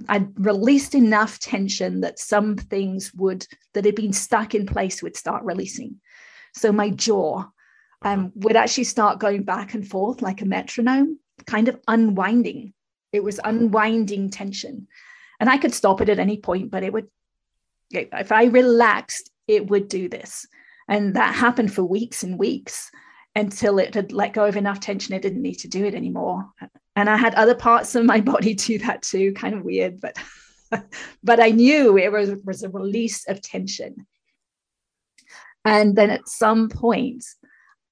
I 0.06 0.26
released 0.34 0.94
enough 0.94 1.38
tension 1.38 2.02
that 2.02 2.18
some 2.18 2.56
things 2.56 3.12
would 3.14 3.46
that 3.72 3.86
had 3.86 3.94
been 3.94 4.12
stuck 4.12 4.54
in 4.54 4.66
place 4.66 5.02
would 5.02 5.16
start 5.16 5.44
releasing. 5.44 5.98
So 6.54 6.72
my 6.72 6.90
jaw 6.90 7.46
um, 8.02 8.32
would 8.34 8.56
actually 8.56 8.84
start 8.84 9.18
going 9.18 9.44
back 9.44 9.72
and 9.72 9.88
forth 9.88 10.20
like 10.20 10.42
a 10.42 10.46
metronome, 10.46 11.18
kind 11.46 11.68
of 11.68 11.80
unwinding 11.88 12.74
it 13.12 13.22
was 13.22 13.40
unwinding 13.44 14.30
tension. 14.30 14.88
And 15.40 15.50
I 15.50 15.58
could 15.58 15.74
stop 15.74 16.00
it 16.00 16.08
at 16.08 16.18
any 16.18 16.38
point, 16.38 16.70
but 16.70 16.82
it 16.82 16.92
would, 16.92 17.08
if 17.90 18.32
I 18.32 18.44
relaxed, 18.44 19.30
it 19.46 19.68
would 19.68 19.88
do 19.88 20.08
this. 20.08 20.46
And 20.88 21.14
that 21.16 21.34
happened 21.34 21.72
for 21.72 21.84
weeks 21.84 22.22
and 22.22 22.38
weeks 22.38 22.90
until 23.34 23.78
it 23.78 23.94
had 23.94 24.12
let 24.12 24.34
go 24.34 24.44
of 24.44 24.56
enough 24.56 24.80
tension, 24.80 25.14
it 25.14 25.22
didn't 25.22 25.42
need 25.42 25.54
to 25.56 25.68
do 25.68 25.84
it 25.84 25.94
anymore. 25.94 26.46
And 26.96 27.08
I 27.08 27.16
had 27.16 27.34
other 27.34 27.54
parts 27.54 27.94
of 27.94 28.04
my 28.04 28.20
body 28.32 28.54
do 28.54 28.78
that 28.80 29.02
too, 29.02 29.32
kind 29.32 29.54
of 29.54 29.64
weird, 29.64 30.00
but 30.00 30.16
but 31.22 31.40
I 31.40 31.50
knew 31.50 31.98
it 31.98 32.10
was, 32.12 32.34
was 32.44 32.62
a 32.62 32.68
release 32.68 33.28
of 33.28 33.40
tension. 33.40 34.06
And 35.64 35.94
then 35.94 36.10
at 36.10 36.28
some 36.28 36.68
point, 36.68 37.24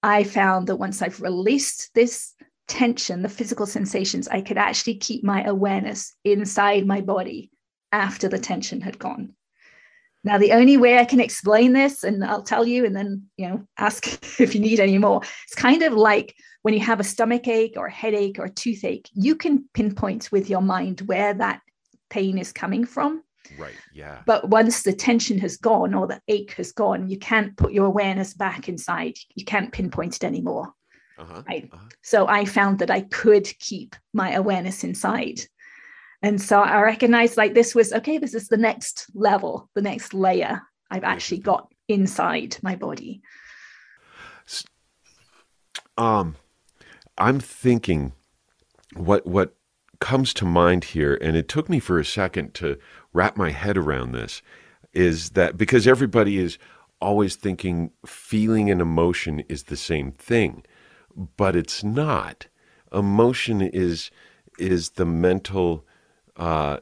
I 0.03 0.25
found 0.25 0.67
that 0.69 0.77
once 0.77 1.03
I've 1.03 1.21
released 1.21 1.91
this 1.95 2.35
tension, 2.71 3.23
the 3.23 3.29
physical 3.29 3.67
sensations, 3.67 4.29
I 4.29 4.41
could 4.41 4.57
actually 4.57 4.95
keep 4.95 5.25
my 5.25 5.43
awareness 5.43 6.15
inside 6.25 6.87
my 6.87 7.01
body 7.01 7.51
after 7.91 8.29
the 8.29 8.39
tension 8.39 8.81
had 8.81 8.99
gone. 8.99 9.35
Now, 10.23 10.39
the 10.39 10.53
only 10.53 10.77
way 10.77 10.99
I 10.99 11.05
can 11.05 11.19
explain 11.19 11.73
this, 11.73 12.05
and 12.05 12.25
I'll 12.25 12.45
tell 12.45 12.65
you, 12.65 12.87
and 12.87 12.95
then 12.95 13.25
you 13.37 13.49
know, 13.49 13.67
ask 13.77 14.07
if 14.41 14.55
you 14.55 14.61
need 14.61 14.79
any 14.79 14.99
more. 14.99 15.21
It's 15.23 15.55
kind 15.55 15.83
of 15.83 15.95
like 15.95 16.35
when 16.63 16.75
you 16.75 16.81
have 16.81 17.01
a 17.01 17.05
stomach 17.05 17.49
ache 17.49 17.75
or 17.77 17.87
a 17.87 17.93
headache 17.93 18.39
or 18.39 18.45
a 18.45 18.51
toothache, 18.51 19.09
you 19.13 19.35
can 19.35 19.65
pinpoint 19.75 20.31
with 20.31 20.49
your 20.49 20.63
mind 20.63 21.01
where 21.01 21.35
that 21.35 21.61
pain 22.09 22.39
is 22.39 22.53
coming 22.53 22.85
from. 22.85 23.25
Right. 23.59 23.75
Yeah. 23.93 24.23
But 24.27 24.49
once 24.49 24.85
the 24.85 24.93
tension 24.93 25.39
has 25.39 25.57
gone 25.57 25.93
or 25.93 26.07
the 26.07 26.21
ache 26.29 26.53
has 26.53 26.71
gone, 26.71 27.09
you 27.09 27.19
can't 27.19 27.57
put 27.57 27.73
your 27.73 27.87
awareness 27.87 28.33
back 28.35 28.69
inside. 28.69 29.15
You 29.35 29.45
can't 29.45 29.73
pinpoint 29.73 30.17
it 30.17 30.25
anymore. 30.25 30.73
Uh-huh. 31.21 31.43
Uh-huh. 31.47 31.79
So 32.03 32.27
I 32.29 32.45
found 32.45 32.79
that 32.79 32.91
I 32.91 33.03
could 33.03 33.47
keep 33.59 33.95
my 34.15 34.33
awareness 34.33 34.83
inside. 34.85 35.43
And 36.23 36.41
so 36.41 36.61
I 36.61 36.81
recognized 36.81 37.37
like 37.37 37.55
this 37.55 37.75
was 37.75 37.93
okay, 37.93 38.19
this 38.19 38.35
is 38.35 38.49
the 38.49 38.57
next 38.57 39.07
level, 39.15 39.69
the 39.75 39.83
next 39.83 40.15
layer 40.15 40.61
I've 40.91 41.05
actually 41.05 41.39
got 41.41 41.73
inside 41.89 42.57
my 42.63 42.77
body. 42.77 43.23
Um, 45.97 46.37
I'm 47.19 47.41
thinking 47.41 48.13
what 48.97 49.27
what 49.27 49.55
comes 50.01 50.33
to 50.35 50.47
mind 50.47 50.85
here, 50.85 51.19
and 51.21 51.37
it 51.37 51.49
took 51.49 51.69
me 51.69 51.79
for 51.79 51.99
a 51.99 52.05
second 52.05 52.55
to 52.55 52.79
wrap 53.13 53.37
my 53.37 53.51
head 53.51 53.77
around 53.77 54.13
this, 54.13 54.41
is 54.95 55.31
that 55.31 55.59
because 55.59 55.87
everybody 55.87 56.39
is 56.39 56.59
always 57.01 57.37
thinking 57.37 57.91
feeling 58.07 58.71
and 58.71 58.81
emotion 58.81 59.41
is 59.49 59.65
the 59.65 59.77
same 59.77 60.13
thing 60.13 60.65
but 61.17 61.57
it's 61.57 61.83
not. 61.83 62.47
Emotion 62.93 63.61
is 63.61 64.11
is 64.59 64.91
the 64.91 65.07
mental 65.07 65.87
uh, 66.37 66.79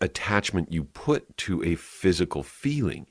attachment 0.00 0.72
you 0.72 0.84
put 0.84 1.36
to 1.38 1.62
a 1.64 1.74
physical 1.76 2.42
feeling. 2.42 3.06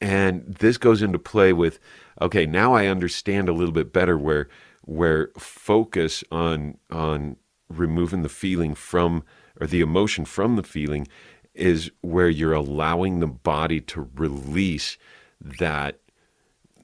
And 0.00 0.44
this 0.46 0.78
goes 0.78 1.02
into 1.02 1.18
play 1.18 1.52
with 1.52 1.78
okay, 2.20 2.46
now 2.46 2.74
I 2.74 2.86
understand 2.86 3.48
a 3.48 3.52
little 3.52 3.72
bit 3.72 3.92
better 3.92 4.18
where 4.18 4.48
where 4.82 5.30
focus 5.38 6.24
on 6.30 6.78
on 6.90 7.36
removing 7.68 8.22
the 8.22 8.28
feeling 8.28 8.74
from 8.74 9.24
or 9.60 9.66
the 9.66 9.80
emotion 9.80 10.24
from 10.24 10.56
the 10.56 10.62
feeling 10.62 11.08
is 11.54 11.90
where 12.00 12.28
you're 12.28 12.52
allowing 12.52 13.20
the 13.20 13.26
body 13.26 13.80
to 13.80 14.08
release 14.14 14.96
that 15.40 15.98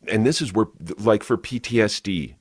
and 0.06 0.24
this 0.24 0.40
is 0.40 0.52
where, 0.52 0.66
like 0.98 1.22
for 1.22 1.36
PTSD 1.36 2.34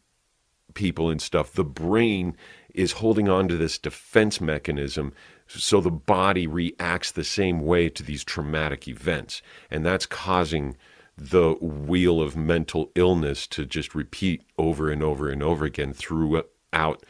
people 0.77 1.09
and 1.09 1.21
stuff, 1.21 1.51
the 1.51 1.63
brain 1.63 2.37
is 2.73 2.93
holding 2.93 3.27
on 3.27 3.47
to 3.47 3.57
this 3.57 3.79
defense 3.79 4.39
mechanism 4.39 5.11
so 5.47 5.81
the 5.81 5.89
body 5.91 6.45
reacts 6.45 7.11
the 7.11 7.23
same 7.23 7.61
way 7.61 7.89
to 7.89 8.03
these 8.03 8.23
traumatic 8.23 8.87
events. 8.87 9.41
And 9.71 9.85
that's 9.85 10.05
causing 10.05 10.77
the 11.17 11.53
wheel 11.53 12.21
of 12.21 12.37
mental 12.37 12.91
illness 12.95 13.47
to 13.47 13.65
just 13.65 13.95
repeat 13.95 14.43
over 14.57 14.91
and 14.91 15.01
over 15.01 15.29
and 15.29 15.41
over 15.41 15.65
again 15.65 15.93
throughout 15.93 17.03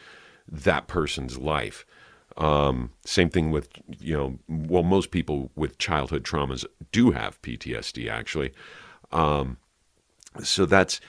that 0.47 0.87
person's 0.87 1.37
life. 1.37 1.85
Um, 2.37 2.91
same 3.03 3.29
thing 3.29 3.51
with, 3.51 3.69
you 3.99 4.15
know, 4.15 4.39
well, 4.47 4.83
most 4.83 5.11
people 5.11 5.51
with 5.55 5.77
childhood 5.77 6.23
traumas 6.23 6.63
do 6.91 7.11
have 7.11 7.41
PTSD 7.41 8.09
actually. 8.09 8.53
Um, 9.11 9.57
so 10.43 10.65
that's, 10.65 11.01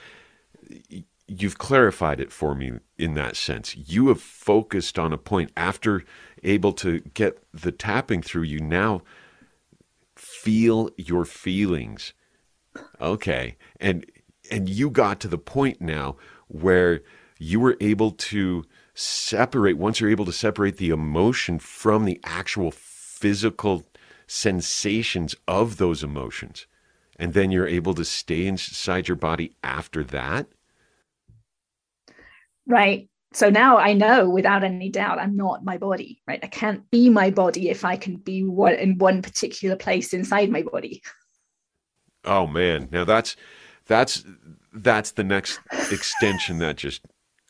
you've 1.29 1.57
clarified 1.57 2.19
it 2.19 2.31
for 2.31 2.55
me 2.55 2.73
in 2.97 3.13
that 3.13 3.35
sense. 3.35 3.75
You 3.75 4.07
have 4.07 4.21
focused 4.21 4.97
on 4.97 5.13
a 5.13 5.17
point 5.17 5.51
after 5.55 6.03
able 6.43 6.73
to 6.73 6.99
get 7.13 7.43
the 7.53 7.71
tapping 7.71 8.21
through 8.21 8.43
you 8.43 8.59
now 8.59 9.01
feel 10.15 10.89
your 10.97 11.25
feelings. 11.25 12.13
Okay. 12.99 13.57
And 13.79 14.05
and 14.51 14.67
you 14.67 14.89
got 14.89 15.19
to 15.19 15.27
the 15.27 15.37
point 15.37 15.79
now 15.79 16.17
where 16.47 17.01
you 17.37 17.59
were 17.59 17.77
able 17.79 18.11
to 18.11 18.65
separate 18.93 19.77
once 19.77 19.99
you're 19.99 20.09
able 20.09 20.25
to 20.25 20.33
separate 20.33 20.77
the 20.77 20.89
emotion 20.89 21.59
from 21.59 22.05
the 22.05 22.19
actual 22.23 22.71
physical 22.71 23.85
sensations 24.27 25.35
of 25.47 25.77
those 25.77 26.03
emotions 26.03 26.65
and 27.17 27.33
then 27.33 27.51
you're 27.51 27.67
able 27.67 27.93
to 27.93 28.05
stay 28.05 28.47
inside 28.47 29.07
your 29.07 29.15
body 29.15 29.53
after 29.63 30.03
that 30.03 30.47
right 32.69 33.09
so 33.33 33.49
now 33.49 33.77
i 33.77 33.93
know 33.93 34.29
without 34.29 34.63
any 34.63 34.89
doubt 34.89 35.19
i'm 35.19 35.35
not 35.35 35.65
my 35.65 35.77
body 35.77 36.21
right 36.27 36.39
i 36.43 36.47
can't 36.47 36.89
be 36.89 37.09
my 37.09 37.29
body 37.29 37.69
if 37.69 37.83
i 37.83 37.97
can 37.97 38.15
be 38.15 38.43
what 38.43 38.79
in 38.79 38.97
one 38.97 39.21
particular 39.21 39.75
place 39.75 40.13
inside 40.13 40.49
my 40.49 40.61
body 40.61 41.01
oh 42.23 42.47
man 42.47 42.87
now 42.91 43.03
that's 43.03 43.35
that's 43.85 44.23
that's 44.71 45.11
the 45.11 45.23
next 45.23 45.59
extension 45.91 46.59
that 46.59 46.77
just 46.77 47.01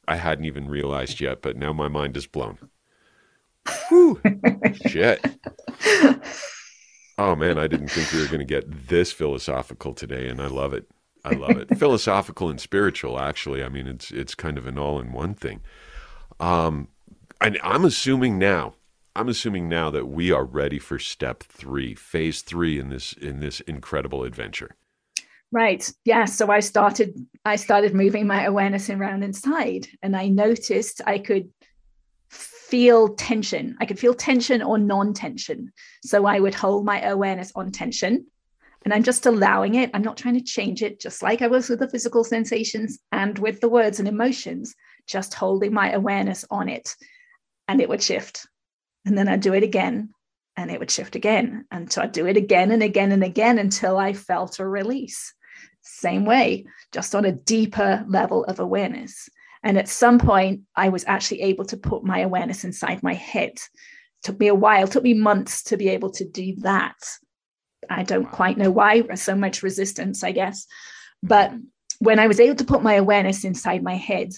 I 0.09 0.15
hadn't 0.15 0.45
even 0.45 0.67
realized 0.67 1.21
yet, 1.21 1.43
but 1.43 1.55
now 1.55 1.71
my 1.71 1.87
mind 1.87 2.17
is 2.17 2.25
blown. 2.25 2.57
Whew. 3.87 4.19
Shit. 4.87 5.23
Oh 7.21 7.35
man, 7.35 7.59
I 7.59 7.67
didn't 7.67 7.89
think 7.89 8.13
we 8.13 8.21
were 8.21 8.27
going 8.27 8.39
to 8.39 8.45
get 8.45 8.87
this 8.87 9.11
philosophical 9.11 9.93
today, 9.93 10.29
and 10.29 10.41
I 10.41 10.47
love 10.47 10.73
it. 10.73 10.89
I 11.25 11.33
love 11.33 11.57
it. 11.57 11.77
philosophical 11.77 12.49
and 12.49 12.59
spiritual, 12.59 13.19
actually. 13.19 13.63
I 13.63 13.69
mean, 13.69 13.87
it's 13.87 14.11
it's 14.11 14.35
kind 14.35 14.57
of 14.57 14.65
an 14.67 14.77
all-in-one 14.77 15.33
thing. 15.35 15.61
Um, 16.39 16.87
and 17.41 17.59
I'm 17.63 17.85
assuming 17.85 18.37
now, 18.37 18.75
I'm 19.15 19.29
assuming 19.29 19.67
now 19.67 19.89
that 19.89 20.07
we 20.07 20.31
are 20.31 20.45
ready 20.45 20.79
for 20.79 20.99
step 20.99 21.43
three, 21.43 21.95
phase 21.95 22.41
three 22.41 22.79
in 22.79 22.89
this 22.89 23.13
in 23.13 23.39
this 23.39 23.59
incredible 23.61 24.23
adventure. 24.23 24.75
Right. 25.51 25.91
Yeah. 26.05 26.25
So 26.25 26.51
I 26.51 26.59
started 26.59 27.25
I 27.43 27.55
started 27.55 27.93
moving 27.93 28.27
my 28.27 28.43
awareness 28.43 28.89
around 28.89 29.23
inside 29.23 29.87
and 30.03 30.15
I 30.15 30.27
noticed 30.27 31.01
I 31.07 31.17
could 31.17 31.49
feel 32.29 33.09
tension. 33.15 33.75
I 33.81 33.85
could 33.85 33.97
feel 33.97 34.13
tension 34.13 34.61
or 34.61 34.77
non-tension. 34.77 35.71
So 36.03 36.27
I 36.27 36.39
would 36.39 36.53
hold 36.53 36.85
my 36.85 37.01
awareness 37.01 37.51
on 37.55 37.71
tension 37.71 38.27
and 38.83 38.93
I'm 38.93 39.03
just 39.03 39.25
allowing 39.25 39.75
it. 39.75 39.91
I'm 39.93 40.01
not 40.01 40.17
trying 40.17 40.35
to 40.35 40.43
change 40.43 40.81
it, 40.81 40.99
just 40.99 41.21
like 41.21 41.41
I 41.41 41.47
was 41.47 41.69
with 41.69 41.79
the 41.79 41.89
physical 41.89 42.23
sensations 42.23 42.99
and 43.11 43.37
with 43.37 43.59
the 43.61 43.69
words 43.69 43.99
and 43.99 44.07
emotions, 44.07 44.75
just 45.07 45.33
holding 45.33 45.73
my 45.73 45.91
awareness 45.91 46.45
on 46.49 46.69
it. 46.69 46.95
And 47.67 47.81
it 47.81 47.89
would 47.89 48.01
shift. 48.01 48.47
And 49.05 49.17
then 49.17 49.27
I'd 49.27 49.41
do 49.41 49.53
it 49.53 49.63
again 49.63 50.13
and 50.57 50.71
it 50.71 50.79
would 50.79 50.91
shift 50.91 51.15
again. 51.15 51.65
And 51.71 51.91
so 51.91 52.01
I'd 52.01 52.11
do 52.11 52.25
it 52.25 52.37
again 52.37 52.71
and 52.71 52.81
again 52.81 53.11
and 53.11 53.23
again 53.23 53.59
until 53.59 53.97
I 53.97 54.13
felt 54.13 54.59
a 54.59 54.67
release 54.67 55.33
same 55.81 56.25
way, 56.25 56.65
just 56.91 57.15
on 57.15 57.25
a 57.25 57.31
deeper 57.31 58.05
level 58.07 58.43
of 58.45 58.59
awareness. 58.59 59.29
And 59.63 59.77
at 59.77 59.89
some 59.89 60.19
point, 60.19 60.61
I 60.75 60.89
was 60.89 61.03
actually 61.05 61.41
able 61.41 61.65
to 61.65 61.77
put 61.77 62.03
my 62.03 62.19
awareness 62.19 62.63
inside 62.63 63.03
my 63.03 63.13
head. 63.13 63.51
It 63.51 63.69
took 64.23 64.39
me 64.39 64.47
a 64.47 64.55
while, 64.55 64.87
took 64.87 65.03
me 65.03 65.13
months 65.13 65.63
to 65.63 65.77
be 65.77 65.89
able 65.89 66.11
to 66.11 66.25
do 66.25 66.55
that. 66.59 66.95
I 67.89 68.03
don't 68.03 68.31
quite 68.31 68.57
know 68.57 68.71
why, 68.71 69.03
so 69.15 69.35
much 69.35 69.63
resistance, 69.63 70.23
I 70.23 70.31
guess. 70.31 70.65
But 71.23 71.51
mm-hmm. 71.51 71.63
when 71.99 72.19
I 72.19 72.27
was 72.27 72.39
able 72.39 72.55
to 72.55 72.65
put 72.65 72.83
my 72.83 72.95
awareness 72.95 73.43
inside 73.43 73.83
my 73.83 73.95
head, 73.95 74.33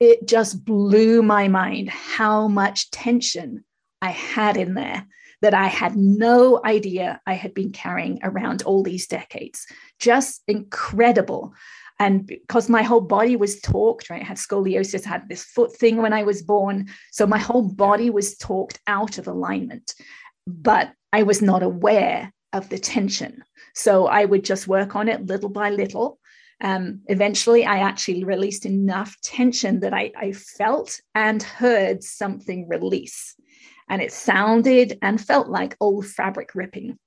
it 0.00 0.26
just 0.26 0.64
blew 0.64 1.22
my 1.22 1.48
mind 1.48 1.88
how 1.88 2.48
much 2.48 2.90
tension 2.90 3.64
I 4.02 4.10
had 4.10 4.56
in 4.56 4.74
there 4.74 5.06
that 5.42 5.54
I 5.54 5.66
had 5.66 5.96
no 5.96 6.60
idea 6.64 7.20
I 7.26 7.34
had 7.34 7.54
been 7.54 7.70
carrying 7.70 8.20
around 8.22 8.62
all 8.62 8.82
these 8.82 9.06
decades. 9.06 9.66
Just 9.98 10.42
incredible. 10.48 11.54
And 11.98 12.26
because 12.26 12.68
my 12.68 12.82
whole 12.82 13.00
body 13.00 13.36
was 13.36 13.60
talked, 13.60 14.10
right? 14.10 14.22
I 14.22 14.24
had 14.24 14.36
scoliosis, 14.36 15.06
I 15.06 15.10
had 15.10 15.28
this 15.28 15.44
foot 15.44 15.74
thing 15.74 15.96
when 15.98 16.12
I 16.12 16.24
was 16.24 16.42
born. 16.42 16.88
So 17.10 17.26
my 17.26 17.38
whole 17.38 17.62
body 17.62 18.10
was 18.10 18.36
talked 18.36 18.80
out 18.86 19.18
of 19.18 19.26
alignment. 19.26 19.94
But 20.46 20.92
I 21.12 21.22
was 21.22 21.40
not 21.40 21.62
aware 21.62 22.32
of 22.56 22.68
the 22.68 22.78
tension. 22.78 23.44
So 23.74 24.06
I 24.06 24.24
would 24.24 24.44
just 24.44 24.66
work 24.68 24.96
on 24.96 25.08
it 25.08 25.26
little 25.26 25.50
by 25.50 25.70
little. 25.70 26.18
Um, 26.60 27.02
eventually, 27.06 27.66
I 27.66 27.78
actually 27.78 28.24
released 28.24 28.64
enough 28.64 29.14
tension 29.22 29.80
that 29.80 29.92
I, 29.92 30.12
I 30.16 30.32
felt 30.32 31.00
and 31.14 31.42
heard 31.42 32.02
something 32.02 32.66
release 32.68 33.36
and 33.88 34.02
it 34.02 34.12
sounded 34.12 34.98
and 35.02 35.20
felt 35.20 35.48
like 35.48 35.76
old 35.80 36.06
fabric 36.06 36.54
ripping. 36.54 36.98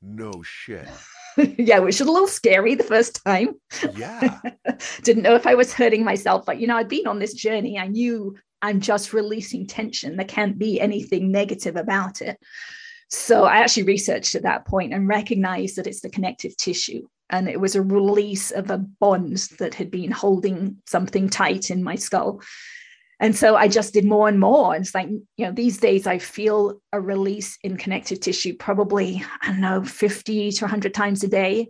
No 0.00 0.42
shit. 0.42 0.88
yeah, 1.58 1.80
which 1.80 2.00
was 2.00 2.08
a 2.08 2.12
little 2.12 2.28
scary 2.28 2.74
the 2.74 2.84
first 2.84 3.22
time. 3.24 3.54
Yeah. 3.94 4.38
Didn't 5.02 5.22
know 5.22 5.34
if 5.34 5.46
I 5.46 5.54
was 5.54 5.72
hurting 5.72 6.04
myself, 6.04 6.46
but 6.46 6.60
you 6.60 6.66
know, 6.66 6.76
I'd 6.76 6.88
been 6.88 7.06
on 7.06 7.18
this 7.18 7.34
journey. 7.34 7.78
I 7.78 7.88
knew 7.88 8.36
I'm 8.62 8.80
just 8.80 9.12
releasing 9.12 9.66
tension. 9.66 10.16
There 10.16 10.26
can't 10.26 10.58
be 10.58 10.80
anything 10.80 11.30
negative 11.30 11.76
about 11.76 12.22
it. 12.22 12.38
So 13.08 13.44
I 13.44 13.58
actually 13.58 13.84
researched 13.84 14.34
at 14.34 14.42
that 14.42 14.66
point 14.66 14.92
and 14.92 15.08
recognized 15.08 15.76
that 15.76 15.86
it's 15.86 16.00
the 16.00 16.10
connective 16.10 16.56
tissue. 16.56 17.06
And 17.30 17.48
it 17.48 17.60
was 17.60 17.74
a 17.74 17.82
release 17.82 18.50
of 18.50 18.70
a 18.70 18.78
bond 18.78 19.48
that 19.58 19.74
had 19.74 19.90
been 19.90 20.10
holding 20.10 20.78
something 20.86 21.28
tight 21.28 21.70
in 21.70 21.82
my 21.82 21.94
skull. 21.94 22.40
And 23.20 23.34
so 23.34 23.56
I 23.56 23.68
just 23.68 23.94
did 23.94 24.04
more 24.04 24.28
and 24.28 24.38
more. 24.38 24.74
And 24.74 24.84
it's 24.84 24.94
like, 24.94 25.08
you 25.08 25.46
know, 25.46 25.52
these 25.52 25.78
days 25.78 26.06
I 26.06 26.18
feel 26.18 26.80
a 26.92 27.00
release 27.00 27.58
in 27.62 27.76
connective 27.76 28.20
tissue 28.20 28.54
probably, 28.56 29.24
I 29.42 29.48
don't 29.48 29.60
know, 29.60 29.84
50 29.84 30.52
to 30.52 30.64
100 30.64 30.94
times 30.94 31.24
a 31.24 31.28
day. 31.28 31.68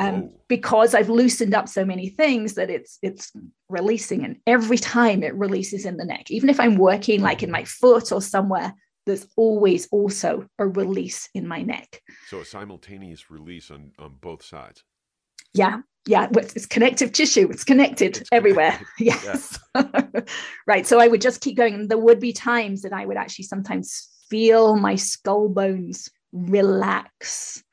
Um, 0.00 0.30
because 0.48 0.92
I've 0.92 1.08
loosened 1.08 1.54
up 1.54 1.68
so 1.68 1.84
many 1.84 2.08
things 2.08 2.54
that 2.54 2.68
it's 2.68 2.98
it's 3.00 3.30
releasing, 3.68 4.24
and 4.24 4.38
every 4.44 4.76
time 4.76 5.22
it 5.22 5.32
releases 5.36 5.86
in 5.86 5.98
the 5.98 6.04
neck. 6.04 6.32
Even 6.32 6.48
if 6.48 6.58
I'm 6.58 6.74
working 6.74 7.20
like 7.20 7.44
in 7.44 7.50
my 7.52 7.62
foot 7.62 8.10
or 8.10 8.20
somewhere, 8.20 8.74
there's 9.06 9.26
always 9.36 9.86
also 9.88 10.46
a 10.58 10.66
release 10.66 11.28
in 11.34 11.46
my 11.46 11.62
neck. 11.62 12.02
So 12.28 12.40
a 12.40 12.44
simultaneous 12.44 13.30
release 13.30 13.70
on 13.70 13.92
on 13.98 14.16
both 14.20 14.44
sides. 14.44 14.84
Yeah, 15.52 15.80
yeah 16.06 16.28
it's 16.32 16.66
connective 16.66 17.12
tissue 17.12 17.48
it's 17.50 17.64
connected 17.64 18.18
it's 18.18 18.28
everywhere 18.32 18.72
connected. 18.72 18.88
yes 18.98 19.58
yeah. 19.74 20.20
right 20.66 20.86
so 20.86 21.00
i 21.00 21.08
would 21.08 21.20
just 21.20 21.40
keep 21.40 21.56
going 21.56 21.74
And 21.74 21.88
there 21.88 21.98
would 21.98 22.20
be 22.20 22.32
times 22.32 22.82
that 22.82 22.92
i 22.92 23.06
would 23.06 23.16
actually 23.16 23.46
sometimes 23.46 24.08
feel 24.28 24.76
my 24.76 24.96
skull 24.96 25.48
bones 25.48 26.10
relax 26.32 27.63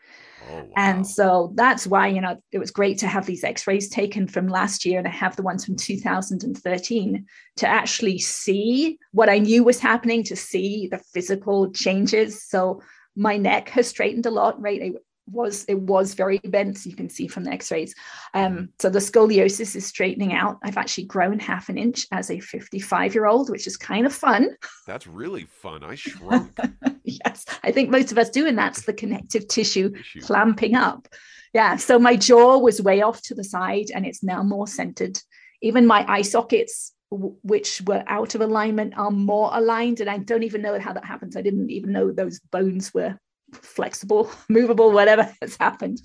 oh, 0.49 0.55
wow. 0.55 0.67
and 0.75 1.07
so 1.07 1.51
that's 1.55 1.85
why 1.85 2.07
you 2.07 2.21
know 2.21 2.37
it 2.51 2.59
was 2.59 2.71
great 2.71 2.97
to 2.97 3.07
have 3.07 3.25
these 3.25 3.43
x-rays 3.43 3.89
taken 3.89 4.27
from 4.27 4.47
last 4.47 4.85
year 4.85 4.99
and 4.99 5.07
i 5.07 5.11
have 5.11 5.35
the 5.35 5.43
ones 5.43 5.65
from 5.65 5.75
2013 5.75 7.25
to 7.57 7.67
actually 7.67 8.17
see 8.17 8.97
what 9.11 9.29
i 9.29 9.37
knew 9.37 9.63
was 9.63 9.79
happening 9.79 10.23
to 10.23 10.35
see 10.35 10.87
the 10.87 10.97
physical 10.97 11.71
changes 11.71 12.43
so 12.43 12.81
my 13.15 13.37
neck 13.37 13.69
has 13.69 13.87
straightened 13.87 14.25
a 14.25 14.31
lot 14.31 14.59
right 14.61 14.93
was 15.27 15.65
it 15.67 15.79
was 15.79 16.13
very 16.13 16.39
bent 16.39 16.85
you 16.85 16.95
can 16.95 17.09
see 17.09 17.27
from 17.27 17.43
the 17.43 17.51
x-rays. 17.51 17.93
Um, 18.33 18.69
so 18.79 18.89
the 18.89 18.99
scoliosis 18.99 19.75
is 19.75 19.85
straightening 19.85 20.33
out. 20.33 20.57
I've 20.63 20.77
actually 20.77 21.05
grown 21.05 21.39
half 21.39 21.69
an 21.69 21.77
inch 21.77 22.05
as 22.11 22.29
a 22.29 22.39
55 22.39 23.13
year 23.13 23.25
old 23.25 23.49
which 23.49 23.67
is 23.67 23.77
kind 23.77 24.05
of 24.05 24.13
fun. 24.13 24.55
That's 24.87 25.07
really 25.07 25.45
fun. 25.45 25.83
I 25.83 25.95
shrunk. 25.95 26.57
Yes. 27.03 27.45
I 27.63 27.71
think 27.71 27.89
most 27.89 28.11
of 28.11 28.17
us 28.17 28.29
do 28.29 28.47
and 28.47 28.57
that's 28.57 28.85
the 28.85 28.93
connective 28.93 29.47
tissue, 29.47 29.91
tissue. 29.91 30.21
clamping 30.21 30.75
up. 30.75 31.07
Yeah 31.53 31.75
so 31.77 31.99
my 31.99 32.15
jaw 32.15 32.57
was 32.57 32.81
way 32.81 33.01
off 33.01 33.21
to 33.23 33.35
the 33.35 33.43
side 33.43 33.87
and 33.93 34.05
it's 34.05 34.23
now 34.23 34.43
more 34.43 34.67
centered. 34.67 35.17
Even 35.61 35.85
my 35.85 36.05
eye 36.11 36.23
sockets 36.23 36.93
which 37.11 37.81
were 37.85 38.03
out 38.07 38.35
of 38.35 38.41
alignment 38.41 38.97
are 38.97 39.11
more 39.11 39.49
aligned 39.51 39.99
and 39.99 40.09
i 40.09 40.17
don't 40.17 40.43
even 40.43 40.61
know 40.61 40.79
how 40.79 40.93
that 40.93 41.03
happens. 41.05 41.35
I 41.35 41.41
didn't 41.41 41.69
even 41.69 41.91
know 41.91 42.11
those 42.11 42.39
bones 42.39 42.93
were 42.93 43.19
flexible, 43.53 44.29
movable, 44.49 44.91
whatever 44.91 45.31
has 45.41 45.57
happened. 45.59 46.01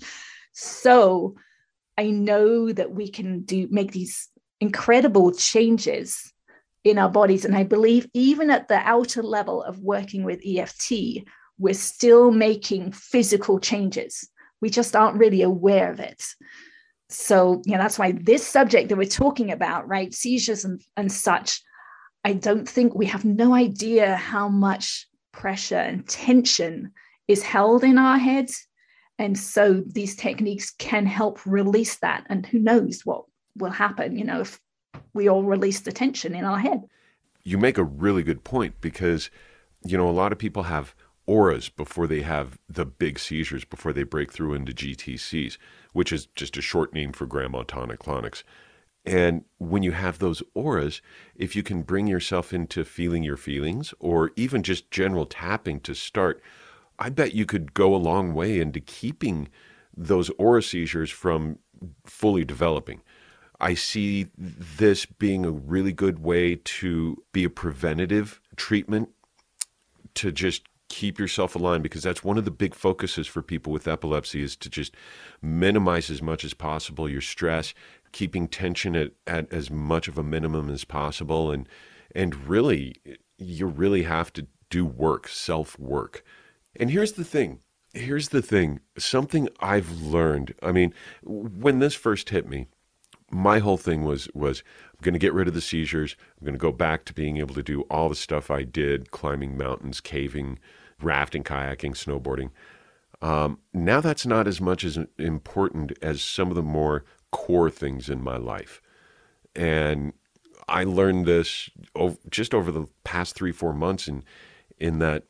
So 0.53 1.35
I 1.97 2.09
know 2.09 2.71
that 2.71 2.91
we 2.91 3.09
can 3.09 3.41
do 3.41 3.67
make 3.69 3.91
these 3.91 4.29
incredible 4.59 5.31
changes 5.31 6.33
in 6.83 6.97
our 6.97 7.09
bodies. 7.09 7.45
And 7.45 7.55
I 7.55 7.63
believe 7.63 8.07
even 8.13 8.49
at 8.49 8.67
the 8.67 8.77
outer 8.77 9.21
level 9.21 9.61
of 9.63 9.79
working 9.79 10.23
with 10.23 10.41
EFT, 10.45 11.27
we're 11.59 11.73
still 11.73 12.31
making 12.31 12.91
physical 12.91 13.59
changes. 13.59 14.29
We 14.61 14.69
just 14.69 14.95
aren't 14.95 15.17
really 15.17 15.41
aware 15.41 15.91
of 15.91 15.99
it. 15.99 16.23
So, 17.09 17.61
you 17.65 17.73
know, 17.73 17.77
that's 17.79 17.99
why 17.99 18.11
this 18.11 18.45
subject 18.45 18.89
that 18.89 18.97
we're 18.97 19.05
talking 19.05 19.51
about, 19.51 19.87
right, 19.87 20.13
seizures 20.13 20.65
and, 20.65 20.81
and 20.95 21.11
such, 21.11 21.61
I 22.23 22.33
don't 22.33 22.67
think 22.67 22.93
we 22.93 23.05
have 23.05 23.23
no 23.23 23.53
idea 23.53 24.15
how 24.15 24.49
much 24.49 25.07
pressure 25.31 25.75
and 25.75 26.07
tension 26.07 26.91
is 27.27 27.43
held 27.43 27.83
in 27.83 27.97
our 27.97 28.17
heads. 28.17 28.67
And 29.19 29.37
so 29.37 29.83
these 29.85 30.15
techniques 30.15 30.71
can 30.71 31.05
help 31.05 31.45
release 31.45 31.97
that. 31.97 32.25
And 32.29 32.45
who 32.45 32.59
knows 32.59 33.01
what 33.03 33.25
will 33.57 33.71
happen, 33.71 34.17
you 34.17 34.23
know, 34.23 34.41
if 34.41 34.59
we 35.13 35.27
all 35.27 35.43
release 35.43 35.81
the 35.81 35.91
tension 35.91 36.35
in 36.35 36.45
our 36.45 36.59
head. 36.59 36.83
You 37.43 37.57
make 37.57 37.77
a 37.77 37.83
really 37.83 38.23
good 38.23 38.43
point 38.43 38.75
because, 38.81 39.29
you 39.85 39.97
know, 39.97 40.09
a 40.09 40.11
lot 40.11 40.31
of 40.31 40.37
people 40.37 40.63
have 40.63 40.93
auras 41.25 41.69
before 41.69 42.07
they 42.07 42.21
have 42.21 42.57
the 42.69 42.85
big 42.85 43.19
seizures, 43.19 43.65
before 43.65 43.93
they 43.93 44.03
break 44.03 44.31
through 44.31 44.53
into 44.53 44.71
GTCs, 44.71 45.57
which 45.93 46.11
is 46.11 46.27
just 46.27 46.57
a 46.57 46.61
short 46.61 46.93
name 46.93 47.11
for 47.11 47.25
grand 47.25 47.51
mal 47.51 47.63
tonic 47.63 47.99
clonics. 47.99 48.43
And 49.05 49.45
when 49.57 49.83
you 49.83 49.93
have 49.93 50.19
those 50.19 50.43
auras, 50.53 51.01
if 51.35 51.55
you 51.55 51.63
can 51.63 51.81
bring 51.81 52.07
yourself 52.07 52.53
into 52.53 52.83
feeling 52.83 53.23
your 53.23 53.37
feelings 53.37 53.93
or 53.99 54.31
even 54.35 54.63
just 54.63 54.91
general 54.91 55.25
tapping 55.25 55.79
to 55.81 55.95
start, 55.95 56.41
I 56.99 57.09
bet 57.09 57.33
you 57.33 57.45
could 57.45 57.73
go 57.73 57.93
a 57.93 57.97
long 57.97 58.33
way 58.33 58.59
into 58.59 58.79
keeping 58.79 59.49
those 59.95 60.29
aura 60.37 60.63
seizures 60.63 61.11
from 61.11 61.59
fully 62.05 62.45
developing. 62.45 63.01
I 63.59 63.73
see 63.73 64.27
this 64.37 65.05
being 65.05 65.45
a 65.45 65.51
really 65.51 65.91
good 65.91 66.19
way 66.19 66.55
to 66.55 67.23
be 67.31 67.43
a 67.43 67.49
preventative 67.49 68.39
treatment 68.55 69.09
to 70.15 70.31
just 70.31 70.63
keep 70.89 71.19
yourself 71.19 71.55
aligned 71.55 71.83
because 71.83 72.03
that's 72.03 72.23
one 72.23 72.37
of 72.37 72.45
the 72.45 72.51
big 72.51 72.73
focuses 72.73 73.27
for 73.27 73.41
people 73.41 73.73
with 73.73 73.87
epilepsy 73.87 74.41
is 74.41 74.55
to 74.55 74.69
just 74.69 74.95
minimize 75.41 76.09
as 76.09 76.21
much 76.21 76.45
as 76.45 76.53
possible 76.53 77.09
your 77.09 77.21
stress, 77.21 77.73
keeping 78.11 78.47
tension 78.47 78.95
at, 78.95 79.11
at 79.25 79.51
as 79.51 79.69
much 79.69 80.07
of 80.07 80.17
a 80.17 80.23
minimum 80.23 80.69
as 80.69 80.83
possible 80.83 81.51
and 81.51 81.67
and 82.15 82.47
really 82.47 82.95
you 83.37 83.67
really 83.67 84.03
have 84.03 84.31
to 84.33 84.47
do 84.69 84.85
work, 84.85 85.27
self 85.27 85.77
work. 85.77 86.23
And 86.77 86.91
here's 86.91 87.13
the 87.13 87.23
thing. 87.23 87.59
Here's 87.93 88.29
the 88.29 88.41
thing. 88.41 88.79
Something 88.97 89.49
I've 89.59 90.01
learned. 90.01 90.53
I 90.61 90.71
mean, 90.71 90.93
when 91.23 91.79
this 91.79 91.95
first 91.95 92.29
hit 92.29 92.47
me, 92.47 92.67
my 93.29 93.59
whole 93.59 93.77
thing 93.77 94.05
was 94.05 94.29
was 94.33 94.63
I'm 94.93 95.01
going 95.01 95.13
to 95.13 95.19
get 95.19 95.33
rid 95.33 95.47
of 95.47 95.53
the 95.53 95.61
seizures. 95.61 96.15
I'm 96.39 96.45
going 96.45 96.53
to 96.53 96.59
go 96.59 96.71
back 96.71 97.05
to 97.05 97.13
being 97.13 97.37
able 97.37 97.55
to 97.55 97.63
do 97.63 97.81
all 97.83 98.07
the 98.07 98.15
stuff 98.15 98.49
I 98.49 98.63
did, 98.63 99.11
climbing 99.11 99.57
mountains, 99.57 99.99
caving, 99.99 100.59
rafting, 101.01 101.43
kayaking, 101.43 101.91
snowboarding. 101.91 102.51
Um, 103.21 103.59
now 103.73 103.99
that's 103.99 104.25
not 104.25 104.47
as 104.47 104.61
much 104.61 104.83
as 104.83 104.97
important 105.17 105.91
as 106.01 106.21
some 106.21 106.49
of 106.49 106.55
the 106.55 106.61
more 106.61 107.03
core 107.31 107.69
things 107.69 108.09
in 108.09 108.23
my 108.23 108.37
life. 108.37 108.81
And 109.55 110.13
I 110.67 110.83
learned 110.83 111.25
this 111.25 111.69
just 112.29 112.53
over 112.53 112.71
the 112.71 112.87
past 113.03 113.35
three, 113.35 113.51
four 113.51 113.73
months 113.73 114.07
in, 114.07 114.23
in 114.77 114.99
that 114.99 115.23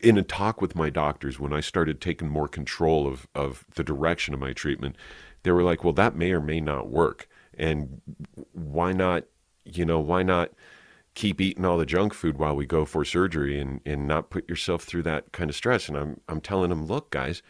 in 0.00 0.18
a 0.18 0.22
talk 0.22 0.60
with 0.60 0.74
my 0.74 0.90
doctors 0.90 1.38
when 1.40 1.52
I 1.52 1.60
started 1.60 2.00
taking 2.00 2.28
more 2.28 2.48
control 2.48 3.06
of, 3.06 3.26
of 3.34 3.64
the 3.74 3.84
direction 3.84 4.34
of 4.34 4.40
my 4.40 4.52
treatment, 4.52 4.96
they 5.42 5.50
were 5.50 5.62
like, 5.62 5.84
well, 5.84 5.92
that 5.94 6.16
may 6.16 6.32
or 6.32 6.40
may 6.40 6.60
not 6.60 6.88
work. 6.88 7.28
And 7.56 8.00
why 8.52 8.92
not, 8.92 9.24
you 9.64 9.84
know, 9.84 10.00
why 10.00 10.22
not 10.22 10.50
keep 11.14 11.40
eating 11.40 11.64
all 11.64 11.78
the 11.78 11.86
junk 11.86 12.12
food 12.12 12.36
while 12.36 12.54
we 12.54 12.66
go 12.66 12.84
for 12.84 13.04
surgery 13.04 13.58
and, 13.58 13.80
and 13.86 14.06
not 14.06 14.28
put 14.28 14.48
yourself 14.48 14.82
through 14.84 15.04
that 15.04 15.32
kind 15.32 15.48
of 15.48 15.56
stress? 15.56 15.88
And 15.88 15.96
I'm, 15.96 16.20
I'm 16.28 16.40
telling 16.40 16.68
them, 16.68 16.86
look, 16.86 17.10
guys, 17.10 17.42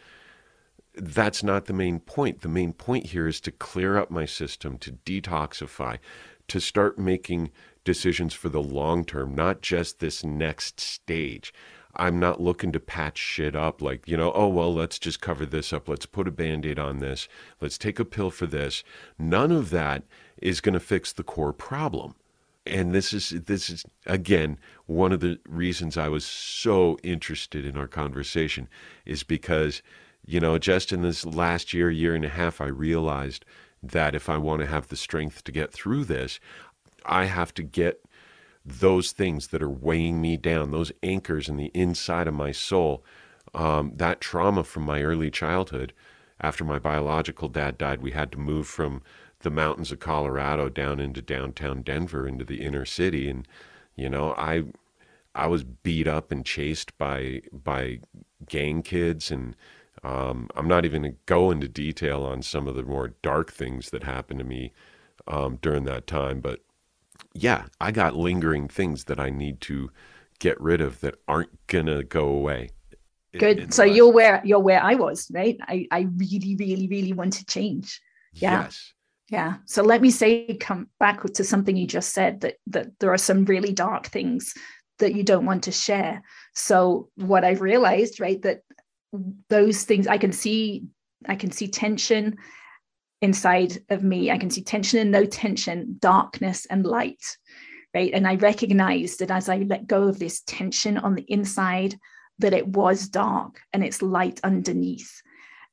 that's 0.95 1.43
not 1.43 1.65
the 1.65 1.73
main 1.73 1.99
point. 1.99 2.41
The 2.41 2.47
main 2.47 2.73
point 2.73 3.07
here 3.07 3.27
is 3.27 3.41
to 3.41 3.51
clear 3.51 3.97
up 3.97 4.09
my 4.09 4.25
system, 4.25 4.77
to 4.79 4.93
detoxify, 4.93 5.99
to 6.47 6.59
start 6.59 6.97
making 6.97 7.51
decisions 7.83 8.33
for 8.33 8.49
the 8.49 8.61
long 8.61 9.05
term, 9.05 9.35
not 9.35 9.61
just 9.61 9.99
this 9.99 10.23
next 10.23 10.79
stage. 10.79 11.53
I'm 11.97 12.19
not 12.19 12.39
looking 12.39 12.71
to 12.73 12.79
patch 12.79 13.17
shit 13.17 13.55
up 13.55 13.81
like, 13.81 14.07
you 14.07 14.15
know, 14.15 14.31
oh, 14.33 14.47
well, 14.47 14.73
let's 14.73 14.99
just 14.99 15.19
cover 15.19 15.45
this 15.45 15.73
up. 15.73 15.89
Let's 15.89 16.05
put 16.05 16.27
a 16.27 16.31
band 16.31 16.65
aid 16.65 16.77
on 16.77 16.99
this. 16.99 17.27
Let's 17.59 17.77
take 17.77 17.99
a 17.99 18.05
pill 18.05 18.29
for 18.29 18.45
this. 18.45 18.83
None 19.17 19.51
of 19.51 19.71
that 19.71 20.03
is 20.39 20.61
going 20.61 20.73
to 20.73 20.79
fix 20.79 21.11
the 21.11 21.23
core 21.23 21.53
problem. 21.53 22.15
And 22.67 22.93
this 22.93 23.13
is, 23.13 23.29
this 23.29 23.69
is, 23.69 23.83
again, 24.05 24.59
one 24.85 25.11
of 25.11 25.21
the 25.21 25.39
reasons 25.47 25.97
I 25.97 26.09
was 26.09 26.25
so 26.25 26.99
interested 27.01 27.65
in 27.65 27.77
our 27.77 27.87
conversation 27.87 28.67
is 29.05 29.23
because, 29.23 29.81
you 30.25 30.39
know, 30.39 30.57
just 30.59 30.91
in 30.91 31.01
this 31.01 31.25
last 31.25 31.73
year, 31.73 31.89
year 31.89 32.13
and 32.13 32.25
a 32.25 32.29
half, 32.29 32.61
I 32.61 32.67
realized 32.67 33.43
that 33.81 34.13
if 34.13 34.29
I 34.29 34.37
want 34.37 34.61
to 34.61 34.67
have 34.67 34.89
the 34.89 34.95
strength 34.95 35.43
to 35.45 35.51
get 35.51 35.71
through 35.71 36.05
this, 36.05 36.39
I 37.05 37.25
have 37.25 37.53
to 37.55 37.63
get 37.63 38.03
those 38.67 39.13
things 39.13 39.47
that 39.47 39.63
are 39.63 39.69
weighing 39.69 40.19
me 40.21 40.35
down, 40.35 40.71
those 40.71 40.91
anchors 41.01 41.47
in 41.47 41.55
the 41.55 41.71
inside 41.73 42.27
of 42.27 42.33
my 42.33 42.51
soul, 42.51 43.03
um, 43.53 43.93
that 43.95 44.19
trauma 44.19 44.63
from 44.63 44.83
my 44.83 45.01
early 45.01 45.31
childhood. 45.31 45.93
After 46.41 46.63
my 46.63 46.77
biological 46.77 47.47
dad 47.47 47.77
died, 47.77 48.01
we 48.01 48.11
had 48.11 48.31
to 48.33 48.37
move 48.37 48.67
from 48.67 49.01
the 49.39 49.49
mountains 49.49 49.91
of 49.91 49.99
Colorado 49.99 50.69
down 50.69 50.99
into 50.99 51.21
downtown 51.21 51.81
Denver, 51.81 52.27
into 52.27 52.43
the 52.43 52.61
inner 52.61 52.85
city, 52.85 53.29
and 53.29 53.47
you 53.95 54.09
know, 54.09 54.33
I 54.37 54.65
I 55.33 55.47
was 55.47 55.63
beat 55.63 56.07
up 56.07 56.31
and 56.31 56.45
chased 56.45 56.97
by 56.97 57.41
by 57.51 57.99
gang 58.47 58.81
kids, 58.83 59.31
and 59.31 59.55
um, 60.03 60.49
I'm 60.55 60.67
not 60.67 60.85
even 60.85 61.03
going 61.03 61.13
to 61.13 61.19
go 61.25 61.51
into 61.51 61.67
detail 61.67 62.23
on 62.23 62.41
some 62.41 62.67
of 62.67 62.75
the 62.75 62.83
more 62.83 63.13
dark 63.21 63.51
things 63.51 63.89
that 63.91 64.03
happened 64.03 64.39
to 64.39 64.45
me 64.45 64.73
um, 65.27 65.57
during 65.61 65.85
that 65.85 66.07
time, 66.07 66.39
but 66.41 66.61
yeah, 67.33 67.65
I 67.79 67.91
got 67.91 68.15
lingering 68.15 68.67
things 68.67 69.05
that 69.05 69.19
I 69.19 69.29
need 69.29 69.61
to 69.61 69.91
get 70.39 70.59
rid 70.59 70.81
of 70.81 70.99
that 71.01 71.15
aren't 71.27 71.67
gonna 71.67 72.03
go 72.03 72.27
away. 72.27 72.69
Good. 73.37 73.73
So 73.73 73.83
you're 73.83 74.11
where 74.11 74.41
you're 74.43 74.59
where 74.59 74.81
I 74.81 74.95
was, 74.95 75.29
right? 75.31 75.57
I, 75.61 75.87
I 75.91 76.07
really, 76.15 76.55
really, 76.55 76.87
really 76.87 77.13
want 77.13 77.33
to 77.33 77.45
change. 77.45 78.01
Yeah. 78.33 78.63
Yes. 78.63 78.93
Yeah. 79.29 79.55
So 79.65 79.83
let 79.83 80.01
me 80.01 80.09
say 80.09 80.57
come 80.59 80.87
back 80.99 81.21
to 81.23 81.43
something 81.43 81.75
you 81.75 81.87
just 81.87 82.13
said 82.13 82.41
that 82.41 82.55
that 82.67 82.87
there 82.99 83.11
are 83.11 83.17
some 83.17 83.45
really 83.45 83.73
dark 83.73 84.07
things 84.07 84.53
that 84.99 85.15
you 85.15 85.23
don't 85.23 85.45
want 85.45 85.63
to 85.63 85.71
share. 85.71 86.23
So 86.53 87.09
what 87.15 87.43
I've 87.43 87.61
realized, 87.61 88.19
right, 88.19 88.41
that 88.41 88.61
those 89.49 89.83
things 89.83 90.07
I 90.07 90.17
can 90.17 90.31
see 90.31 90.85
I 91.27 91.35
can 91.35 91.51
see 91.51 91.67
tension 91.67 92.37
inside 93.21 93.79
of 93.89 94.03
me. 94.03 94.31
I 94.31 94.37
can 94.37 94.49
see 94.49 94.63
tension 94.63 94.99
and 94.99 95.11
no 95.11 95.25
tension, 95.25 95.97
darkness 95.99 96.65
and 96.65 96.85
light, 96.85 97.37
right? 97.93 98.11
And 98.13 98.27
I 98.27 98.35
recognize 98.35 99.17
that 99.17 99.31
as 99.31 99.49
I 99.49 99.57
let 99.57 99.87
go 99.87 100.03
of 100.07 100.19
this 100.19 100.41
tension 100.41 100.97
on 100.97 101.15
the 101.15 101.25
inside, 101.27 101.95
that 102.39 102.53
it 102.53 102.67
was 102.67 103.07
dark 103.07 103.61
and 103.73 103.83
it's 103.83 104.01
light 104.01 104.39
underneath. 104.43 105.21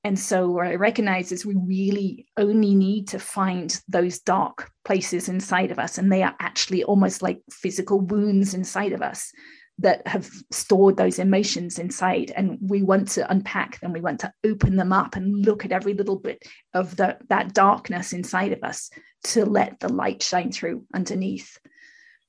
And 0.03 0.18
so, 0.18 0.51
what 0.51 0.66
I 0.66 0.74
recognize 0.74 1.32
is 1.32 1.47
we 1.47 1.55
really 1.57 2.26
only 2.36 2.74
need 2.74 3.09
to 3.09 3.18
find 3.18 3.80
those 3.88 4.20
dark 4.20 4.70
places 4.84 5.30
inside 5.30 5.70
of 5.70 5.78
us. 5.78 5.97
And 5.97 6.12
they 6.12 6.22
are 6.22 6.34
actually 6.40 6.84
almost 6.84 7.22
like 7.22 7.40
physical 7.51 8.01
wounds 8.01 8.53
inside 8.53 8.92
of 8.92 9.01
us 9.01 9.32
that 9.79 10.07
have 10.07 10.31
stored 10.51 10.97
those 10.97 11.18
emotions 11.18 11.79
inside 11.79 12.33
and 12.37 12.59
we 12.61 12.83
want 12.83 13.09
to 13.09 13.31
unpack 13.31 13.81
them. 13.81 13.93
We 13.93 14.01
want 14.01 14.20
to 14.20 14.33
open 14.45 14.77
them 14.77 14.93
up 14.93 15.16
and 15.16 15.45
look 15.45 15.64
at 15.64 15.72
every 15.72 15.95
little 15.95 16.18
bit 16.18 16.47
of 16.72 16.97
the, 16.97 17.18
that 17.29 17.55
darkness 17.55 18.12
inside 18.12 18.53
of 18.53 18.62
us 18.62 18.91
to 19.25 19.45
let 19.45 19.81
the 19.81 19.93
light 19.93 20.22
shine 20.22 20.53
through 20.53 20.85
underneath. 20.95 21.59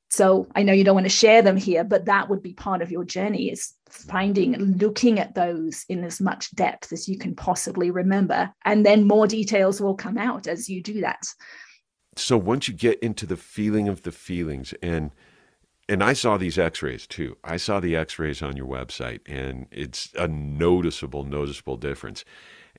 So 0.10 0.48
i 0.56 0.64
know 0.64 0.72
you 0.72 0.84
don't 0.84 0.96
want 0.96 1.06
to 1.06 1.10
share 1.10 1.42
them 1.42 1.58
here 1.58 1.84
but 1.84 2.06
that 2.06 2.30
would 2.30 2.42
be 2.42 2.54
part 2.54 2.82
of 2.82 2.92
your 2.92 3.04
journey 3.04 3.50
is 3.50 3.74
finding 3.90 4.56
looking 4.56 5.20
at 5.20 5.36
those 5.36 5.84
in 5.90 6.04
as 6.04 6.22
much 6.22 6.56
depth 6.56 6.94
as 6.94 7.08
you 7.08 7.18
can 7.18 7.36
possibly 7.36 7.92
remember. 7.92 8.52
And 8.64 8.86
then 8.86 9.08
more 9.08 9.28
details 9.28 9.82
will 9.82 9.96
come 9.96 10.18
out 10.18 10.48
as 10.48 10.70
you 10.70 10.82
do 10.82 11.02
that. 11.02 11.26
So 12.18 12.38
once 12.38 12.68
you 12.68 12.74
get 12.74 13.00
into 13.00 13.26
the 13.26 13.38
feeling 13.38 13.88
of 13.88 14.04
the 14.04 14.12
feelings 14.12 14.74
and 14.82 15.12
and 15.88 16.04
I 16.04 16.14
saw 16.14 16.38
these 16.38 16.58
x-rays 16.58 17.06
too. 17.06 17.38
I 17.44 17.58
saw 17.58 17.80
the 17.80 17.96
x-rays 17.96 18.42
on 18.42 18.58
your 18.58 18.68
website 18.68 19.22
and 19.28 19.68
it's 19.72 20.12
a 20.18 20.28
noticeable 20.28 21.24
noticeable 21.24 21.78
difference. 21.78 22.26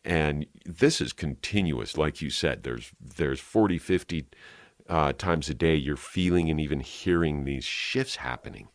And 0.04 0.46
this 0.64 1.00
is 1.00 1.12
continuous 1.12 1.96
like 1.96 2.20
you 2.20 2.30
said. 2.30 2.62
There's 2.62 2.92
there's 3.00 3.40
40 3.40 3.78
50 3.78 4.26
uh, 4.88 5.12
times 5.12 5.48
a 5.48 5.54
day 5.54 5.74
you're 5.74 5.96
feeling 5.96 6.50
and 6.50 6.60
even 6.60 6.80
hearing 6.80 7.44
these 7.44 7.64
shifts 7.64 8.16
happening. 8.16 8.68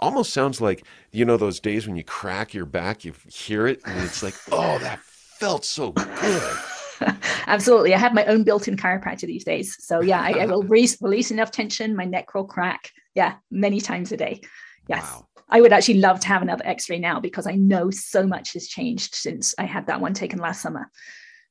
Almost 0.00 0.32
sounds 0.32 0.60
like 0.60 0.84
you 1.10 1.24
know 1.24 1.36
those 1.36 1.58
days 1.58 1.86
when 1.86 1.96
you 1.96 2.04
crack 2.04 2.54
your 2.54 2.66
back, 2.66 3.04
you 3.04 3.12
hear 3.28 3.66
it 3.66 3.80
and 3.84 4.04
it's 4.04 4.22
like, 4.22 4.34
"Oh, 4.52 4.78
that 4.78 5.00
felt 5.00 5.64
so 5.64 5.90
good." 5.90 6.58
Absolutely. 7.46 7.94
I 7.94 7.98
have 7.98 8.14
my 8.14 8.24
own 8.26 8.44
built 8.44 8.68
in 8.68 8.76
chiropractor 8.76 9.26
these 9.26 9.44
days. 9.44 9.76
So, 9.84 10.00
yeah, 10.00 10.20
I, 10.20 10.30
I 10.40 10.46
will 10.46 10.62
re- 10.64 10.88
release 11.00 11.30
enough 11.30 11.50
tension, 11.50 11.96
my 11.96 12.04
neck 12.04 12.34
will 12.34 12.44
crack. 12.44 12.90
Yeah, 13.14 13.36
many 13.50 13.80
times 13.80 14.12
a 14.12 14.16
day. 14.16 14.40
Yes. 14.88 15.02
Wow. 15.02 15.28
I 15.48 15.60
would 15.60 15.72
actually 15.72 16.00
love 16.00 16.20
to 16.20 16.28
have 16.28 16.42
another 16.42 16.66
x 16.66 16.90
ray 16.90 16.98
now 16.98 17.20
because 17.20 17.46
I 17.46 17.54
know 17.54 17.90
so 17.90 18.26
much 18.26 18.52
has 18.52 18.68
changed 18.68 19.14
since 19.14 19.54
I 19.58 19.64
had 19.64 19.86
that 19.86 20.00
one 20.00 20.12
taken 20.12 20.38
last 20.38 20.60
summer. 20.60 20.90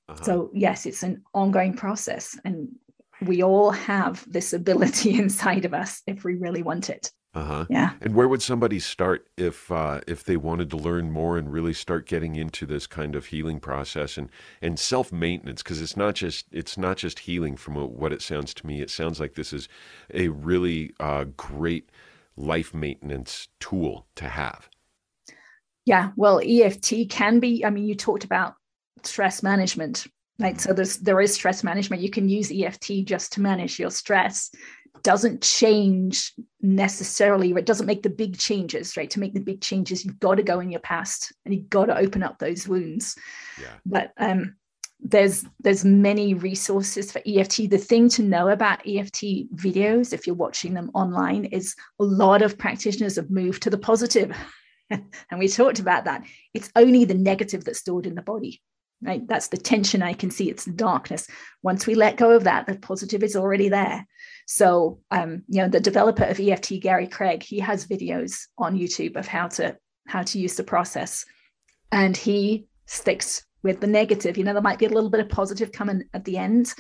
Uh-huh. 0.07 0.23
So, 0.23 0.51
yes, 0.53 0.85
it's 0.85 1.03
an 1.03 1.23
ongoing 1.33 1.73
process. 1.73 2.37
And 2.45 2.69
we 3.21 3.43
all 3.43 3.71
have 3.71 4.23
this 4.31 4.53
ability 4.53 5.17
inside 5.19 5.65
of 5.65 5.73
us 5.73 6.01
if 6.07 6.23
we 6.23 6.35
really 6.35 6.63
want 6.63 6.89
it. 6.89 7.11
Uh-huh. 7.37 7.65
Yeah. 7.69 7.91
And 8.01 8.15
where 8.15 8.27
would 8.27 8.41
somebody 8.41 8.79
start 8.79 9.27
if 9.37 9.71
uh, 9.71 10.01
if 10.07 10.23
they 10.23 10.37
wanted 10.37 10.71
to 10.71 10.77
learn 10.77 11.11
more 11.11 11.37
and 11.37 11.53
really 11.53 11.73
start 11.73 12.07
getting 12.07 12.35
into 12.35 12.65
this 12.65 12.87
kind 12.87 13.15
of 13.15 13.27
healing 13.27 13.59
process 13.59 14.17
and 14.17 14.31
and 14.59 14.79
self 14.79 15.11
maintenance? 15.11 15.61
Because 15.61 15.79
it's 15.79 15.95
not 15.95 16.15
just 16.15 16.47
it's 16.51 16.79
not 16.79 16.97
just 16.97 17.19
healing 17.19 17.55
from 17.55 17.75
what 17.75 18.11
it 18.11 18.23
sounds 18.23 18.55
to 18.55 18.65
me. 18.65 18.81
It 18.81 18.89
sounds 18.89 19.19
like 19.19 19.35
this 19.35 19.53
is 19.53 19.69
a 20.11 20.29
really 20.29 20.95
uh, 20.99 21.25
great 21.37 21.91
life 22.35 22.73
maintenance 22.73 23.49
tool 23.59 24.07
to 24.15 24.29
have. 24.29 24.67
Yeah. 25.85 26.13
Well, 26.15 26.41
EFT 26.43 27.07
can 27.07 27.39
be. 27.39 27.63
I 27.63 27.69
mean, 27.69 27.85
you 27.85 27.93
talked 27.93 28.23
about 28.23 28.55
stress 29.03 29.43
management 29.43 30.07
right 30.39 30.59
so 30.59 30.73
there's 30.73 30.97
there 30.97 31.21
is 31.21 31.33
stress 31.33 31.63
management 31.63 32.01
you 32.01 32.09
can 32.09 32.29
use 32.29 32.51
eft 32.51 32.91
just 33.05 33.31
to 33.31 33.41
manage 33.41 33.79
your 33.79 33.91
stress 33.91 34.51
doesn't 35.07 35.41
change 35.41 36.33
necessarily 36.61 37.53
or 37.53 37.57
it 37.57 37.65
doesn't 37.65 37.85
make 37.85 38.03
the 38.03 38.09
big 38.09 38.37
changes 38.37 38.97
right 38.97 39.09
to 39.09 39.21
make 39.21 39.33
the 39.33 39.39
big 39.39 39.61
changes 39.61 40.03
you've 40.03 40.19
got 40.19 40.35
to 40.35 40.43
go 40.43 40.59
in 40.59 40.69
your 40.69 40.81
past 40.81 41.31
and 41.45 41.53
you've 41.53 41.69
got 41.69 41.85
to 41.85 41.97
open 41.97 42.21
up 42.21 42.37
those 42.39 42.67
wounds 42.67 43.15
yeah. 43.57 43.71
but 43.85 44.11
um 44.17 44.53
there's 44.99 45.45
there's 45.61 45.85
many 45.85 46.33
resources 46.33 47.11
for 47.11 47.21
EFT. 47.25 47.69
The 47.69 47.77
thing 47.77 48.09
to 48.09 48.23
know 48.23 48.49
about 48.49 48.79
EFT 48.79 49.45
videos, 49.55 50.11
if 50.11 50.25
you're 50.25 50.35
watching 50.35 50.73
them 50.73 50.89
online, 50.95 51.45
is 51.45 51.75
a 51.99 52.03
lot 52.03 52.41
of 52.41 52.57
practitioners 52.57 53.15
have 53.17 53.29
moved 53.29 53.61
to 53.61 53.69
the 53.69 53.77
positive. 53.77 54.35
and 54.89 55.37
we 55.37 55.47
talked 55.47 55.77
about 55.77 56.05
that. 56.05 56.23
It's 56.55 56.71
only 56.75 57.05
the 57.05 57.13
negative 57.13 57.63
that's 57.63 57.77
stored 57.77 58.07
in 58.07 58.15
the 58.15 58.23
body 58.23 58.59
right? 59.01 59.27
That's 59.27 59.47
the 59.47 59.57
tension 59.57 60.01
i 60.01 60.13
can 60.13 60.31
see. 60.31 60.49
It's 60.49 60.65
the 60.65 60.71
darkness. 60.71 61.27
Once 61.63 61.85
we 61.85 61.95
let 61.95 62.17
go 62.17 62.31
of 62.31 62.43
that 62.45 62.67
the 62.67 62.75
positive 62.75 63.23
is 63.23 63.35
already 63.35 63.69
there. 63.69 64.05
So 64.45 64.99
um, 65.11 65.43
you 65.47 65.61
know 65.61 65.69
the 65.69 65.79
developer 65.79 66.23
of 66.23 66.39
eft 66.39 66.71
gary 66.81 67.07
craig 67.07 67.43
he 67.43 67.59
has 67.59 67.87
videos 67.87 68.45
on 68.57 68.77
youtube 68.77 69.15
of 69.15 69.27
how 69.27 69.47
to 69.49 69.77
how 70.07 70.23
to 70.23 70.39
use 70.39 70.55
the 70.55 70.63
process. 70.63 71.25
And 71.91 72.15
he 72.15 72.67
sticks 72.85 73.45
with 73.63 73.79
the 73.79 73.87
negative. 73.87 74.37
You 74.37 74.43
know 74.43 74.53
there 74.53 74.61
might 74.61 74.79
be 74.79 74.85
a 74.85 74.89
little 74.89 75.09
bit 75.09 75.21
of 75.21 75.29
positive 75.29 75.71
coming 75.71 76.03
at 76.13 76.25
the 76.25 76.37
end 76.37 76.73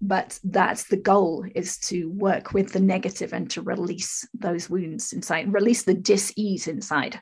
but 0.00 0.38
that's 0.44 0.84
the 0.84 0.96
goal 0.96 1.44
is 1.56 1.76
to 1.78 2.08
work 2.10 2.52
with 2.52 2.72
the 2.72 2.80
negative 2.80 3.32
and 3.32 3.50
to 3.50 3.62
release 3.62 4.26
those 4.32 4.70
wounds 4.70 5.12
inside 5.12 5.52
release 5.52 5.82
the 5.82 5.94
dis-ease 5.94 6.68
inside. 6.68 7.20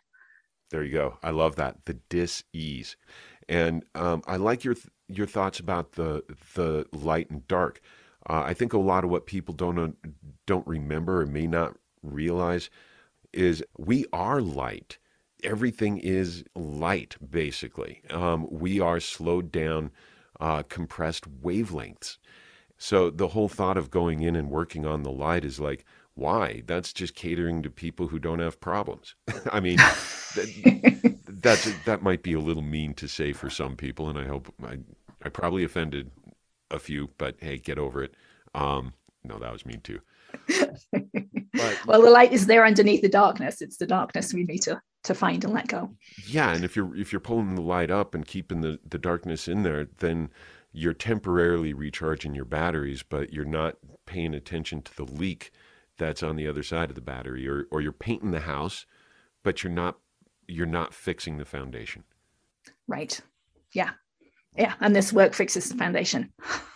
There 0.70 0.82
you 0.82 0.92
go. 0.92 1.18
I 1.22 1.30
love 1.30 1.57
that. 1.57 1.76
The 1.84 1.99
dis-ease 2.11 2.97
and 3.49 3.84
um, 3.94 4.22
I 4.26 4.36
like 4.36 4.64
your 4.64 4.74
th- 4.74 4.88
your 5.09 5.26
thoughts 5.26 5.61
about 5.61 5.92
the 5.92 6.24
the 6.55 6.86
light 6.92 7.30
and 7.30 7.47
dark. 7.49 7.80
Uh, 8.28 8.42
I 8.44 8.55
think 8.55 8.72
a 8.72 8.78
lot 8.78 9.05
of 9.05 9.11
what 9.11 9.26
people 9.26 9.55
don't 9.55 9.78
uh, 9.78 9.88
don't 10.47 10.66
remember 10.66 11.22
or 11.22 11.26
may 11.26 11.47
not 11.47 11.76
realize 12.03 12.70
is 13.32 13.64
we 13.78 14.07
are 14.12 14.40
light. 14.40 14.99
Everything 15.44 15.99
is 15.99 16.44
light, 16.55 17.16
basically. 17.30 18.03
Um, 18.11 18.49
we 18.51 18.80
are 18.80 19.01
slowed 19.01 19.53
down, 19.53 19.90
uh, 20.40 20.62
compressed 20.64 21.42
wavelengths. 21.42 22.18
So 22.78 23.11
the 23.11 23.28
whole 23.28 23.49
thought 23.49 23.78
of 23.78 23.90
going 23.90 24.22
in 24.22 24.36
and 24.36 24.51
working 24.51 24.86
on 24.86 25.03
the 25.03 25.11
light 25.11 25.44
is 25.44 25.61
like, 25.61 25.84
why? 26.14 26.62
That's 26.66 26.92
just 26.92 27.14
catering 27.14 27.62
to 27.62 27.70
people 27.70 28.09
who 28.09 28.18
don't 28.18 28.38
have 28.38 28.61
problems. 28.61 29.14
I 29.53 29.61
mean, 29.61 29.78
that's 31.41 31.70
that 31.84 32.03
might 32.03 32.22
be 32.22 32.32
a 32.32 32.41
little 32.41 32.62
mean 32.62 32.95
to 32.95 33.09
say 33.09 33.32
for 33.32 33.51
some 33.51 33.76
people, 33.76 34.09
and 34.09 34.18
I 34.18 34.24
hope 34.24 34.53
I 34.64 34.78
I 35.22 35.28
probably 35.28 35.64
offended 35.64 36.11
a 36.70 36.78
few, 36.78 37.11
but 37.18 37.37
hey, 37.41 37.59
get 37.59 37.78
over 37.78 38.03
it. 38.03 38.14
Um, 38.55 38.95
no, 39.24 39.39
that 39.39 39.53
was 39.53 39.66
mean 39.66 39.80
too. 39.80 40.01
but, 40.53 41.87
well, 41.87 42.03
the 42.03 42.11
light 42.11 42.32
is 42.32 42.47
there 42.47 42.64
underneath 42.64 43.03
the 43.03 43.09
darkness. 43.09 43.61
It's 43.61 43.76
the 43.76 43.87
darkness 43.87 44.34
we 44.34 44.45
need 44.45 44.62
to 44.62 44.80
to 45.05 45.14
find 45.14 45.45
and 45.45 45.53
let 45.53 45.68
go. 45.68 45.91
Yeah, 46.26 46.53
and 46.53 46.64
if 46.64 46.74
you're 46.74 46.95
if 46.97 47.12
you're 47.12 47.20
pulling 47.20 47.55
the 47.55 47.62
light 47.62 47.91
up 47.91 48.14
and 48.14 48.26
keeping 48.26 48.61
the 48.61 48.78
the 48.89 48.99
darkness 48.99 49.49
in 49.49 49.62
there, 49.62 49.89
then 49.99 50.30
you're 50.72 50.95
temporarily 50.95 51.72
recharging 51.72 52.34
your 52.34 52.45
batteries, 52.45 53.03
but 53.03 53.32
you're 53.32 53.45
not 53.45 53.76
paying 54.05 54.34
attention 54.34 54.82
to 54.82 54.97
the 54.97 55.05
leak 55.05 55.51
that's 55.99 56.22
on 56.22 56.37
the 56.37 56.47
other 56.47 56.62
side 56.62 56.91
of 56.91 56.95
the 56.95 57.01
battery, 57.01 57.49
or 57.49 57.66
or 57.70 57.80
you're 57.80 57.93
painting 57.93 58.30
the 58.30 58.41
house, 58.41 58.87
but 59.43 59.62
you're 59.62 59.72
not 59.72 59.99
you're 60.49 60.66
not 60.66 60.94
fixing 60.94 61.38
the 61.38 61.44
foundation. 61.44 62.05
Right. 62.86 63.20
Yeah. 63.72 63.90
Yeah. 64.57 64.74
And 64.80 64.94
this 64.94 65.12
work 65.12 65.34
fixes 65.34 65.68
the 65.68 65.76
foundation. 65.76 66.32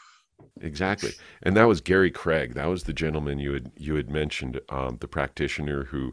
exactly. 0.61 1.13
And 1.43 1.57
that 1.57 1.69
was 1.69 1.81
Gary 1.81 2.11
Craig. 2.11 2.55
That 2.55 2.67
was 2.67 2.85
the 2.85 2.93
gentleman 2.93 3.39
you 3.39 3.53
had 3.53 3.73
you 3.77 3.95
had 3.95 4.11
mentioned, 4.11 4.61
um, 4.69 4.99
the 5.01 5.09
practitioner 5.09 5.85
who, 5.85 6.13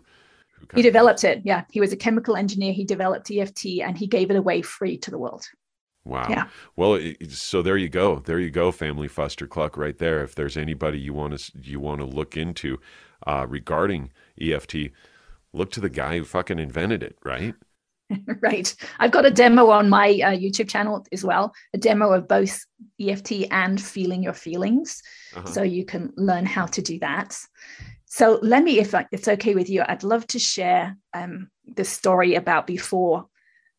who 0.59 0.67
he 0.75 0.81
developed 0.81 1.23
of... 1.23 1.31
it. 1.31 1.41
Yeah. 1.45 1.63
He 1.71 1.79
was 1.79 1.91
a 1.91 1.97
chemical 1.97 2.35
engineer. 2.35 2.73
He 2.73 2.85
developed 2.85 3.31
EFT 3.31 3.65
and 3.81 3.97
he 3.97 4.07
gave 4.07 4.29
it 4.29 4.37
away 4.37 4.61
free 4.61 4.97
to 4.99 5.11
the 5.11 5.17
world. 5.17 5.45
Wow. 6.07 6.27
Yeah. 6.29 6.47
Well, 6.77 6.95
it, 6.95 7.31
so 7.31 7.61
there 7.61 7.75
you 7.75 7.89
go. 7.89 8.19
There 8.19 8.39
you 8.39 8.49
go, 8.49 8.71
family 8.71 9.09
fuster 9.09 9.47
cluck 9.47 9.75
right 9.75 9.97
there. 9.97 10.23
If 10.23 10.35
there's 10.35 10.55
anybody 10.55 10.99
you 10.99 11.13
want 11.13 11.37
to 11.37 11.51
you 11.61 11.81
want 11.81 11.99
to 11.99 12.05
look 12.05 12.37
into 12.37 12.79
uh, 13.25 13.45
regarding 13.47 14.11
EFT, 14.39 14.91
look 15.53 15.71
to 15.71 15.81
the 15.81 15.89
guy 15.89 16.17
who 16.17 16.25
fucking 16.25 16.59
invented 16.59 17.03
it, 17.03 17.17
right? 17.23 17.55
right. 18.41 18.73
I've 18.99 19.11
got 19.11 19.25
a 19.25 19.31
demo 19.31 19.69
on 19.69 19.89
my 19.89 20.09
uh, 20.23 20.31
YouTube 20.31 20.69
channel 20.69 21.05
as 21.11 21.23
well, 21.23 21.53
a 21.73 21.77
demo 21.77 22.11
of 22.13 22.27
both 22.27 22.65
EFT 22.99 23.47
and 23.51 23.81
feeling 23.81 24.23
your 24.23 24.33
feelings. 24.33 25.01
Uh-huh. 25.35 25.47
So 25.47 25.63
you 25.63 25.85
can 25.85 26.13
learn 26.15 26.45
how 26.45 26.65
to 26.67 26.81
do 26.81 26.99
that. 26.99 27.37
So 28.05 28.39
let 28.41 28.63
me, 28.63 28.79
if 28.79 28.93
it's 29.11 29.27
okay 29.27 29.55
with 29.55 29.69
you, 29.69 29.83
I'd 29.85 30.03
love 30.03 30.25
to 30.27 30.39
share 30.39 30.95
um, 31.13 31.49
the 31.75 31.83
story 31.83 32.35
about 32.35 32.67
before 32.67 33.27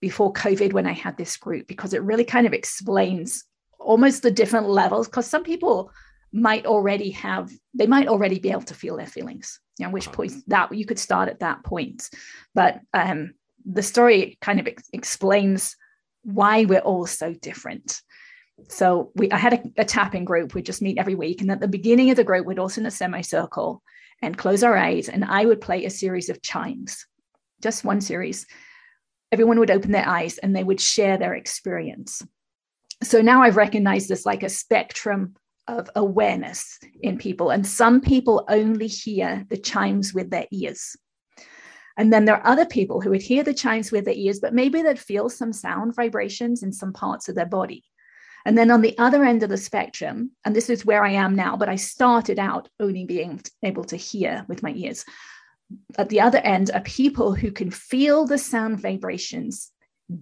before 0.01 0.33
COVID 0.33 0.73
when 0.73 0.87
I 0.87 0.93
had 0.93 1.16
this 1.16 1.37
group 1.37 1.66
because 1.66 1.93
it 1.93 2.03
really 2.03 2.25
kind 2.25 2.47
of 2.47 2.53
explains 2.53 3.45
almost 3.81 4.23
the 4.23 4.31
different 4.31 4.69
levels. 4.69 5.09
Because 5.09 5.27
some 5.27 5.43
people 5.43 5.91
might 6.33 6.66
already 6.66 7.11
have, 7.11 7.51
they 7.74 7.87
might 7.87 8.09
already 8.09 8.39
be 8.39 8.51
able 8.51 8.62
to 8.62 8.74
feel 8.74 8.97
their 8.97 9.07
feelings 9.07 9.61
you 9.79 9.87
know, 9.87 9.93
which 9.93 10.11
point 10.12 10.33
that 10.49 10.74
you 10.74 10.85
could 10.85 10.99
start 10.99 11.29
at 11.29 11.41
that 11.41 11.64
point. 11.64 12.11
But 12.55 12.81
um, 12.93 13.35
the 13.64 13.83
story 13.83 14.37
kind 14.41 14.61
of 14.61 14.66
ex- 14.66 14.89
explains 14.93 15.76
why 16.22 16.64
we're 16.64 16.81
all 16.81 17.07
so 17.07 17.33
different. 17.33 18.01
So 18.68 19.12
we, 19.14 19.31
I 19.31 19.39
had 19.39 19.55
a, 19.55 19.83
a 19.83 19.85
tapping 19.85 20.24
group. 20.24 20.55
We'd 20.55 20.66
just 20.66 20.83
meet 20.83 20.99
every 20.99 21.14
week, 21.14 21.41
and 21.41 21.51
at 21.51 21.61
the 21.61 21.68
beginning 21.68 22.11
of 22.11 22.16
the 22.16 22.24
group, 22.24 22.45
we'd 22.45 22.59
all 22.59 22.68
sit 22.68 22.81
in 22.81 22.87
a 22.87 22.91
semicircle 22.91 23.83
and 24.20 24.37
close 24.37 24.64
our 24.64 24.76
eyes, 24.76 25.09
and 25.09 25.24
I 25.24 25.45
would 25.45 25.61
play 25.61 25.85
a 25.85 25.91
series 25.91 26.29
of 26.29 26.43
chimes, 26.43 27.07
just 27.62 27.85
one 27.85 28.01
series. 28.01 28.47
Everyone 29.31 29.61
would 29.61 29.70
open 29.70 29.93
their 29.93 30.09
eyes 30.09 30.39
and 30.39 30.57
they 30.57 30.64
would 30.64 30.81
share 30.81 31.18
their 31.18 31.35
experience. 31.35 32.22
So 33.03 33.20
now 33.20 33.43
I've 33.43 33.59
recognized 33.59 34.09
this 34.09 34.24
like 34.24 34.43
a 34.43 34.49
spectrum 34.49 35.37
of 35.69 35.89
awareness 35.95 36.79
in 37.03 37.19
people. 37.19 37.51
And 37.51 37.66
some 37.66 38.01
people 38.01 38.45
only 38.49 38.89
hear 38.89 39.45
the 39.49 39.57
chimes 39.57 40.12
with 40.12 40.31
their 40.31 40.47
ears. 40.51 40.97
And 41.97 42.12
then 42.12 42.25
there 42.25 42.37
are 42.37 42.47
other 42.47 42.66
people 42.66 43.01
who 43.01 43.11
would 43.11 43.23
hear 43.23 43.43
the 43.43 43.55
chimes 43.55 43.93
with 43.93 44.05
their 44.05 44.14
ears, 44.14 44.41
but 44.41 44.55
maybe 44.55 44.83
they'd 44.83 44.99
feel 44.99 45.29
some 45.29 45.53
sound 45.53 45.95
vibrations 45.95 46.62
in 46.62 46.73
some 46.73 46.93
parts 46.93 47.29
of 47.29 47.35
their 47.35 47.47
body. 47.47 47.85
And 48.47 48.57
then 48.57 48.71
on 48.71 48.83
the 48.83 48.97
other 48.99 49.25
end 49.25 49.43
of 49.43 49.51
the 49.51 49.57
spectrum, 49.57 50.31
and 50.45 50.55
this 50.55 50.71
is 50.71 50.87
where 50.87 51.05
I 51.05 51.11
am 51.11 51.35
now, 51.35 51.57
but 51.57 51.69
I 51.69 51.77
started 51.77 52.39
out 52.39 52.69
only 52.81 53.05
being 53.05 53.43
able 53.62 53.85
to 53.85 53.97
hear 53.97 54.47
with 54.49 54.62
my 54.62 54.73
ears. 54.73 55.05
At 55.99 56.09
the 56.09 56.21
other 56.21 56.39
end 56.39 56.71
are 56.73 56.81
people 56.81 57.35
who 57.35 57.51
can 57.51 57.71
feel 57.71 58.27
the 58.27 58.39
sound 58.39 58.81
vibrations 58.81 59.71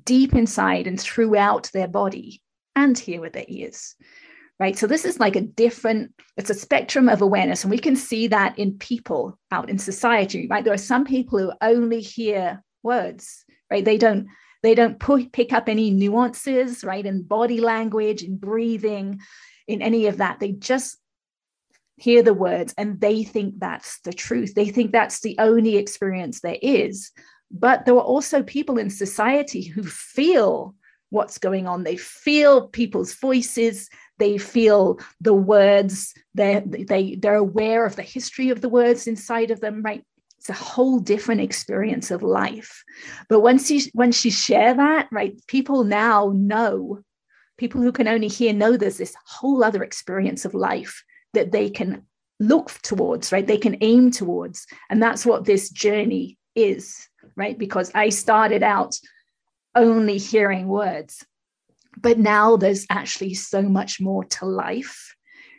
deep 0.05 0.35
inside 0.35 0.87
and 0.87 1.01
throughout 1.01 1.71
their 1.73 1.87
body 1.87 2.43
and 2.75 2.99
hear 2.99 3.21
with 3.21 3.35
their 3.35 3.45
ears 3.47 3.95
right? 4.59 4.77
So 4.77 4.87
this 4.87 5.05
is 5.05 5.21
like 5.21 5.37
a 5.37 5.43
different, 5.43 6.13
it's 6.37 6.51
a 6.51 6.55
spectrum 6.55 7.09
of 7.09 7.21
awareness. 7.21 7.63
And 7.63 7.71
we 7.71 7.79
can 7.79 7.97
see 7.97 8.27
that 8.29 8.59
in 8.59 8.79
people 8.79 9.39
out 9.51 9.69
in 9.69 9.79
society, 9.79 10.47
right? 10.51 10.65
There 10.65 10.73
are 10.73 10.79
some 10.79 11.05
people 11.05 11.39
who 11.39 11.53
only 11.61 12.01
hear 12.01 12.63
words, 12.83 13.45
right? 13.71 13.85
They 13.85 13.99
don't, 13.99 14.29
they 14.63 14.75
don't 14.75 14.99
pick 15.33 15.53
up 15.53 15.69
any 15.69 15.91
nuances, 15.91 16.83
right? 16.85 17.05
In 17.05 17.23
body 17.23 17.61
language, 17.61 18.23
in 18.23 18.37
breathing, 18.37 19.21
in 19.69 19.83
any 19.83 20.07
of 20.07 20.19
that. 20.19 20.41
They 20.41 20.53
just 20.53 20.97
hear 21.97 22.23
the 22.23 22.35
words 22.35 22.75
and 22.77 23.01
they 23.01 23.25
think 23.25 23.55
that's 23.59 24.01
the 24.01 24.13
truth. 24.13 24.55
They 24.55 24.69
think 24.69 24.93
that's 24.93 25.21
the 25.21 25.37
only 25.39 25.77
experience 25.77 26.41
there 26.41 26.59
is. 26.63 27.11
But 27.51 27.85
there 27.85 27.95
are 27.95 28.01
also 28.01 28.43
people 28.43 28.79
in 28.79 28.91
society 28.91 29.63
who 29.63 29.83
feel 29.83 30.75
what's 31.11 31.39
going 31.39 31.67
on. 31.67 31.85
They 31.85 31.97
feel 31.97 32.69
people's 32.69 33.15
voices, 33.15 33.89
they 34.19 34.39
feel 34.39 34.99
the 35.21 35.35
words, 35.35 36.15
they're, 36.35 36.63
they, 36.67 37.17
they're 37.17 37.35
aware 37.35 37.85
of 37.85 37.97
the 37.97 38.03
history 38.03 38.51
of 38.51 38.61
the 38.61 38.69
words 38.69 39.07
inside 39.07 39.51
of 39.51 39.61
them, 39.61 39.83
right? 39.83 40.05
It's 40.39 40.49
a 40.49 40.65
whole 40.65 41.01
different 41.01 41.41
experience 41.41 42.11
of 42.11 42.23
life. 42.23 42.85
But 43.29 43.41
once 43.41 43.71
you 43.71 43.81
once 43.95 44.25
you 44.25 44.31
share 44.31 44.75
that, 44.75 45.09
right, 45.11 45.35
people 45.49 45.83
now 45.83 46.33
know, 46.35 47.01
people 47.59 47.81
who 47.81 47.91
can 47.91 48.07
only 48.07 48.29
hear 48.29 48.53
know 48.53 48.77
there's 48.77 48.99
this 48.99 49.17
whole 49.27 49.65
other 49.65 49.83
experience 49.83 50.45
of 50.45 50.55
life 50.55 51.03
that 51.35 51.53
they 51.53 51.69
can 51.69 52.07
look 52.39 52.71
towards, 52.83 53.33
right? 53.33 53.47
They 53.47 53.59
can 53.59 53.77
aim 53.81 54.11
towards. 54.11 54.67
And 54.91 55.03
that's 55.03 55.27
what 55.27 55.45
this 55.45 55.71
journey 55.71 56.39
is, 56.55 57.09
right? 57.35 57.59
Because 57.59 57.91
I 57.95 58.11
started 58.11 58.63
out 58.63 58.99
only 59.75 60.19
hearing 60.19 60.69
words. 60.69 61.25
But 62.07 62.21
now 62.21 62.57
there's 62.57 62.87
actually 62.89 63.35
so 63.35 63.63
much 63.63 64.01
more 64.01 64.23
to 64.27 64.47
life, 64.47 65.13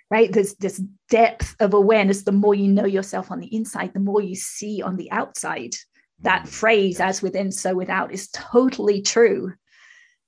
right? 0.10 0.32
There's 0.32 0.56
this 0.56 0.82
depth 1.10 1.54
of 1.60 1.74
awareness. 1.74 2.24
The 2.24 2.32
more 2.32 2.56
you 2.56 2.70
know 2.70 2.86
yourself 2.86 3.32
on 3.32 3.42
the 3.42 3.54
inside, 3.54 3.92
the 3.94 4.00
more 4.00 4.22
you 4.22 4.34
see 4.34 4.82
on 4.82 4.96
the 4.96 5.12
outside. 5.12 5.76
That 6.22 6.44
mm. 6.44 6.48
phrase, 6.48 7.02
as 7.02 7.22
within, 7.22 7.52
so 7.52 7.76
without, 7.76 8.14
is 8.14 8.30
totally 8.30 9.02
true. 9.02 9.56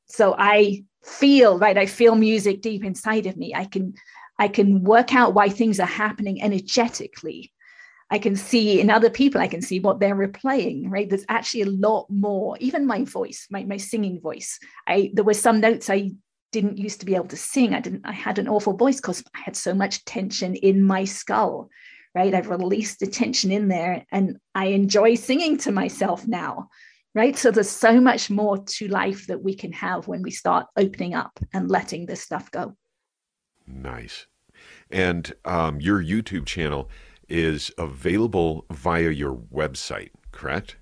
So 0.07 0.35
I 0.37 0.83
feel, 1.05 1.57
right? 1.57 1.77
I 1.77 1.85
feel 1.85 2.15
music 2.15 2.59
deep 2.59 2.83
inside 2.83 3.25
of 3.25 3.37
me. 3.37 3.55
I 3.55 3.63
can 3.63 3.93
I 4.37 4.49
can 4.49 4.83
work 4.83 5.15
out 5.15 5.33
why 5.33 5.47
things 5.47 5.79
are 5.79 5.87
happening 5.87 6.41
energetically 6.41 7.53
I 8.11 8.17
can 8.17 8.35
see 8.35 8.79
in 8.79 8.89
other 8.89 9.09
people, 9.09 9.39
I 9.39 9.47
can 9.47 9.61
see 9.61 9.79
what 9.79 9.99
they're 9.99 10.15
replaying, 10.15 10.85
right? 10.87 11.07
There's 11.07 11.25
actually 11.29 11.61
a 11.61 11.69
lot 11.69 12.07
more, 12.09 12.57
even 12.59 12.87
my 12.87 13.03
voice, 13.03 13.47
my, 13.51 13.63
my 13.65 13.77
singing 13.77 14.19
voice. 14.19 14.59
I 14.87 15.11
there 15.13 15.23
were 15.23 15.33
some 15.33 15.59
notes 15.59 15.89
I 15.89 16.11
didn't 16.51 16.77
used 16.77 16.99
to 17.01 17.05
be 17.05 17.15
able 17.15 17.27
to 17.27 17.37
sing. 17.37 17.73
I 17.73 17.79
didn't, 17.79 18.05
I 18.05 18.11
had 18.11 18.39
an 18.39 18.47
awful 18.47 18.75
voice 18.75 18.97
because 18.97 19.23
I 19.35 19.41
had 19.41 19.55
so 19.55 19.73
much 19.73 20.03
tension 20.05 20.55
in 20.55 20.83
my 20.83 21.05
skull, 21.05 21.69
right? 22.15 22.33
I've 22.33 22.49
released 22.49 22.99
the 22.99 23.07
tension 23.07 23.51
in 23.51 23.67
there 23.67 24.05
and 24.11 24.37
I 24.55 24.67
enjoy 24.67 25.15
singing 25.15 25.57
to 25.59 25.71
myself 25.71 26.27
now. 26.27 26.69
Right. 27.15 27.35
So 27.35 27.49
there's 27.49 27.71
so 27.71 27.99
much 27.99 28.29
more 28.29 28.59
to 28.59 28.87
life 28.87 29.25
that 29.27 29.41
we 29.41 29.55
can 29.55 29.71
have 29.73 30.07
when 30.07 30.21
we 30.21 30.29
start 30.29 30.67
opening 30.77 31.15
up 31.15 31.39
and 31.51 31.67
letting 31.69 32.05
this 32.05 32.21
stuff 32.21 32.51
go. 32.51 32.75
Nice. 33.65 34.27
And 34.91 35.33
um, 35.43 35.81
your 35.81 36.03
YouTube 36.03 36.45
channel, 36.45 36.87
is 37.29 37.71
available 37.77 38.65
via 38.71 39.09
your 39.09 39.35
website, 39.35 40.09
correct? 40.31 40.77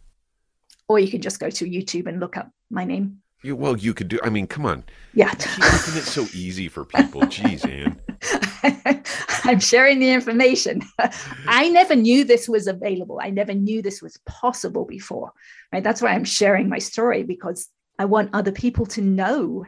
Or 0.88 1.00
you 1.00 1.10
can 1.10 1.22
just 1.22 1.40
go 1.40 1.50
to 1.50 1.66
YouTube 1.66 2.08
and 2.08 2.20
look 2.20 2.38
up 2.38 2.52
my 2.70 2.86
name. 2.86 3.22
You, 3.44 3.56
well, 3.56 3.78
you 3.78 3.94
could 3.94 4.08
do. 4.08 4.20
I 4.24 4.30
mean, 4.30 4.48
come 4.48 4.66
on. 4.66 4.84
Yeah. 5.14 5.32
Isn't 5.34 5.98
it 5.98 6.06
so 6.06 6.26
easy 6.34 6.68
for 6.68 6.86
people? 6.86 7.22
Jeez, 7.24 7.68
Ann. 7.70 8.02
I'm 9.44 9.60
sharing 9.60 10.00
the 10.00 10.12
information. 10.12 10.82
I 11.48 11.70
never 11.70 11.96
knew 11.96 12.24
this 12.24 12.50
was 12.50 12.68
available. 12.68 13.20
I 13.22 13.30
never 13.30 13.54
knew 13.54 13.82
this 13.82 14.02
was 14.02 14.18
possible 14.26 14.86
before. 14.86 15.32
Right. 15.72 15.84
That's 15.84 16.02
why 16.02 16.10
I'm 16.10 16.26
sharing 16.26 16.68
my 16.68 16.80
story 16.80 17.24
because 17.24 17.70
I 18.00 18.06
want 18.06 18.32
other 18.34 18.52
people 18.52 18.86
to 18.88 19.02
know 19.02 19.66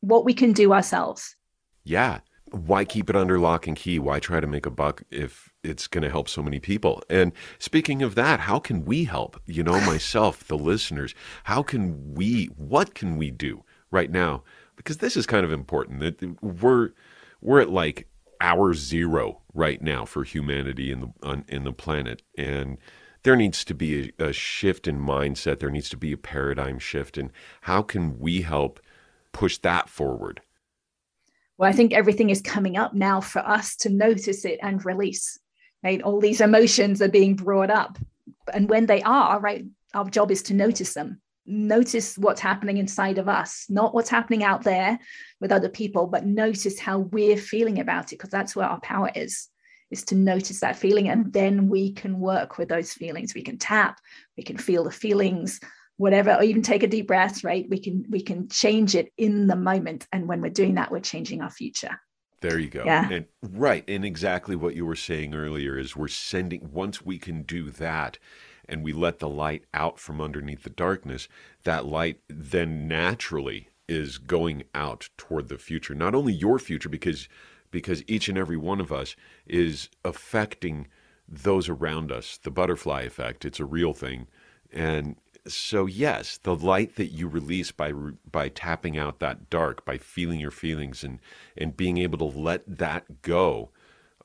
what 0.00 0.24
we 0.24 0.34
can 0.34 0.52
do 0.52 0.72
ourselves. 0.72 1.36
Yeah. 1.84 2.20
Why 2.50 2.84
keep 2.84 3.10
it 3.10 3.16
under 3.16 3.38
lock 3.38 3.66
and 3.66 3.76
key? 3.76 3.98
Why 3.98 4.18
try 4.18 4.40
to 4.40 4.46
make 4.46 4.66
a 4.66 4.70
buck 4.70 5.02
if 5.10 5.52
it's 5.64 5.86
going 5.86 6.02
to 6.02 6.10
help 6.10 6.28
so 6.28 6.42
many 6.42 6.60
people. 6.60 7.02
And 7.08 7.32
speaking 7.58 8.02
of 8.02 8.14
that, 8.14 8.40
how 8.40 8.58
can 8.58 8.84
we 8.84 9.04
help? 9.04 9.40
You 9.46 9.62
know, 9.62 9.80
myself, 9.86 10.46
the 10.46 10.58
listeners, 10.58 11.14
how 11.44 11.62
can 11.62 12.14
we, 12.14 12.46
what 12.56 12.94
can 12.94 13.16
we 13.16 13.30
do 13.30 13.64
right 13.90 14.10
now? 14.10 14.42
Because 14.76 14.98
this 14.98 15.16
is 15.16 15.26
kind 15.26 15.44
of 15.44 15.52
important 15.52 16.00
that 16.00 16.42
we're, 16.42 16.90
we're 17.40 17.60
at 17.60 17.70
like 17.70 18.08
hour 18.40 18.74
zero 18.74 19.40
right 19.54 19.80
now 19.80 20.04
for 20.04 20.24
humanity 20.24 20.90
in 20.90 21.00
the, 21.00 21.12
on, 21.22 21.44
in 21.48 21.64
the 21.64 21.72
planet. 21.72 22.22
And 22.36 22.78
there 23.22 23.36
needs 23.36 23.64
to 23.64 23.74
be 23.74 24.12
a, 24.18 24.26
a 24.26 24.32
shift 24.32 24.86
in 24.86 24.98
mindset. 25.00 25.58
There 25.58 25.70
needs 25.70 25.88
to 25.90 25.96
be 25.96 26.12
a 26.12 26.18
paradigm 26.18 26.78
shift. 26.78 27.16
And 27.16 27.30
how 27.62 27.82
can 27.82 28.18
we 28.18 28.42
help 28.42 28.80
push 29.32 29.58
that 29.58 29.88
forward? 29.88 30.40
Well, 31.56 31.70
I 31.70 31.72
think 31.72 31.92
everything 31.92 32.30
is 32.30 32.40
coming 32.40 32.76
up 32.76 32.94
now 32.94 33.20
for 33.20 33.38
us 33.38 33.76
to 33.76 33.88
notice 33.88 34.44
it 34.44 34.58
and 34.62 34.84
release 34.84 35.38
right? 35.84 36.02
All 36.02 36.20
these 36.20 36.40
emotions 36.40 37.02
are 37.02 37.08
being 37.08 37.36
brought 37.36 37.70
up. 37.70 37.98
And 38.52 38.68
when 38.68 38.86
they 38.86 39.02
are, 39.02 39.38
right, 39.38 39.64
our 39.92 40.08
job 40.08 40.30
is 40.30 40.42
to 40.44 40.54
notice 40.54 40.94
them, 40.94 41.20
notice 41.46 42.16
what's 42.16 42.40
happening 42.40 42.78
inside 42.78 43.18
of 43.18 43.28
us, 43.28 43.66
not 43.68 43.94
what's 43.94 44.08
happening 44.08 44.42
out 44.42 44.64
there 44.64 44.98
with 45.40 45.52
other 45.52 45.68
people, 45.68 46.06
but 46.06 46.26
notice 46.26 46.80
how 46.80 46.98
we're 46.98 47.36
feeling 47.36 47.78
about 47.80 48.12
it, 48.12 48.16
because 48.16 48.30
that's 48.30 48.56
where 48.56 48.66
our 48.66 48.80
power 48.80 49.10
is, 49.14 49.48
is 49.90 50.02
to 50.04 50.14
notice 50.14 50.60
that 50.60 50.76
feeling. 50.76 51.08
And 51.08 51.32
then 51.32 51.68
we 51.68 51.92
can 51.92 52.18
work 52.18 52.56
with 52.56 52.70
those 52.70 52.94
feelings. 52.94 53.34
We 53.34 53.42
can 53.42 53.58
tap, 53.58 54.00
we 54.36 54.42
can 54.42 54.56
feel 54.56 54.84
the 54.84 54.90
feelings, 54.90 55.60
whatever, 55.98 56.34
or 56.34 56.42
even 56.42 56.62
take 56.62 56.82
a 56.82 56.88
deep 56.88 57.06
breath, 57.06 57.44
right? 57.44 57.66
We 57.68 57.78
can, 57.78 58.06
we 58.08 58.22
can 58.22 58.48
change 58.48 58.94
it 58.94 59.12
in 59.18 59.46
the 59.46 59.56
moment. 59.56 60.06
And 60.12 60.26
when 60.26 60.40
we're 60.40 60.50
doing 60.50 60.76
that, 60.76 60.90
we're 60.90 61.00
changing 61.00 61.42
our 61.42 61.50
future. 61.50 62.00
There 62.48 62.58
you 62.58 62.68
go. 62.68 62.84
Yeah. 62.84 63.08
And 63.10 63.26
right. 63.42 63.84
And 63.88 64.04
exactly 64.04 64.56
what 64.56 64.74
you 64.74 64.86
were 64.86 64.96
saying 64.96 65.34
earlier 65.34 65.78
is 65.78 65.96
we're 65.96 66.08
sending, 66.08 66.70
once 66.72 67.04
we 67.04 67.18
can 67.18 67.42
do 67.42 67.70
that 67.70 68.18
and 68.68 68.82
we 68.82 68.92
let 68.92 69.18
the 69.18 69.28
light 69.28 69.64
out 69.74 69.98
from 69.98 70.20
underneath 70.20 70.62
the 70.62 70.70
darkness, 70.70 71.28
that 71.64 71.86
light 71.86 72.20
then 72.28 72.88
naturally 72.88 73.68
is 73.88 74.18
going 74.18 74.64
out 74.74 75.08
toward 75.16 75.48
the 75.48 75.58
future. 75.58 75.94
Not 75.94 76.14
only 76.14 76.32
your 76.32 76.58
future, 76.58 76.88
because 76.88 77.28
because 77.70 78.04
each 78.06 78.28
and 78.28 78.38
every 78.38 78.56
one 78.56 78.80
of 78.80 78.92
us 78.92 79.16
is 79.46 79.88
affecting 80.04 80.86
those 81.28 81.68
around 81.68 82.12
us. 82.12 82.38
The 82.40 82.50
butterfly 82.50 83.02
effect, 83.02 83.44
it's 83.44 83.58
a 83.58 83.64
real 83.64 83.92
thing. 83.92 84.28
And 84.72 85.16
so 85.46 85.86
yes, 85.86 86.38
the 86.38 86.54
light 86.54 86.96
that 86.96 87.08
you 87.08 87.28
release 87.28 87.70
by 87.70 87.92
by 87.92 88.48
tapping 88.48 88.96
out 88.96 89.20
that 89.20 89.50
dark, 89.50 89.84
by 89.84 89.98
feeling 89.98 90.40
your 90.40 90.50
feelings 90.50 91.04
and 91.04 91.18
and 91.56 91.76
being 91.76 91.98
able 91.98 92.18
to 92.18 92.38
let 92.38 92.62
that 92.66 93.22
go, 93.22 93.70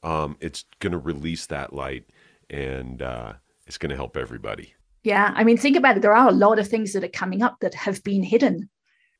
um, 0.04 0.38
it's 0.40 0.66
going 0.80 0.92
to 0.92 0.98
release 0.98 1.46
that 1.48 1.74
light, 1.74 2.06
and 2.50 3.02
uh, 3.02 3.34
it's 3.68 3.78
going 3.78 3.90
to 3.90 3.96
help 3.96 4.16
everybody. 4.16 4.74
Yeah, 5.04 5.34
I 5.36 5.44
mean, 5.44 5.58
think 5.58 5.78
about 5.78 5.98
it. 5.98 6.02
There 6.02 6.16
are 6.16 6.28
a 6.28 6.34
lot 6.34 6.60
of 6.60 6.68
things 6.68 6.94
that 6.94 7.04
are 7.04 7.10
coming 7.10 7.42
up 7.42 7.58
that 7.62 7.74
have 7.74 8.04
been 8.04 8.24
hidden, 8.24 8.70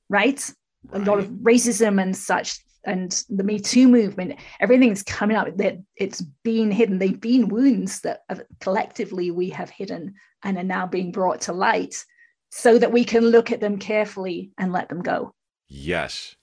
right? 0.10 0.52
right. 0.90 1.02
A 1.02 1.06
lot 1.06 1.20
of 1.20 1.28
racism 1.28 2.02
and 2.02 2.16
such, 2.16 2.60
and 2.86 3.24
the 3.30 3.44
Me 3.44 3.60
Too 3.60 3.88
movement. 3.88 4.40
Everything's 4.60 5.04
coming 5.04 5.38
up 5.38 5.56
that 5.58 5.80
it's 5.96 6.22
been 6.44 6.72
hidden. 6.72 7.00
They've 7.00 7.20
been 7.20 7.50
wounds 7.50 8.02
that 8.02 8.22
collectively 8.60 9.32
we 9.32 9.50
have 9.50 9.70
hidden 9.70 10.14
and 10.44 10.58
are 10.58 10.64
now 10.64 10.88
being 10.88 11.12
brought 11.12 11.42
to 11.42 11.54
light 11.54 12.06
so 12.50 12.80
that 12.80 12.92
we 12.92 13.04
can 13.04 13.26
look 13.26 13.52
at 13.52 13.60
them 13.60 13.78
carefully 13.78 14.52
and 14.58 14.72
let 14.72 14.90
them 14.90 15.02
go. 15.02 15.32
Yes. 15.68 16.36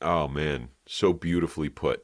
Oh, 0.00 0.26
man. 0.26 0.68
So 0.86 1.12
beautifully 1.12 1.68
put 1.68 2.02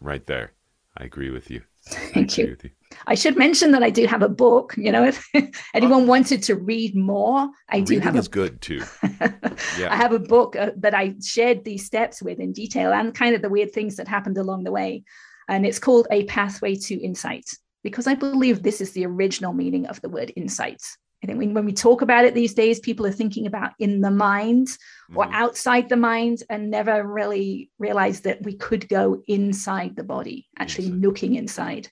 right 0.00 0.24
there. 0.26 0.52
I 0.96 1.04
agree 1.04 1.30
with 1.30 1.50
you. 1.50 1.62
Thank 1.84 2.38
you. 2.38 2.56
you. 2.62 2.70
I 3.06 3.14
should 3.14 3.36
mention 3.36 3.72
that 3.72 3.82
I 3.82 3.90
do 3.90 4.06
have 4.06 4.22
a 4.22 4.28
book. 4.28 4.74
You 4.76 4.92
know, 4.92 5.04
if 5.04 5.28
anyone 5.74 6.06
wanted 6.06 6.42
to 6.44 6.56
read 6.56 6.94
more, 6.94 7.48
I 7.68 7.80
do 7.80 7.98
have. 8.00 8.16
is 8.16 8.26
a, 8.26 8.30
good 8.30 8.60
too. 8.60 8.82
yeah. 9.78 9.88
I 9.90 9.96
have 9.96 10.12
a 10.12 10.18
book 10.18 10.56
uh, 10.56 10.70
that 10.76 10.94
I 10.94 11.14
shared 11.22 11.64
these 11.64 11.86
steps 11.86 12.22
with 12.22 12.40
in 12.40 12.52
detail 12.52 12.92
and 12.92 13.14
kind 13.14 13.34
of 13.34 13.42
the 13.42 13.48
weird 13.48 13.72
things 13.72 13.96
that 13.96 14.08
happened 14.08 14.38
along 14.38 14.64
the 14.64 14.72
way, 14.72 15.04
and 15.48 15.66
it's 15.66 15.78
called 15.78 16.06
A 16.10 16.24
Pathway 16.24 16.76
to 16.76 16.94
Insight 17.00 17.48
because 17.82 18.06
I 18.06 18.14
believe 18.14 18.62
this 18.62 18.80
is 18.80 18.92
the 18.92 19.06
original 19.06 19.52
meaning 19.52 19.86
of 19.86 20.00
the 20.00 20.08
word 20.08 20.32
insight. 20.36 20.82
I 21.22 21.26
think 21.26 21.38
when, 21.38 21.52
when 21.52 21.66
we 21.66 21.72
talk 21.72 22.00
about 22.00 22.24
it 22.24 22.34
these 22.34 22.54
days, 22.54 22.80
people 22.80 23.06
are 23.06 23.12
thinking 23.12 23.46
about 23.46 23.72
in 23.78 24.00
the 24.00 24.10
mind 24.10 24.68
or 25.14 25.26
mm. 25.26 25.32
outside 25.34 25.88
the 25.88 25.96
mind 25.96 26.42
and 26.48 26.70
never 26.70 27.06
really 27.06 27.70
realize 27.78 28.22
that 28.22 28.42
we 28.42 28.54
could 28.54 28.88
go 28.88 29.22
inside 29.26 29.96
the 29.96 30.04
body, 30.04 30.48
actually 30.58 30.88
looking 30.88 31.34
inside. 31.34 31.88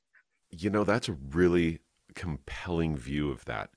You 0.50 0.70
know, 0.70 0.84
that's 0.84 1.08
a 1.08 1.12
really 1.12 1.80
compelling 2.14 2.96
view 2.96 3.30
of 3.30 3.44
that. 3.44 3.70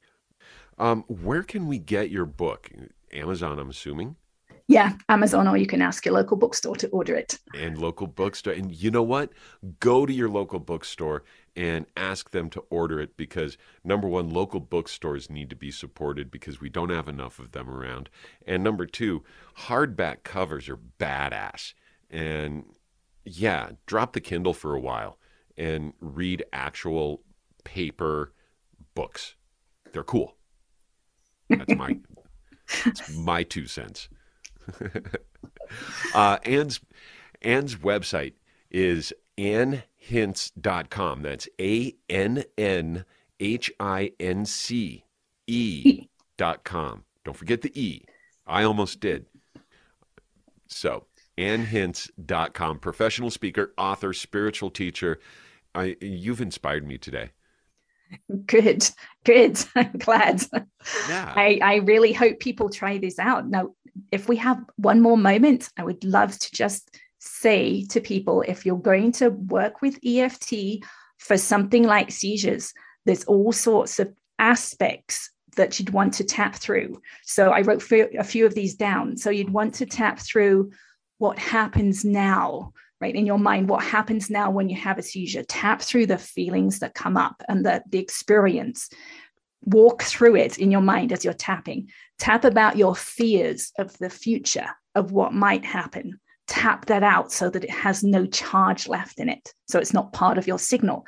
Um, 0.78 1.04
where 1.08 1.44
can 1.44 1.68
we 1.68 1.78
get 1.78 2.10
your 2.10 2.26
book? 2.26 2.70
Amazon, 3.14 3.60
I'm 3.60 3.70
assuming. 3.70 4.16
Yeah, 4.68 4.94
Amazon, 5.10 5.48
or 5.48 5.58
you 5.58 5.68
can 5.68 5.82
ask 5.82 6.06
your 6.06 6.16
local 6.16 6.38
bookstore 6.38 6.78
to 6.78 6.88
order 6.90 7.14
it. 7.14 7.38
And 7.54 7.78
local 7.78 8.08
bookstore. 8.08 8.54
And 8.54 8.72
you 8.72 8.90
know 8.90 9.04
what? 9.04 9.32
Go 9.80 10.06
to 10.06 10.14
your 10.14 10.30
local 10.30 10.60
bookstore 10.60 11.24
and 11.58 11.86
ask 11.98 12.32
them 12.32 12.50
to 12.52 12.64
order 12.70 13.02
it 13.02 13.18
because 13.18 13.58
number 13.84 14.08
one, 14.08 14.30
local 14.30 14.62
bookstores 14.62 15.30
need 15.30 15.50
to 15.50 15.56
be 15.56 15.72
supported 15.72 16.32
because 16.32 16.62
we 16.62 16.70
don't 16.70 16.90
have 16.90 17.10
enough 17.10 17.38
of 17.38 17.52
them 17.52 17.70
around. 17.70 18.10
And 18.48 18.64
number 18.64 18.86
two, 18.86 19.24
hardback 19.60 20.24
covers 20.24 20.70
are 20.70 20.80
badass. 21.00 21.74
And 22.10 22.64
yeah, 23.26 23.72
drop 23.86 24.14
the 24.14 24.22
Kindle 24.22 24.54
for 24.54 24.74
a 24.74 24.80
while 24.80 25.18
and 25.62 25.94
read 26.02 26.44
actual 26.52 27.22
paper 27.64 28.34
books. 28.96 29.36
They're 29.94 30.04
cool. 30.04 30.36
That's 31.50 31.76
my 31.76 32.00
that's 32.86 33.16
my 33.16 33.44
two 33.44 33.68
cents. 33.68 34.10
uh, 36.16 36.40
Ann's 36.44 36.80
Ann's 37.44 37.76
website 37.76 38.34
is 38.72 39.14
annhince.com. 39.38 41.22
That's 41.22 41.48
A 41.60 41.94
N 42.10 42.44
N 42.58 43.06
H 43.40 43.72
I 43.80 44.14
N 44.20 44.46
C 44.46 45.06
E 45.46 46.08
dot 46.38 46.64
com. 46.64 47.04
Don't 47.24 47.38
forget 47.38 47.62
the 47.62 47.80
E. 47.80 48.04
I 48.48 48.64
almost 48.64 49.00
did. 49.00 49.28
So, 50.68 51.06
annhince.com, 51.38 52.80
professional 52.80 53.30
speaker, 53.30 53.74
author, 53.78 54.14
spiritual 54.14 54.72
teacher. 54.72 55.20
I, 55.74 55.96
you've 56.02 56.42
inspired 56.42 56.88
me 56.88 56.98
today. 56.98 57.32
Good, 58.46 58.90
good. 59.24 59.64
I'm 59.76 59.94
glad. 59.94 60.44
Yeah. 61.08 61.34
I, 61.36 61.60
I 61.62 61.76
really 61.78 62.14
hope 62.14 62.40
people 62.40 62.70
try 62.70 62.98
this 62.98 63.20
out. 63.20 63.48
Now, 63.48 63.70
if 64.12 64.28
we 64.28 64.38
have 64.38 64.64
one 64.76 65.02
more 65.02 65.18
moment, 65.18 65.70
I 65.78 65.84
would 65.84 66.04
love 66.04 66.38
to 66.38 66.52
just 66.52 66.98
say 67.20 67.86
to 67.86 68.02
people 68.02 68.42
if 68.42 68.66
you're 68.66 68.78
going 68.78 69.12
to 69.14 69.30
work 69.30 69.82
with 69.82 70.00
EFT 70.06 70.84
for 71.20 71.38
something 71.38 71.84
like 71.84 72.12
seizures, 72.12 72.74
there's 73.06 73.24
all 73.26 73.52
sorts 73.52 74.00
of 74.00 74.14
aspects 74.40 75.30
that 75.56 75.78
you'd 75.78 75.92
want 75.92 76.14
to 76.16 76.24
tap 76.24 76.56
through. 76.56 77.02
So 77.24 77.52
I 77.52 77.62
wrote 77.62 77.84
a 77.92 78.24
few 78.24 78.46
of 78.46 78.56
these 78.56 78.76
down. 78.76 79.18
So 79.18 79.30
you'd 79.30 79.50
want 79.50 79.76
to 79.76 79.86
tap 79.86 80.20
through 80.20 80.72
what 81.18 81.38
happens 81.38 82.04
now, 82.04 82.74
right? 83.02 83.16
In 83.16 83.26
your 83.26 83.40
mind, 83.40 83.68
what 83.68 83.84
happens 83.84 84.30
now 84.30 84.52
when 84.52 84.70
you 84.70 84.76
have 84.76 84.98
a 84.98 85.04
seizure? 85.04 85.44
Tap 85.44 85.82
through 85.82 86.06
the 86.06 86.18
feelings 86.18 86.80
that 86.80 86.94
come 86.94 87.18
up 87.18 87.42
and 87.50 87.66
the, 87.66 87.84
the 87.90 88.00
experience. 88.00 88.90
Walk 89.64 90.04
through 90.04 90.36
it 90.36 90.58
in 90.58 90.72
your 90.72 90.82
mind 90.82 91.12
as 91.12 91.24
you're 91.24 91.34
tapping. 91.34 91.90
Tap 92.20 92.46
about 92.46 92.78
your 92.78 92.96
fears 92.96 93.72
of 93.78 93.98
the 93.98 94.10
future, 94.10 94.70
of 94.96 95.12
what 95.12 95.34
might 95.34 95.66
happen 95.66 96.20
tap 96.52 96.86
that 96.88 97.02
out 97.02 97.32
so 97.32 97.50
that 97.50 97.64
it 97.64 97.70
has 97.70 98.04
no 98.04 98.26
charge 98.26 98.86
left 98.86 99.22
in 99.22 99.30
it. 99.30 99.54
So 99.70 99.80
it's 99.80 99.94
not 99.94 100.12
part 100.12 100.38
of 100.38 100.48
your 100.48 100.60
signal. 100.60 101.08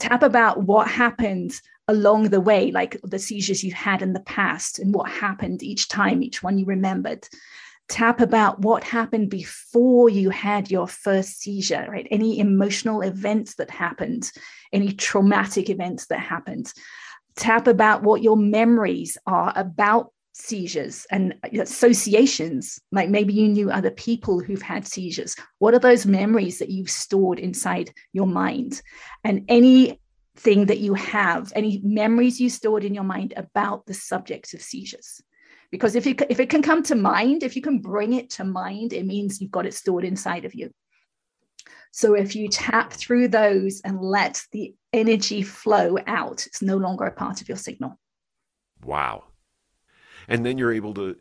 Tap 0.00 0.24
about 0.24 0.64
what 0.64 0.88
happened 0.88 1.52
along 1.86 2.30
the 2.30 2.40
way, 2.40 2.72
like 2.72 2.98
the 3.04 3.18
seizures 3.20 3.62
you 3.62 3.72
had 3.72 4.02
in 4.02 4.14
the 4.14 4.20
past 4.20 4.80
and 4.80 4.92
what 4.92 5.08
happened 5.08 5.62
each 5.62 5.86
time, 5.86 6.24
each 6.24 6.42
one 6.42 6.58
you 6.58 6.64
remembered. 6.64 7.24
Tap 7.90 8.20
about 8.20 8.60
what 8.60 8.84
happened 8.84 9.30
before 9.30 10.08
you 10.08 10.30
had 10.30 10.70
your 10.70 10.86
first 10.86 11.40
seizure, 11.40 11.88
right? 11.90 12.06
Any 12.08 12.38
emotional 12.38 13.02
events 13.02 13.56
that 13.56 13.68
happened, 13.68 14.30
any 14.72 14.92
traumatic 14.92 15.68
events 15.68 16.06
that 16.06 16.20
happened. 16.20 16.72
Tap 17.34 17.66
about 17.66 18.04
what 18.04 18.22
your 18.22 18.36
memories 18.36 19.18
are 19.26 19.52
about 19.56 20.12
seizures 20.32 21.04
and 21.10 21.34
associations 21.58 22.80
like 22.92 23.10
maybe 23.10 23.32
you 23.32 23.48
knew 23.48 23.68
other 23.68 23.90
people 23.90 24.38
who've 24.38 24.62
had 24.62 24.86
seizures 24.86 25.34
what 25.58 25.74
are 25.74 25.80
those 25.80 26.06
memories 26.06 26.60
that 26.60 26.70
you've 26.70 26.88
stored 26.88 27.40
inside 27.40 27.92
your 28.12 28.28
mind 28.28 28.80
and 29.24 29.44
anything 29.48 30.66
that 30.66 30.78
you 30.78 30.94
have 30.94 31.52
any 31.56 31.80
memories 31.84 32.40
you 32.40 32.48
stored 32.48 32.84
in 32.84 32.94
your 32.94 33.04
mind 33.04 33.34
about 33.36 33.84
the 33.86 33.92
subjects 33.92 34.54
of 34.54 34.62
seizures 34.62 35.20
because 35.70 35.94
if 35.94 36.06
it, 36.06 36.22
if 36.28 36.40
it 36.40 36.50
can 36.50 36.62
come 36.62 36.82
to 36.84 36.94
mind 36.94 37.42
if 37.42 37.56
you 37.56 37.62
can 37.62 37.78
bring 37.78 38.12
it 38.12 38.30
to 38.30 38.44
mind 38.44 38.92
it 38.92 39.06
means 39.06 39.40
you've 39.40 39.50
got 39.50 39.66
it 39.66 39.74
stored 39.74 40.04
inside 40.04 40.44
of 40.44 40.54
you. 40.54 40.70
So 41.92 42.14
if 42.14 42.36
you 42.36 42.48
tap 42.48 42.92
through 42.92 43.28
those 43.28 43.80
and 43.84 44.00
let 44.00 44.42
the 44.52 44.74
energy 44.92 45.42
flow 45.42 45.98
out 46.06 46.46
it's 46.46 46.62
no 46.62 46.76
longer 46.76 47.04
a 47.04 47.12
part 47.12 47.40
of 47.40 47.48
your 47.48 47.58
signal. 47.58 47.98
Wow. 48.84 49.24
And 50.28 50.44
then 50.44 50.58
you're 50.58 50.72
able 50.72 50.94
to 50.94 51.16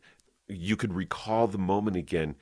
you 0.48 0.76
could 0.76 0.94
recall 0.94 1.48
the 1.48 1.60
moment 1.60 1.96
again 1.96 2.36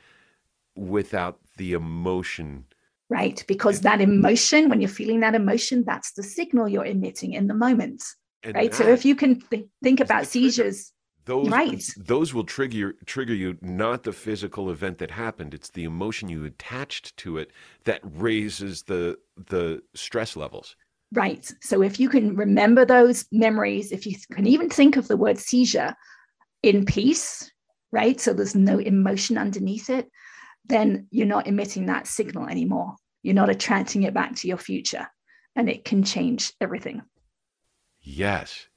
without 0.75 1.39
the 1.57 1.73
emotion. 1.73 2.65
Right 3.09 3.43
because 3.47 3.81
that 3.81 4.01
emotion 4.01 4.69
when 4.69 4.81
you're 4.81 4.89
feeling 4.89 5.21
that 5.21 5.35
emotion 5.35 5.83
that's 5.85 6.13
the 6.13 6.23
signal 6.23 6.67
you're 6.67 6.85
emitting 6.85 7.33
in 7.33 7.47
the 7.47 7.53
moment. 7.53 8.03
And 8.43 8.55
right 8.55 8.73
so 8.73 8.87
if 8.87 9.03
you 9.03 9.15
can 9.15 9.41
th- 9.41 9.67
think 9.83 9.99
about 9.99 10.27
seizures 10.27 10.93
those 11.27 11.49
right. 11.49 11.83
those 11.97 12.33
will 12.33 12.43
trigger 12.43 12.93
trigger 13.05 13.33
you 13.33 13.57
not 13.61 14.03
the 14.03 14.11
physical 14.11 14.71
event 14.71 14.97
that 14.97 15.11
happened 15.11 15.53
it's 15.53 15.69
the 15.69 15.83
emotion 15.83 16.27
you 16.27 16.43
attached 16.45 17.15
to 17.17 17.37
it 17.37 17.51
that 17.83 18.01
raises 18.03 18.83
the 18.83 19.15
the 19.47 19.81
stress 19.93 20.35
levels 20.35 20.75
right 21.13 21.53
so 21.61 21.81
if 21.81 21.99
you 21.99 22.09
can 22.09 22.35
remember 22.35 22.83
those 22.83 23.25
memories 23.31 23.91
if 23.91 24.05
you 24.05 24.15
can 24.31 24.47
even 24.47 24.69
think 24.69 24.97
of 24.97 25.07
the 25.07 25.17
word 25.17 25.37
seizure 25.37 25.95
in 26.63 26.85
peace, 26.85 27.51
right? 27.91 28.19
So 28.19 28.33
there's 28.33 28.55
no 28.55 28.79
emotion 28.79 29.37
underneath 29.37 29.89
it, 29.89 30.09
then 30.65 31.07
you're 31.11 31.25
not 31.25 31.47
emitting 31.47 31.85
that 31.85 32.07
signal 32.07 32.47
anymore. 32.47 32.95
You're 33.23 33.35
not 33.35 33.49
attracting 33.49 34.03
it 34.03 34.13
back 34.13 34.35
to 34.37 34.47
your 34.47 34.57
future, 34.57 35.07
and 35.55 35.69
it 35.69 35.85
can 35.85 36.03
change 36.03 36.53
everything. 36.61 37.01
Yes. 38.01 38.67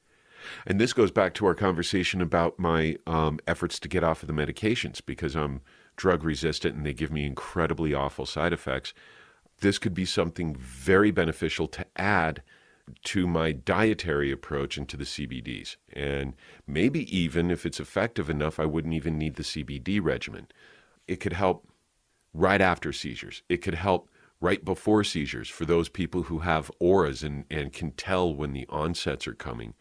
And 0.67 0.81
this 0.81 0.93
goes 0.93 1.11
back 1.11 1.35
to 1.35 1.47
our 1.47 1.55
conversation 1.55 2.21
about 2.21 2.59
my 2.59 2.97
um, 3.07 3.39
efforts 3.47 3.79
to 3.81 3.89
get 3.89 4.05
off 4.05 4.23
of 4.23 4.27
the 4.27 4.33
medications 4.33 5.01
because 5.05 5.35
I'm 5.35 5.61
drug 5.97 6.25
resistant 6.25 6.77
and 6.77 6.87
they 6.87 6.95
give 6.95 7.13
me 7.13 7.27
incredibly 7.27 7.93
awful 7.93 8.27
side 8.27 8.53
effects. 8.53 8.95
This 9.61 9.79
could 9.79 9.95
be 9.95 10.07
something 10.07 10.57
very 10.57 11.11
beneficial 11.11 11.69
to 11.69 11.85
add 11.97 12.43
to 13.05 13.27
my 13.27 13.53
dietary 13.53 14.33
approach 14.33 14.77
and 14.77 14.89
to 14.89 14.97
the 14.97 15.05
CBDs. 15.05 15.77
And 15.93 16.35
maybe 16.67 17.05
even 17.17 17.51
if 17.51 17.67
it's 17.67 17.81
effective 17.81 18.31
enough, 18.31 18.59
I 18.59 18.65
wouldn't 18.65 18.95
even 18.95 19.19
need 19.19 19.37
the 19.37 19.43
CBD 19.43 20.01
regimen. 20.03 20.49
It 21.07 21.21
could 21.21 21.35
help 21.35 21.69
right 22.33 22.61
after 22.61 22.93
seizures. 22.93 23.43
It 23.49 23.59
could 23.59 23.75
help 23.75 24.09
right 24.41 24.65
before 24.65 25.05
seizures 25.05 25.49
for 25.49 25.65
those 25.67 25.89
people 25.89 26.25
who 26.25 26.41
have 26.41 26.71
auras 26.81 27.23
and, 27.23 27.45
and 27.51 27.73
can 27.73 27.93
tell 27.93 28.35
when 28.35 28.53
the 28.53 28.67
onsets 28.71 29.27
are 29.27 29.35
coming. 29.35 29.75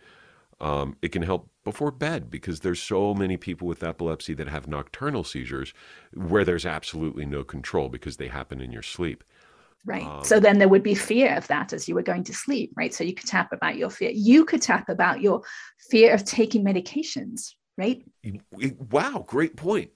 Um, 0.62 0.97
it 1.01 1.14
can 1.14 1.22
help 1.22 1.49
before 1.64 1.91
bed 1.91 2.30
because 2.30 2.60
there's 2.60 2.82
so 2.82 3.14
many 3.14 3.38
people 3.38 3.68
with 3.68 3.84
epilepsy 3.84 4.34
that 4.34 4.49
have 4.49 4.68
nocturnal 4.68 5.24
seizures 5.24 5.74
where 6.14 6.43
there's 6.43 6.66
absolutely 6.66 7.26
no 7.26 7.43
control 7.43 7.88
because 7.88 8.18
they 8.18 8.28
happen 8.28 8.60
in 8.60 8.72
your 8.72 8.82
sleep. 8.82 9.24
Right. 9.86 10.03
Um, 10.03 10.24
so 10.24 10.39
then 10.39 10.60
there 10.60 10.68
would 10.68 10.84
be 10.84 10.95
fear 10.95 11.36
of 11.36 11.47
that 11.47 11.72
as 11.72 11.88
you 11.88 11.95
were 11.95 12.03
going 12.03 12.26
to 12.26 12.34
sleep, 12.34 12.74
right? 12.76 12.93
So 12.93 13.03
you 13.03 13.14
could 13.14 13.28
tap 13.28 13.53
about 13.53 13.78
your 13.78 13.89
fear. 13.89 14.12
You 14.14 14.43
could 14.43 14.62
tap 14.62 14.89
about 14.89 15.22
your 15.22 15.41
fear 15.89 16.14
of 16.14 16.26
taking 16.26 16.66
medications, 16.66 17.53
right? 17.78 18.03
Wow, 18.91 19.24
great 19.26 19.55
point. 19.55 19.91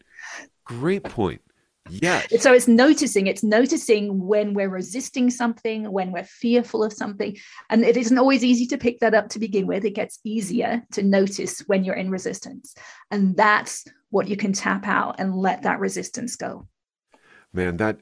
Great 0.63 1.03
point. 1.03 1.41
Yes. 1.89 2.41
So 2.41 2.53
it's 2.53 2.67
noticing, 2.67 3.27
it's 3.27 3.43
noticing 3.43 4.25
when 4.25 4.53
we're 4.53 4.69
resisting 4.69 5.29
something, 5.29 5.91
when 5.91 6.11
we're 6.11 6.23
fearful 6.23 6.83
of 6.83 6.93
something. 6.93 7.37
And 7.69 7.83
it 7.83 7.97
isn't 7.97 8.17
always 8.17 8.43
easy 8.43 8.65
to 8.67 8.77
pick 8.77 8.99
that 8.99 9.13
up 9.13 9.29
to 9.29 9.39
begin 9.39 9.67
with. 9.67 9.83
It 9.83 9.91
gets 9.91 10.19
easier 10.23 10.83
to 10.93 11.03
notice 11.03 11.59
when 11.67 11.83
you're 11.83 11.95
in 11.95 12.09
resistance. 12.09 12.73
And 13.11 13.35
that's 13.35 13.85
what 14.11 14.27
you 14.27 14.37
can 14.37 14.53
tap 14.53 14.87
out 14.87 15.15
and 15.19 15.35
let 15.35 15.63
that 15.63 15.79
resistance 15.79 16.35
go. 16.35 16.67
Man, 17.51 17.77
that 17.77 17.99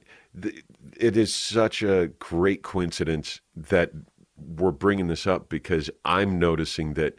it 0.97 1.17
is 1.17 1.34
such 1.34 1.82
a 1.82 2.07
great 2.19 2.61
coincidence 2.63 3.41
that 3.55 3.91
we're 4.38 4.71
bringing 4.71 5.07
this 5.07 5.27
up 5.27 5.49
because 5.49 5.89
I'm 6.05 6.39
noticing 6.39 6.93
that 6.95 7.17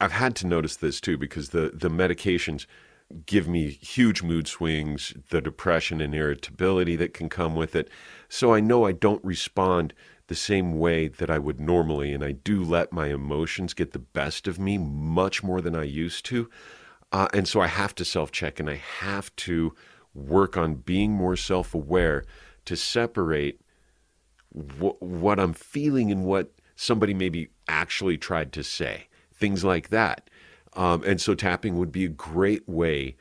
I've 0.00 0.12
had 0.12 0.36
to 0.36 0.46
notice 0.46 0.76
this 0.76 1.00
too 1.00 1.16
because 1.16 1.50
the 1.50 1.70
the 1.74 1.88
medications 1.88 2.66
give 3.26 3.46
me 3.46 3.70
huge 3.70 4.22
mood 4.22 4.48
swings, 4.48 5.14
the 5.30 5.40
depression 5.40 6.00
and 6.00 6.14
irritability 6.14 6.96
that 6.96 7.14
can 7.14 7.28
come 7.28 7.54
with 7.54 7.76
it. 7.76 7.88
So 8.28 8.52
I 8.54 8.60
know 8.60 8.84
I 8.84 8.92
don't 8.92 9.24
respond 9.24 9.94
the 10.26 10.34
same 10.34 10.78
way 10.78 11.08
that 11.08 11.30
I 11.30 11.38
would 11.38 11.60
normally 11.60 12.12
and 12.12 12.24
I 12.24 12.32
do 12.32 12.62
let 12.62 12.92
my 12.92 13.08
emotions 13.08 13.74
get 13.74 13.92
the 13.92 13.98
best 13.98 14.48
of 14.48 14.58
me 14.58 14.78
much 14.78 15.42
more 15.42 15.60
than 15.60 15.76
I 15.76 15.84
used 15.84 16.24
to. 16.26 16.48
Uh, 17.12 17.28
and 17.34 17.46
so 17.46 17.60
I 17.60 17.66
have 17.66 17.94
to 17.96 18.04
self 18.04 18.32
check 18.32 18.58
and 18.58 18.68
I 18.68 18.80
have 19.00 19.34
to 19.36 19.74
work 20.14 20.56
on 20.56 20.74
being 20.74 21.12
more 21.12 21.36
self 21.36 21.74
aware 21.74 22.24
to 22.64 22.76
separate 22.76 23.60
wh- 24.50 25.00
what 25.00 25.38
I'm 25.38 25.52
feeling 25.52 26.10
and 26.10 26.24
what 26.24 26.52
somebody 26.76 27.14
maybe 27.14 27.50
actually 27.68 28.18
tried 28.18 28.52
to 28.54 28.64
say, 28.64 29.08
things 29.32 29.62
like 29.64 29.90
that. 29.90 30.28
Um, 30.76 31.02
and 31.04 31.20
so 31.20 31.34
tapping 31.34 31.76
would 31.78 31.92
be 31.92 32.04
a 32.04 32.08
great 32.08 32.68
way 32.68 33.16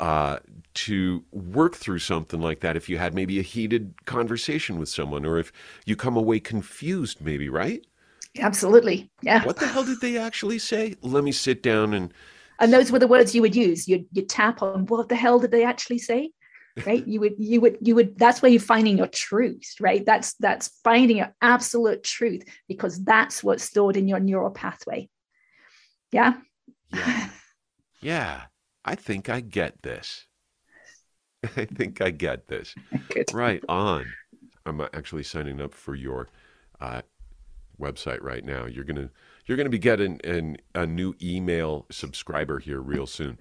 uh, 0.00 0.38
to 0.74 1.24
work 1.32 1.74
through 1.76 2.00
something 2.00 2.40
like 2.40 2.60
that 2.60 2.76
if 2.76 2.88
you 2.88 2.98
had 2.98 3.14
maybe 3.14 3.38
a 3.38 3.42
heated 3.42 3.94
conversation 4.04 4.78
with 4.78 4.88
someone 4.88 5.24
or 5.24 5.38
if 5.38 5.52
you 5.84 5.96
come 5.96 6.16
away 6.16 6.40
confused, 6.40 7.20
maybe, 7.20 7.48
right? 7.48 7.86
Absolutely. 8.38 9.10
Yeah. 9.22 9.44
What 9.44 9.56
the 9.56 9.66
hell 9.66 9.84
did 9.84 10.00
they 10.00 10.18
actually 10.18 10.58
say? 10.58 10.96
Let 11.00 11.24
me 11.24 11.32
sit 11.32 11.62
down 11.62 11.94
and. 11.94 12.12
And 12.58 12.72
those 12.72 12.90
were 12.90 12.98
the 12.98 13.08
words 13.08 13.34
you 13.34 13.42
would 13.42 13.56
use. 13.56 13.86
You 13.86 14.06
you 14.12 14.22
tap 14.22 14.62
on 14.62 14.86
what 14.86 15.08
the 15.08 15.16
hell 15.16 15.38
did 15.38 15.50
they 15.50 15.64
actually 15.64 15.98
say? 15.98 16.30
right 16.84 17.06
you 17.06 17.20
would 17.20 17.34
you 17.38 17.60
would 17.60 17.78
you 17.80 17.94
would 17.94 18.18
that's 18.18 18.42
where 18.42 18.50
you're 18.50 18.60
finding 18.60 18.98
your 18.98 19.06
truth 19.06 19.74
right 19.80 20.04
that's 20.04 20.34
that's 20.34 20.68
finding 20.84 21.18
your 21.18 21.34
absolute 21.40 22.02
truth 22.02 22.44
because 22.68 23.02
that's 23.04 23.42
what's 23.42 23.64
stored 23.64 23.96
in 23.96 24.08
your 24.08 24.20
neural 24.20 24.50
pathway 24.50 25.08
yeah 26.12 26.34
yeah, 26.92 27.28
yeah. 28.00 28.42
i 28.84 28.94
think 28.94 29.28
i 29.28 29.40
get 29.40 29.82
this 29.82 30.26
I 31.56 31.64
think 31.64 32.00
I 32.00 32.10
get 32.10 32.48
this. 32.48 32.74
Good. 33.08 33.32
Right 33.32 33.62
on. 33.68 34.06
I'm 34.64 34.80
actually 34.80 35.22
signing 35.22 35.60
up 35.60 35.74
for 35.74 35.94
your 35.94 36.28
uh, 36.80 37.02
website 37.80 38.22
right 38.22 38.44
now. 38.44 38.66
You're 38.66 38.84
gonna 38.84 39.10
you're 39.46 39.56
gonna 39.56 39.70
be 39.70 39.78
getting 39.78 40.20
an, 40.24 40.56
a 40.74 40.86
new 40.86 41.14
email 41.22 41.86
subscriber 41.90 42.58
here 42.58 42.80
real 42.80 43.06
soon. 43.06 43.38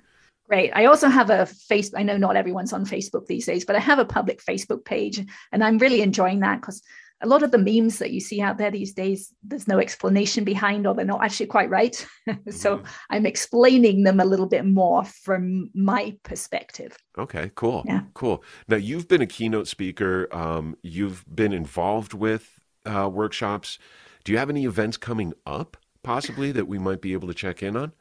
Great. 0.48 0.72
I 0.76 0.86
also 0.86 1.10
have 1.10 1.32
a 1.32 1.48
face. 1.48 1.91
I 1.96 2.04
know 2.04 2.18
not 2.18 2.36
everyone's 2.36 2.74
on 2.74 2.86
Facebook 2.86 3.26
these 3.26 3.48
days, 3.48 3.66
but 3.66 3.76
I 3.76 3.80
have 3.80 3.98
a 3.98 4.06
public 4.06 4.43
Facebook 4.43 4.86
page, 4.86 5.26
and 5.52 5.64
I'm 5.64 5.80
really 5.80 6.02
enjoying 6.02 6.41
that 6.41 6.62
because 6.62 6.84
a 7.22 7.28
lot 7.28 7.43
of 7.43 7.51
the 7.51 7.57
memes 7.57 7.99
that 7.99 8.11
you 8.11 8.20
see 8.20 8.41
out 8.41 8.57
there 8.57 8.72
these 8.72 8.93
days, 8.93 9.34
there's 9.41 9.68
no 9.68 9.80
explanation 9.80 10.43
behind, 10.43 10.86
or 10.86 10.93
they're 10.93 11.05
not 11.05 11.24
actually 11.24 11.45
quite 11.45 11.70
right. 11.70 11.95
so 12.49 12.78
mm-hmm. 12.78 12.86
I'm 13.09 13.26
explaining 13.26 14.03
them 14.03 14.20
a 14.20 14.26
little 14.26 14.47
bit 14.47 14.66
more 14.66 15.03
from 15.05 15.70
my 15.74 16.18
perspective. 16.24 16.97
Okay, 17.18 17.51
cool. 17.55 17.84
Yeah. 17.86 18.01
Cool. 18.13 18.43
Now, 18.68 18.78
you've 18.78 19.07
been 19.07 19.22
a 19.22 19.28
keynote 19.28 19.68
speaker, 19.68 20.28
um, 20.36 20.76
you've 20.82 21.26
been 21.34 21.53
involved 21.53 22.13
with 22.13 22.59
uh, 22.86 23.09
workshops. 23.11 23.80
Do 24.24 24.32
you 24.32 24.38
have 24.38 24.49
any 24.49 24.66
events 24.66 24.97
coming 24.97 25.34
up, 25.45 25.78
possibly, 26.03 26.51
that 26.51 26.68
we 26.68 26.80
might 26.80 27.01
be 27.01 27.13
able 27.13 27.28
to 27.30 27.34
check 27.34 27.63
in 27.63 27.78
on? 27.78 27.93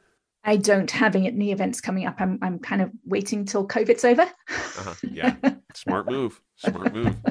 I 0.45 0.57
don't 0.57 0.91
have 0.91 1.17
any 1.17 1.53
events 1.53 1.81
coming 1.81 2.07
up. 2.07 2.17
I'm 2.19 2.39
I'm 2.43 2.59
kind 2.59 2.83
of 2.83 2.91
waiting 3.05 3.45
till 3.45 3.67
COVID's 3.67 4.05
over. 4.05 4.23
uh-huh. 4.23 4.95
Yeah, 5.11 5.37
smart 5.75 6.11
move. 6.11 6.41
Smart 6.57 6.95
move. 6.95 7.17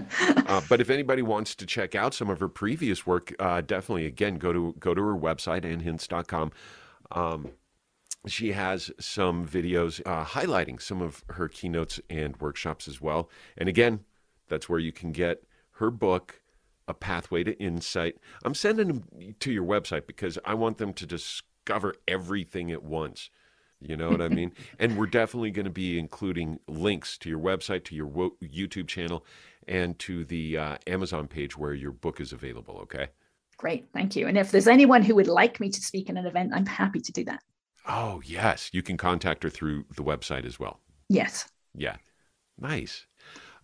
Uh, 0.45 0.61
but 0.69 0.81
if 0.81 0.89
anybody 0.89 1.21
wants 1.21 1.55
to 1.55 1.65
check 1.65 1.95
out 1.95 2.13
some 2.13 2.29
of 2.29 2.39
her 2.39 2.49
previous 2.49 3.07
work, 3.07 3.33
uh, 3.39 3.61
definitely 3.61 4.05
again 4.05 4.35
go 4.35 4.51
to 4.51 4.75
go 4.77 4.93
to 4.93 5.01
her 5.01 5.15
website 5.15 5.63
annhince.com. 5.63 6.51
Um, 7.11 7.49
she 8.27 8.51
has 8.51 8.91
some 8.99 9.47
videos 9.47 10.01
uh, 10.05 10.25
highlighting 10.25 10.81
some 10.81 11.01
of 11.01 11.23
her 11.29 11.47
keynotes 11.47 11.99
and 12.09 12.35
workshops 12.37 12.87
as 12.87 13.01
well. 13.01 13.29
And 13.57 13.67
again, 13.69 14.01
that's 14.49 14.69
where 14.69 14.79
you 14.79 14.91
can 14.91 15.11
get 15.11 15.43
her 15.77 15.89
book, 15.89 16.41
A 16.87 16.93
Pathway 16.93 17.43
to 17.45 17.57
Insight. 17.59 18.17
I'm 18.43 18.53
sending 18.53 18.87
them 18.87 19.35
to 19.39 19.51
your 19.51 19.65
website 19.65 20.07
because 20.07 20.37
I 20.45 20.53
want 20.53 20.77
them 20.77 20.93
to 20.93 21.07
just 21.07 21.43
discover 21.63 21.95
everything 22.07 22.71
at 22.71 22.83
once. 22.83 23.29
You 23.79 23.97
know 23.97 24.09
what 24.09 24.21
I 24.21 24.29
mean? 24.29 24.53
and 24.79 24.97
we're 24.97 25.07
definitely 25.07 25.51
going 25.51 25.65
to 25.65 25.71
be 25.71 25.99
including 25.99 26.59
links 26.67 27.17
to 27.19 27.29
your 27.29 27.39
website, 27.39 27.83
to 27.85 27.95
your 27.95 28.07
YouTube 28.41 28.87
channel, 28.87 29.25
and 29.67 29.97
to 29.99 30.23
the 30.25 30.57
uh, 30.57 30.77
Amazon 30.87 31.27
page 31.27 31.57
where 31.57 31.73
your 31.73 31.91
book 31.91 32.21
is 32.21 32.31
available. 32.31 32.79
Okay. 32.83 33.07
Great. 33.57 33.87
Thank 33.93 34.15
you. 34.15 34.27
And 34.27 34.37
if 34.37 34.51
there's 34.51 34.67
anyone 34.67 35.03
who 35.03 35.15
would 35.15 35.27
like 35.27 35.59
me 35.59 35.69
to 35.69 35.81
speak 35.81 36.09
in 36.09 36.17
an 36.17 36.25
event, 36.25 36.51
I'm 36.53 36.65
happy 36.65 36.99
to 36.99 37.11
do 37.11 37.23
that. 37.25 37.41
Oh, 37.87 38.21
yes. 38.25 38.69
You 38.73 38.81
can 38.81 38.97
contact 38.97 39.43
her 39.43 39.49
through 39.49 39.85
the 39.95 40.03
website 40.03 40.45
as 40.45 40.59
well. 40.59 40.79
Yes. 41.09 41.49
Yeah. 41.75 41.97
Nice. 42.57 43.05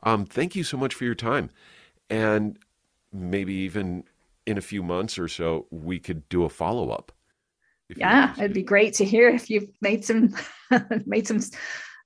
Um, 0.04 0.26
thank 0.26 0.56
you 0.56 0.64
so 0.64 0.78
much 0.78 0.94
for 0.94 1.06
your 1.06 1.16
time. 1.16 1.50
And 2.10 2.60
maybe 3.12 3.54
even 3.54 4.04
in 4.46 4.58
a 4.58 4.62
few 4.62 4.84
months 4.84 5.18
or 5.18 5.28
so, 5.28 5.68
we 5.70 6.00
could 6.00 6.28
do 6.28 6.44
a 6.44 6.50
follow 6.50 6.90
up 6.90 7.12
yeah, 7.96 8.34
it'd 8.38 8.54
be 8.54 8.64
great 8.64 8.94
to 8.96 9.06
hear 9.06 9.30
if 9.30 9.50
you've 9.50 9.70
made 9.82 10.06
some 10.06 10.36
made 11.06 11.28
some 11.28 11.40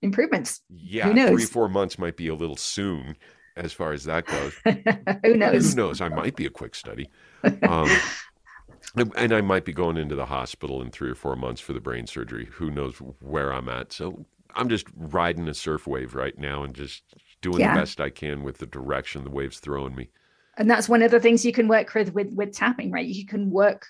improvements. 0.01 0.61
Yeah, 0.69 1.05
Who 1.05 1.13
knows? 1.13 1.29
three 1.29 1.45
four 1.45 1.69
months 1.69 1.97
might 1.97 2.17
be 2.17 2.27
a 2.27 2.35
little 2.35 2.57
soon 2.57 3.15
as 3.55 3.73
far 3.73 3.93
as 3.93 4.03
that 4.05 4.25
goes. 4.25 4.53
Who 5.23 5.35
knows? 5.35 5.71
Who 5.71 5.75
knows? 5.75 6.01
I 6.01 6.09
might 6.09 6.35
be 6.35 6.45
a 6.45 6.51
quick 6.51 6.75
study. 6.75 7.09
Um, 7.63 7.89
and 8.95 9.33
I 9.33 9.41
might 9.41 9.65
be 9.65 9.73
going 9.73 9.97
into 9.97 10.15
the 10.15 10.25
hospital 10.25 10.81
in 10.81 10.91
three 10.91 11.09
or 11.09 11.15
four 11.15 11.35
months 11.35 11.59
for 11.59 11.73
the 11.73 11.81
brain 11.81 12.07
surgery. 12.07 12.47
Who 12.53 12.71
knows 12.71 12.95
where 13.19 13.51
I'm 13.51 13.67
at? 13.67 13.91
So 13.91 14.25
I'm 14.55 14.69
just 14.69 14.87
riding 14.95 15.47
a 15.49 15.53
surf 15.53 15.87
wave 15.87 16.15
right 16.15 16.37
now 16.37 16.63
and 16.63 16.73
just 16.73 17.03
doing 17.41 17.59
yeah. 17.59 17.73
the 17.73 17.81
best 17.81 17.99
I 17.99 18.09
can 18.09 18.43
with 18.43 18.59
the 18.59 18.65
direction 18.65 19.23
the 19.23 19.29
wave's 19.29 19.59
throwing 19.59 19.95
me. 19.95 20.09
And 20.57 20.69
that's 20.69 20.87
one 20.87 21.01
of 21.01 21.11
the 21.11 21.19
things 21.19 21.43
you 21.43 21.51
can 21.51 21.67
work 21.67 21.93
with 21.93 22.13
with 22.13 22.31
with 22.33 22.53
tapping, 22.53 22.91
right? 22.91 23.05
You 23.05 23.25
can 23.25 23.49
work 23.49 23.87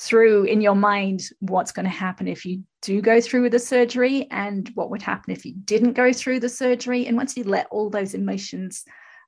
through 0.00 0.44
in 0.44 0.62
your 0.62 0.74
mind 0.74 1.28
what's 1.40 1.72
going 1.72 1.84
to 1.84 1.90
happen 1.90 2.26
if 2.26 2.46
you 2.46 2.62
do 2.80 3.02
go 3.02 3.20
through 3.20 3.42
with 3.42 3.52
the 3.52 3.58
surgery 3.58 4.26
and 4.30 4.70
what 4.74 4.88
would 4.88 5.02
happen 5.02 5.30
if 5.30 5.44
you 5.44 5.52
didn't 5.64 5.92
go 5.92 6.10
through 6.10 6.40
the 6.40 6.48
surgery. 6.48 7.06
And 7.06 7.18
once 7.18 7.36
you 7.36 7.44
let 7.44 7.66
all 7.70 7.90
those 7.90 8.14
emotions 8.14 8.84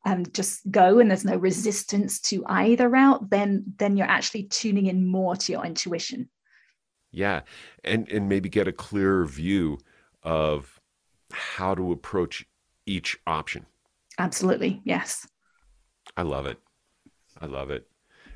um, 0.07 0.25
just 0.33 0.69
go 0.71 0.99
and 0.99 1.11
there's 1.11 1.27
no 1.27 1.37
resistance 1.37 2.21
to 2.23 2.43
either 2.47 2.89
route, 2.89 3.29
then 3.29 3.65
then 3.77 3.99
you're 3.99 4.07
actually 4.07 4.45
tuning 4.45 4.87
in 4.87 5.07
more 5.07 5.37
to 5.37 5.53
your 5.53 5.67
intuition. 5.67 6.31
Yeah, 7.11 7.43
and 7.85 8.09
and 8.09 8.29
maybe 8.29 8.49
get 8.49 8.67
a 8.67 8.73
clearer 8.73 9.27
view 9.27 9.79
of 10.23 10.81
how 11.31 11.75
to 11.75 11.93
approach 11.93 12.47
each 12.87 13.19
option. 13.27 13.67
Absolutely, 14.19 14.81
yes. 14.85 15.29
I 16.17 16.23
love 16.23 16.47
it. 16.47 16.59
I 17.41 17.47
love 17.47 17.71
it. 17.71 17.87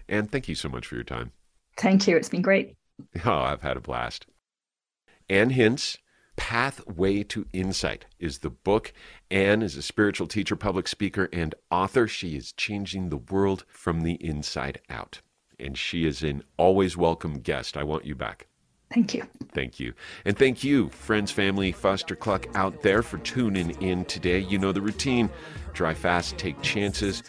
And 0.09 0.31
thank 0.31 0.49
you 0.49 0.55
so 0.55 0.69
much 0.69 0.87
for 0.87 0.95
your 0.95 1.05
time. 1.05 1.33
Thank 1.77 2.07
you. 2.07 2.17
It's 2.17 2.29
been 2.29 2.43
great. 2.43 2.75
Oh, 3.27 3.41
I've 3.41 3.61
had 3.61 3.77
a 3.77 3.81
blast. 3.81 4.27
Ann 5.29 5.51
Hince, 5.51 5.99
Pathway 6.37 7.23
to 7.25 7.47
Insight 7.53 8.07
is 8.19 8.39
the 8.39 8.51
book. 8.51 8.93
Ann 9.31 9.63
is 9.63 9.77
a 9.77 9.83
spiritual 9.83 10.27
teacher, 10.27 10.57
public 10.57 10.89
speaker, 10.89 11.29
and 11.33 11.55
author. 11.71 12.09
She 12.09 12.37
is 12.37 12.53
changing 12.53 13.09
the 13.09 13.17
world 13.17 13.65
from 13.69 14.03
the 14.03 14.15
inside 14.15 14.81
out. 14.89 15.21
And 15.59 15.77
she 15.77 16.07
is 16.07 16.23
an 16.23 16.43
always 16.57 16.97
welcome 16.97 17.41
guest. 17.41 17.77
I 17.77 17.83
want 17.83 18.05
you 18.05 18.15
back. 18.15 18.47
Thank 18.93 19.15
you. 19.15 19.25
Thank 19.53 19.81
you. 19.81 19.95
And 20.25 20.39
thank 20.39 20.63
you, 20.63 20.91
friends, 20.91 21.33
family, 21.33 21.73
Fustercluck 21.73 22.55
out 22.55 22.83
there 22.83 23.03
for 23.03 23.19
tuning 23.19 23.71
in 23.83 24.05
today. 24.05 24.39
You 24.39 24.59
know 24.59 24.73
the 24.73 24.81
routine 24.81 25.29
dry 25.73 25.93
fast, 25.93 26.39
take 26.39 26.61
chances, 26.63 27.23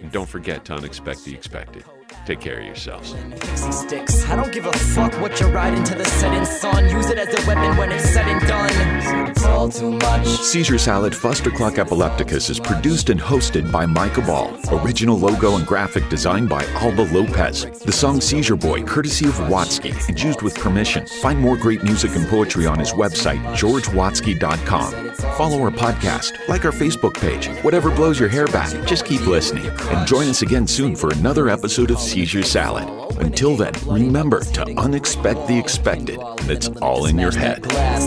and 0.00 0.10
don't 0.10 0.28
forget 0.28 0.64
to 0.64 0.74
unexpect 0.74 1.24
the 1.24 1.34
expected. 1.34 1.84
Take 2.26 2.40
care 2.40 2.58
of 2.58 2.64
yourselves. 2.64 3.14
I 3.14 4.36
don't 4.36 4.52
give 4.52 4.66
a 4.66 4.72
fuck 4.72 5.12
what 5.20 5.40
you're 5.40 5.50
riding 5.50 5.82
to 5.84 5.94
the 5.94 6.04
setting 6.04 6.44
sun. 6.44 6.88
Use 6.88 7.08
it 7.10 7.18
as 7.18 7.28
a 7.28 7.46
weapon 7.46 7.76
when 7.76 7.90
it's 7.90 8.08
said 8.10 8.28
and 8.28 8.40
done. 8.46 9.30
It's 9.30 9.44
all 9.44 9.68
too 9.68 9.92
much. 9.92 10.26
Seizure 10.26 10.78
Salad 10.78 11.12
Fustercluck 11.12 11.78
Epilepticus 11.78 12.50
is 12.50 12.60
produced 12.60 13.10
and 13.10 13.20
hosted 13.20 13.72
by 13.72 13.86
Micah 13.86 14.20
Ball. 14.22 14.56
Original 14.70 15.18
logo 15.18 15.56
and 15.56 15.66
graphic 15.66 16.08
design 16.08 16.46
by 16.46 16.64
Alba 16.74 17.02
Lopez. 17.12 17.64
The 17.80 17.92
song 17.92 18.20
Seizure 18.20 18.56
Boy, 18.56 18.82
courtesy 18.82 19.26
of 19.26 19.34
Watsky, 19.34 19.92
and 20.08 20.20
used 20.22 20.42
with 20.42 20.54
permission. 20.56 21.06
Find 21.22 21.38
more 21.38 21.56
great 21.56 21.82
music 21.82 22.14
and 22.16 22.26
poetry 22.28 22.66
on 22.66 22.78
his 22.78 22.92
website, 22.92 23.42
georgewatsky.com. 23.56 25.10
Follow 25.36 25.62
our 25.62 25.70
podcast, 25.70 26.32
like 26.48 26.64
our 26.64 26.72
Facebook 26.72 27.14
page. 27.14 27.48
Whatever 27.64 27.90
blows 27.90 28.18
your 28.18 28.28
hair 28.28 28.46
back, 28.46 28.70
just 28.86 29.04
keep 29.04 29.26
listening. 29.26 29.66
And 29.66 30.06
join 30.06 30.28
us 30.28 30.42
again 30.42 30.66
soon 30.66 30.94
for 30.96 31.10
another 31.12 31.48
episode 31.48 31.90
of 31.90 31.99
Seizure 32.00 32.42
Salad. 32.42 32.88
Until 33.18 33.56
then, 33.56 33.74
remember 33.84 34.40
to 34.40 34.64
unexpect 34.64 35.46
the 35.46 35.58
expected. 35.58 36.18
It's 36.50 36.68
all 36.80 37.04
in 37.04 37.18
your 37.18 37.30
head. 37.30 37.62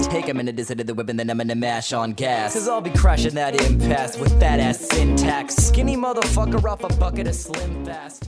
Take 0.10 0.30
a 0.30 0.34
minute 0.34 0.58
to 0.58 0.66
sit 0.66 0.80
the 0.84 0.96
whip 0.96 1.10
and 1.10 1.20
then 1.20 1.30
I'm 1.30 1.38
gonna 1.38 1.54
mash 1.54 1.94
on 1.94 2.14
gas. 2.14 2.54
Cause 2.54 2.68
I'll 2.68 2.82
be 2.82 2.90
that 3.36 3.62
impasse 3.64 4.18
with 4.18 4.40
that 4.40 4.60
ass 4.60 4.80
syntax. 4.80 5.56
Skinny 5.56 5.96
motherfucker 5.96 6.64
off 6.64 6.84
a 6.84 6.90
bucket 6.98 7.28
of 7.28 7.36
slim 7.36 7.86
fast. 7.86 8.28